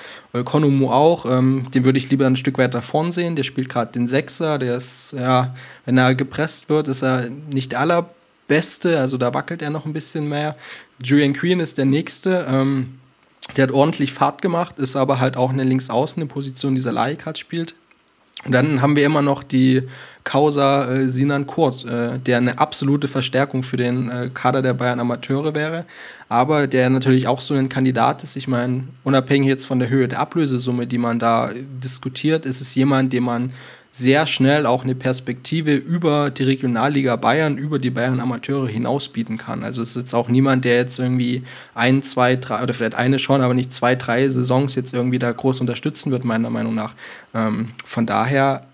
Konomu 0.46 0.90
auch, 0.90 1.26
ähm, 1.26 1.68
den 1.76 1.86
würde 1.86 2.00
ich 2.00 2.10
lieber 2.10 2.26
ein 2.26 2.38
Stück 2.38 2.58
weiter 2.58 2.82
vorn 2.82 3.12
sehen. 3.12 3.36
Der 3.36 3.44
spielt 3.44 3.70
gerade 3.70 3.92
den 3.92 4.08
Sechser, 4.08 4.58
der 4.58 4.76
ist, 4.76 5.14
ja, 5.16 5.54
wenn 5.86 5.98
er 6.00 6.16
gepresst 6.16 6.70
wird, 6.70 6.88
ist 6.88 7.04
er 7.04 7.30
nicht 7.54 7.74
der 7.74 7.82
allerbeste, 8.50 9.00
also 9.00 9.18
da 9.18 9.34
wackelt 9.34 9.62
er 9.62 9.70
noch 9.70 9.86
ein 9.86 9.94
bisschen 9.94 10.28
mehr. 10.28 10.56
Julian 11.04 11.34
Queen 11.34 11.60
ist 11.60 11.78
der 11.78 11.86
nächste. 11.86 12.46
Ähm, 12.50 13.00
der 13.56 13.64
hat 13.64 13.72
ordentlich 13.72 14.14
Fahrt 14.14 14.42
gemacht, 14.42 14.80
ist 14.80 14.96
aber 14.96 15.20
halt 15.20 15.38
auch 15.38 15.50
eine 15.50 15.64
Linksaußen, 15.64 16.22
eine 16.22 16.30
Position, 16.30 16.76
die 16.76 16.82
Salahikart 16.82 17.38
spielt. 17.38 17.74
Und 18.46 18.54
dann 18.54 18.82
haben 18.82 18.96
wir 18.96 19.06
immer 19.06 19.22
noch 19.22 19.44
die 19.44 19.84
Causa 20.24 20.90
äh, 20.90 21.10
Sinan 21.10 21.46
Kurt, 21.46 21.84
äh, 21.86 22.20
der 22.20 22.38
eine 22.38 22.58
absolute 22.58 23.08
Verstärkung 23.10 23.64
für 23.64 23.76
den 23.76 24.10
äh, 24.10 24.30
Kader 24.34 24.62
der 24.62 24.74
Bayern 24.74 25.00
Amateure 25.00 25.56
wäre, 25.56 25.86
aber 26.30 26.68
der 26.68 26.90
natürlich 26.90 27.28
auch 27.28 27.42
so 27.42 27.54
ein 27.54 27.68
Kandidat 27.68 28.24
ist. 28.24 28.38
Ich 28.38 28.48
meine, 28.48 28.86
unabhängig 29.04 29.50
jetzt 29.50 29.66
von 29.66 29.80
der 29.80 29.90
Höhe 29.90 30.08
der 30.08 30.20
Ablösesumme, 30.20 30.88
die 30.88 30.98
man 30.98 31.20
da 31.20 31.52
diskutiert, 31.84 32.46
ist 32.46 32.62
es 32.62 32.76
jemand, 32.76 33.12
den 33.12 33.24
man 33.24 33.52
sehr 33.92 34.28
schnell 34.28 34.66
auch 34.66 34.84
eine 34.84 34.96
Perspektive 34.96 35.74
über 35.74 36.30
die 36.30 36.44
Regionalliga 36.44 37.16
Bayern, 37.16 37.58
über 37.58 37.80
die 37.80 37.90
Bayern 37.90 38.20
Amateure 38.20 38.68
hinaus 38.68 39.08
bieten 39.08 39.38
kann. 39.38 39.64
Also 39.64 39.82
es 39.82 39.92
ist 39.92 39.98
jetzt 39.98 40.14
auch 40.14 40.30
niemand, 40.30 40.64
der 40.66 40.76
jetzt 40.76 41.00
irgendwie 41.00 41.44
ein, 41.74 42.04
zwei, 42.04 42.36
drei, 42.36 42.62
oder 42.62 42.74
vielleicht 42.74 42.96
eine 42.96 43.18
schon, 43.18 43.42
aber 43.42 43.54
nicht 43.54 43.74
zwei, 43.74 43.96
drei 43.96 44.30
Saisons 44.30 44.76
jetzt 44.76 44.94
irgendwie 44.94 45.20
da 45.20 45.32
groß 45.32 45.62
unterstützen 45.62 46.12
wird, 46.12 46.24
meiner 46.24 46.52
Meinung 46.52 46.76
nach. 46.76 46.94
Ähm, 47.34 47.70
von 47.84 48.06
daher, 48.06 48.68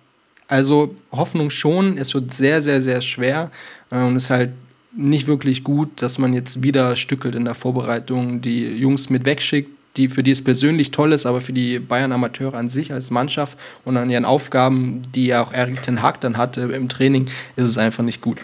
also 0.48 0.96
Hoffnung 1.12 1.50
schon, 1.50 1.98
es 1.98 2.14
wird 2.14 2.34
sehr, 2.34 2.62
sehr, 2.62 2.82
sehr 2.82 3.02
schwer 3.02 3.52
äh, 3.92 4.04
und 4.04 4.18
es 4.18 4.26
ist 4.26 4.30
halt 4.32 4.52
nicht 4.98 5.28
wirklich 5.28 5.64
gut, 5.64 6.02
dass 6.02 6.18
man 6.20 6.34
jetzt 6.34 6.64
wieder 6.64 6.96
stückelt 6.96 7.36
in 7.36 7.46
der 7.46 7.54
Vorbereitung, 7.54 8.42
die 8.42 8.66
Jungs 8.66 9.10
mit 9.10 9.26
wegschickt, 9.26 9.70
die, 9.98 10.10
für 10.10 10.24
die 10.24 10.32
es 10.32 10.44
persönlich 10.44 10.92
toll 10.92 11.14
ist, 11.14 11.26
aber 11.26 11.42
für 11.42 11.54
die 11.54 11.80
Bayern 11.80 12.12
Amateure 12.12 12.56
an 12.56 12.70
sich 12.70 12.92
als 12.92 13.12
Mannschaft 13.12 13.58
und 13.84 13.98
an 13.98 14.10
ihren 14.10 14.26
Aufgaben, 14.26 15.02
die 15.14 15.28
ja 15.28 15.44
auch 15.44 15.54
Erik 15.54 15.82
Ten 15.84 16.02
Hag 16.02 16.22
dann 16.22 16.38
hatte 16.38 16.62
im 16.62 16.90
Training, 16.90 17.28
ist 17.56 17.70
es 17.70 17.78
einfach 17.78 18.04
nicht 18.04 18.22
gut. 18.22 18.40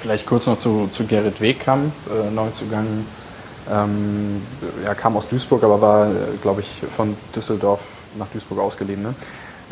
Vielleicht 0.00 0.26
kurz 0.26 0.46
noch 0.46 0.58
zu, 0.58 0.88
zu 0.90 1.04
Gerrit 1.04 1.40
Wegkamp, 1.40 1.92
äh, 2.10 2.30
Neuzugang. 2.30 2.86
Ähm, 3.70 4.42
er 4.84 4.94
kam 4.94 5.16
aus 5.16 5.28
Duisburg, 5.28 5.62
aber 5.62 5.80
war, 5.80 6.10
glaube 6.42 6.60
ich, 6.60 6.66
von 6.96 7.16
Düsseldorf 7.34 7.80
nach 8.18 8.26
Duisburg 8.26 8.58
ausgeliehen. 8.58 9.02
Ne? 9.02 9.14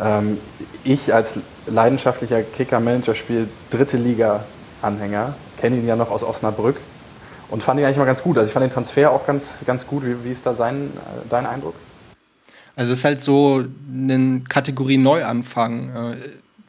Ähm, 0.00 0.38
ich 0.84 1.12
als 1.12 1.40
leidenschaftlicher 1.66 2.42
Kicker-Manager 2.42 3.14
spiele 3.16 3.48
dritte 3.70 3.96
Liga-Anhänger, 3.96 5.34
kenne 5.60 5.76
ihn 5.76 5.86
ja 5.86 5.96
noch 5.96 6.10
aus 6.10 6.22
Osnabrück 6.22 6.76
und 7.50 7.62
fand 7.62 7.80
ihn 7.80 7.86
eigentlich 7.86 7.98
mal 7.98 8.04
ganz 8.04 8.22
gut. 8.22 8.38
Also 8.38 8.48
ich 8.48 8.52
fand 8.52 8.64
den 8.64 8.72
Transfer 8.72 9.10
auch 9.10 9.26
ganz, 9.26 9.64
ganz 9.66 9.86
gut. 9.86 10.04
Wie, 10.04 10.24
wie 10.24 10.30
ist 10.30 10.46
da 10.46 10.54
sein, 10.54 10.90
äh, 10.94 11.28
dein 11.28 11.46
Eindruck? 11.46 11.74
Also 12.76 12.92
es 12.92 12.98
ist 12.98 13.04
halt 13.04 13.20
so 13.20 13.64
eine 13.92 14.42
Kategorie 14.48 14.98
Neuanfang. 14.98 15.90
Äh, 15.90 16.16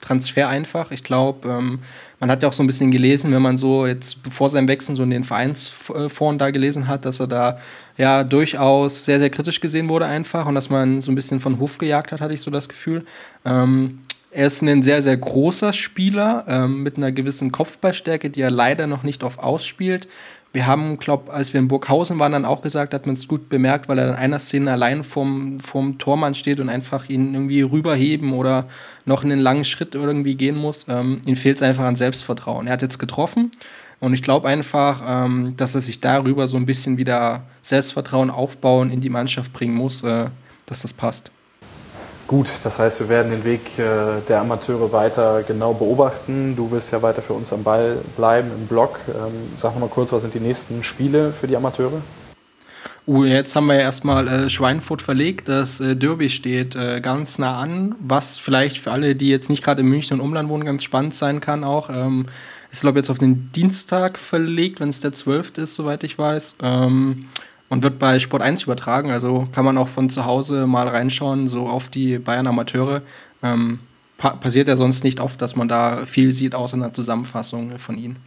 Transfer 0.02 0.50
einfach. 0.50 0.92
Ich 0.92 1.04
glaube, 1.04 1.48
ähm, 1.48 1.80
man 2.20 2.30
hat 2.30 2.44
ja 2.44 2.50
auch 2.50 2.54
so 2.54 2.64
ein 2.64 2.68
bisschen 2.68 2.92
gelesen, 2.92 3.32
wenn 3.32 3.42
man 3.42 3.58
so 3.58 3.86
jetzt 3.86 4.24
bevor 4.24 4.50
seinem 4.50 4.68
Wechsel 4.68 4.96
so 4.96 5.04
in 5.04 5.12
den 5.12 5.24
Vereinsforen 5.24 6.38
da 6.38 6.50
gelesen 6.50 6.88
hat, 6.88 7.06
dass 7.06 7.20
er 7.20 7.28
da 7.28 7.60
ja 7.98 8.24
durchaus 8.24 9.06
sehr, 9.06 9.20
sehr 9.20 9.30
kritisch 9.30 9.62
gesehen 9.62 9.90
wurde 9.90 10.08
einfach 10.08 10.48
und 10.48 10.56
dass 10.56 10.70
man 10.70 11.02
so 11.02 11.12
ein 11.12 11.16
bisschen 11.16 11.40
von 11.40 11.60
Hof 11.60 11.78
gejagt 11.78 12.12
hat, 12.12 12.20
hatte 12.20 12.34
ich 12.34 12.42
so 12.42 12.52
das 12.52 12.68
Gefühl. 12.68 13.06
Ähm, 13.46 14.00
er 14.32 14.48
ist 14.48 14.62
ein 14.62 14.82
sehr, 14.82 15.02
sehr 15.02 15.18
großer 15.18 15.74
Spieler 15.74 16.46
ähm, 16.48 16.84
mit 16.84 16.98
einer 16.98 17.12
gewissen 17.12 17.52
Kopfballstärke, 17.52 18.30
die 18.30 18.42
er 18.42 18.52
leider 18.52 18.88
noch 18.88 19.04
nicht 19.04 19.24
oft 19.24 19.40
ausspielt. 19.40 20.08
Wir 20.54 20.68
haben, 20.68 21.00
glaube 21.00 21.32
als 21.32 21.54
wir 21.54 21.62
in 21.62 21.70
Burghausen 21.70 22.20
waren, 22.20 22.34
dann 22.34 22.44
auch 22.44 22.62
gesagt, 22.62 22.94
hat 22.94 23.06
man 23.06 23.16
es 23.16 23.28
gut 23.28 23.48
bemerkt, 23.48 23.88
weil 23.88 23.98
er 23.98 24.10
in 24.10 24.16
einer 24.16 24.40
Szene 24.40 24.72
allein 24.72 25.04
vorm, 25.04 25.60
vorm 25.60 25.98
Tormann 25.98 26.36
steht 26.36 26.60
und 26.60 26.68
einfach 26.68 27.08
ihn 27.08 27.34
irgendwie 27.34 27.62
rüberheben 27.62 28.34
oder 28.34 28.66
noch 29.06 29.24
einen 29.24 29.40
langen 29.40 29.64
Schritt 29.64 29.96
irgendwie 29.96 30.36
gehen 30.36 30.58
muss. 30.58 30.86
Ähm, 30.90 31.22
ihm 31.26 31.38
fehlt 31.38 31.58
es 31.58 31.64
einfach 31.64 31.86
an 31.86 31.96
Selbstvertrauen. 31.96 32.68
Er 32.68 32.74
hat 32.74 32.82
jetzt 32.82 33.00
getroffen 33.00 33.52
und 34.02 34.14
ich 34.14 34.24
glaube 34.24 34.50
einfach, 34.50 35.02
ähm, 35.08 35.56
dass 35.56 35.76
er 35.76 35.82
sich 35.82 36.02
darüber 36.02 36.48
so 36.48 36.58
ein 36.58 36.66
bisschen 36.66 36.98
wieder 36.98 37.44
Selbstvertrauen 37.62 38.30
aufbauen 38.30 38.92
in 38.92 39.00
die 39.00 39.10
Mannschaft 39.10 39.54
bringen 39.54 39.76
muss, 39.76 40.04
äh, 40.04 40.26
dass 40.66 40.82
das 40.82 40.92
passt. 40.92 41.32
Gut, 42.32 42.50
das 42.64 42.80
heißt, 42.80 43.02
wir 43.02 43.10
werden 43.10 43.30
den 43.30 43.44
Weg 43.44 43.78
äh, 43.78 44.22
der 44.30 44.40
Amateure 44.40 44.94
weiter 44.94 45.44
genau 45.46 45.74
beobachten. 45.74 46.56
Du 46.56 46.72
wirst 46.72 46.94
ja 46.94 47.02
weiter 47.02 47.22
für 47.22 47.34
uns 47.34 47.52
am 47.52 47.62
Ball 47.62 47.98
bleiben 48.16 48.50
im 48.58 48.68
Blog. 48.68 49.02
Ähm, 49.10 49.34
sag 49.58 49.74
noch 49.74 49.82
mal 49.82 49.90
kurz, 49.90 50.14
was 50.14 50.22
sind 50.22 50.34
die 50.34 50.40
nächsten 50.40 50.82
Spiele 50.82 51.34
für 51.34 51.48
die 51.48 51.58
Amateure? 51.58 52.02
Uh, 53.06 53.26
jetzt 53.26 53.54
haben 53.54 53.66
wir 53.66 53.74
ja 53.74 53.82
erstmal 53.82 54.30
äh, 54.30 54.50
Schweinfurt 54.50 55.02
verlegt. 55.02 55.50
Das 55.50 55.82
äh, 55.82 55.98
Derby 55.98 56.30
steht 56.30 56.74
äh, 56.78 57.02
ganz 57.02 57.38
nah 57.38 57.60
an, 57.60 57.96
was 58.00 58.38
vielleicht 58.38 58.78
für 58.78 58.92
alle, 58.92 59.14
die 59.14 59.28
jetzt 59.28 59.50
nicht 59.50 59.62
gerade 59.62 59.82
in 59.82 59.90
München 59.90 60.22
und 60.22 60.26
Umland 60.26 60.48
wohnen, 60.48 60.64
ganz 60.64 60.86
spannend 60.86 61.14
sein 61.14 61.42
kann 61.42 61.66
auch. 61.66 61.90
Ähm, 61.90 62.28
ist, 62.72 62.80
glaube 62.80 63.00
jetzt 63.00 63.10
auf 63.10 63.20
den 63.20 63.52
Dienstag 63.52 64.18
verlegt, 64.18 64.80
wenn 64.80 64.88
es 64.88 65.02
der 65.02 65.12
12. 65.12 65.58
ist, 65.58 65.76
soweit 65.76 66.06
ich 66.06 66.18
weiß. 66.18 66.56
Ähm, 66.64 67.26
und 67.72 67.84
wird 67.84 68.00
bei 68.00 68.20
Sport 68.20 68.42
1 68.42 68.64
übertragen. 68.64 69.12
Also 69.12 69.48
kann 69.54 69.64
man 69.64 69.78
auch 69.78 69.88
von 69.88 70.10
zu 70.10 70.26
Hause 70.26 70.68
mal 70.68 70.90
reinschauen, 70.90 71.48
so 71.48 71.68
auf 71.68 71.88
die 71.88 72.20
Bayern 72.20 72.46
Amateure. 72.46 73.02
Ähm, 73.42 73.80
pa 74.18 74.32
passiert 74.32 74.68
ja 74.68 74.76
sonst 74.76 75.06
nicht 75.06 75.22
oft, 75.22 75.42
dass 75.42 75.56
man 75.56 75.70
da 75.70 76.06
viel 76.06 76.34
sieht, 76.34 76.54
außer 76.54 76.76
einer 76.76 76.92
Zusammenfassung 76.92 77.80
von 77.80 77.98
ihnen. 77.98 78.18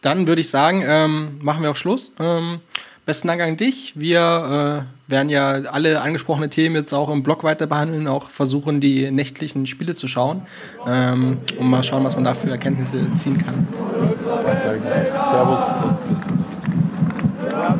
Dann 0.00 0.26
würde 0.26 0.40
ich 0.40 0.48
sagen, 0.48 0.82
ähm, 0.86 1.36
machen 1.42 1.62
wir 1.62 1.70
auch 1.70 1.76
Schluss. 1.76 2.12
Ähm, 2.18 2.60
besten 3.04 3.28
Dank 3.28 3.42
an 3.42 3.58
dich. 3.58 3.92
Wir 3.96 4.86
äh, 5.08 5.10
werden 5.10 5.28
ja 5.28 5.48
alle 5.70 6.00
angesprochene 6.00 6.48
Themen 6.48 6.74
jetzt 6.74 6.94
auch 6.94 7.10
im 7.10 7.22
Blog 7.22 7.44
weiter 7.44 7.66
behandeln, 7.66 8.08
auch 8.08 8.30
versuchen, 8.30 8.80
die 8.80 9.10
nächtlichen 9.10 9.66
Spiele 9.66 9.94
zu 9.94 10.08
schauen 10.08 10.40
ähm, 10.86 11.36
und 11.58 11.68
mal 11.68 11.82
schauen, 11.82 12.02
was 12.02 12.14
man 12.14 12.24
da 12.24 12.32
für 12.32 12.48
Erkenntnisse 12.48 13.12
ziehen 13.14 13.36
kann. 13.36 13.68
Dann 14.42 14.58
sage 14.58 14.80
ich 15.04 15.10
Servus 15.10 15.62
und 15.84 16.08
bis 16.08 16.37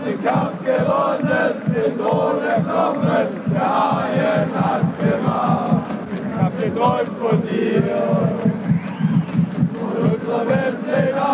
den 0.09 0.25
Kampf 0.25 0.65
gewonnen, 0.65 1.55
den 1.67 1.99
Thron 1.99 2.43
erklommen, 2.43 3.29
der 3.53 3.61
Haien 3.61 4.51
hat's 4.55 4.97
gemacht. 4.97 5.85
Ich 6.15 6.43
hab 6.43 6.61
geträumt 6.61 7.19
von 7.19 7.43
dir, 7.43 7.83
von 9.79 10.11
unserer 10.11 10.49
Weltpläne. 10.49 11.29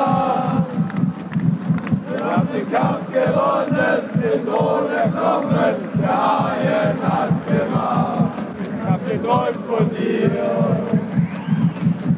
Wir 2.10 2.24
haben 2.24 2.48
den 2.52 2.72
Kampf 2.72 3.06
gewonnen, 3.12 4.00
den 4.14 4.46
Thron 4.46 4.90
erklommen, 4.90 5.74
der 6.00 6.18
Haien 6.24 6.98
hat's 7.02 7.44
gemacht. 7.46 8.32
Ich 8.60 8.90
hab 8.90 9.08
geträumt 9.08 9.66
von 9.68 9.90
dir, 9.90 10.30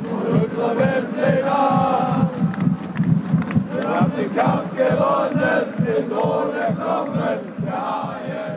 von 0.08 0.40
unserer 0.40 0.78
Weltpläne. 0.78 2.05
Wir 3.96 4.02
haben 4.02 4.12
den 4.14 4.36
Kampf 4.36 4.76
gewonnen, 4.76 5.72
die 5.78 6.12
ohne 6.12 6.76
Kommen 6.76 7.38
der 7.64 7.72
Haie. 7.72 8.55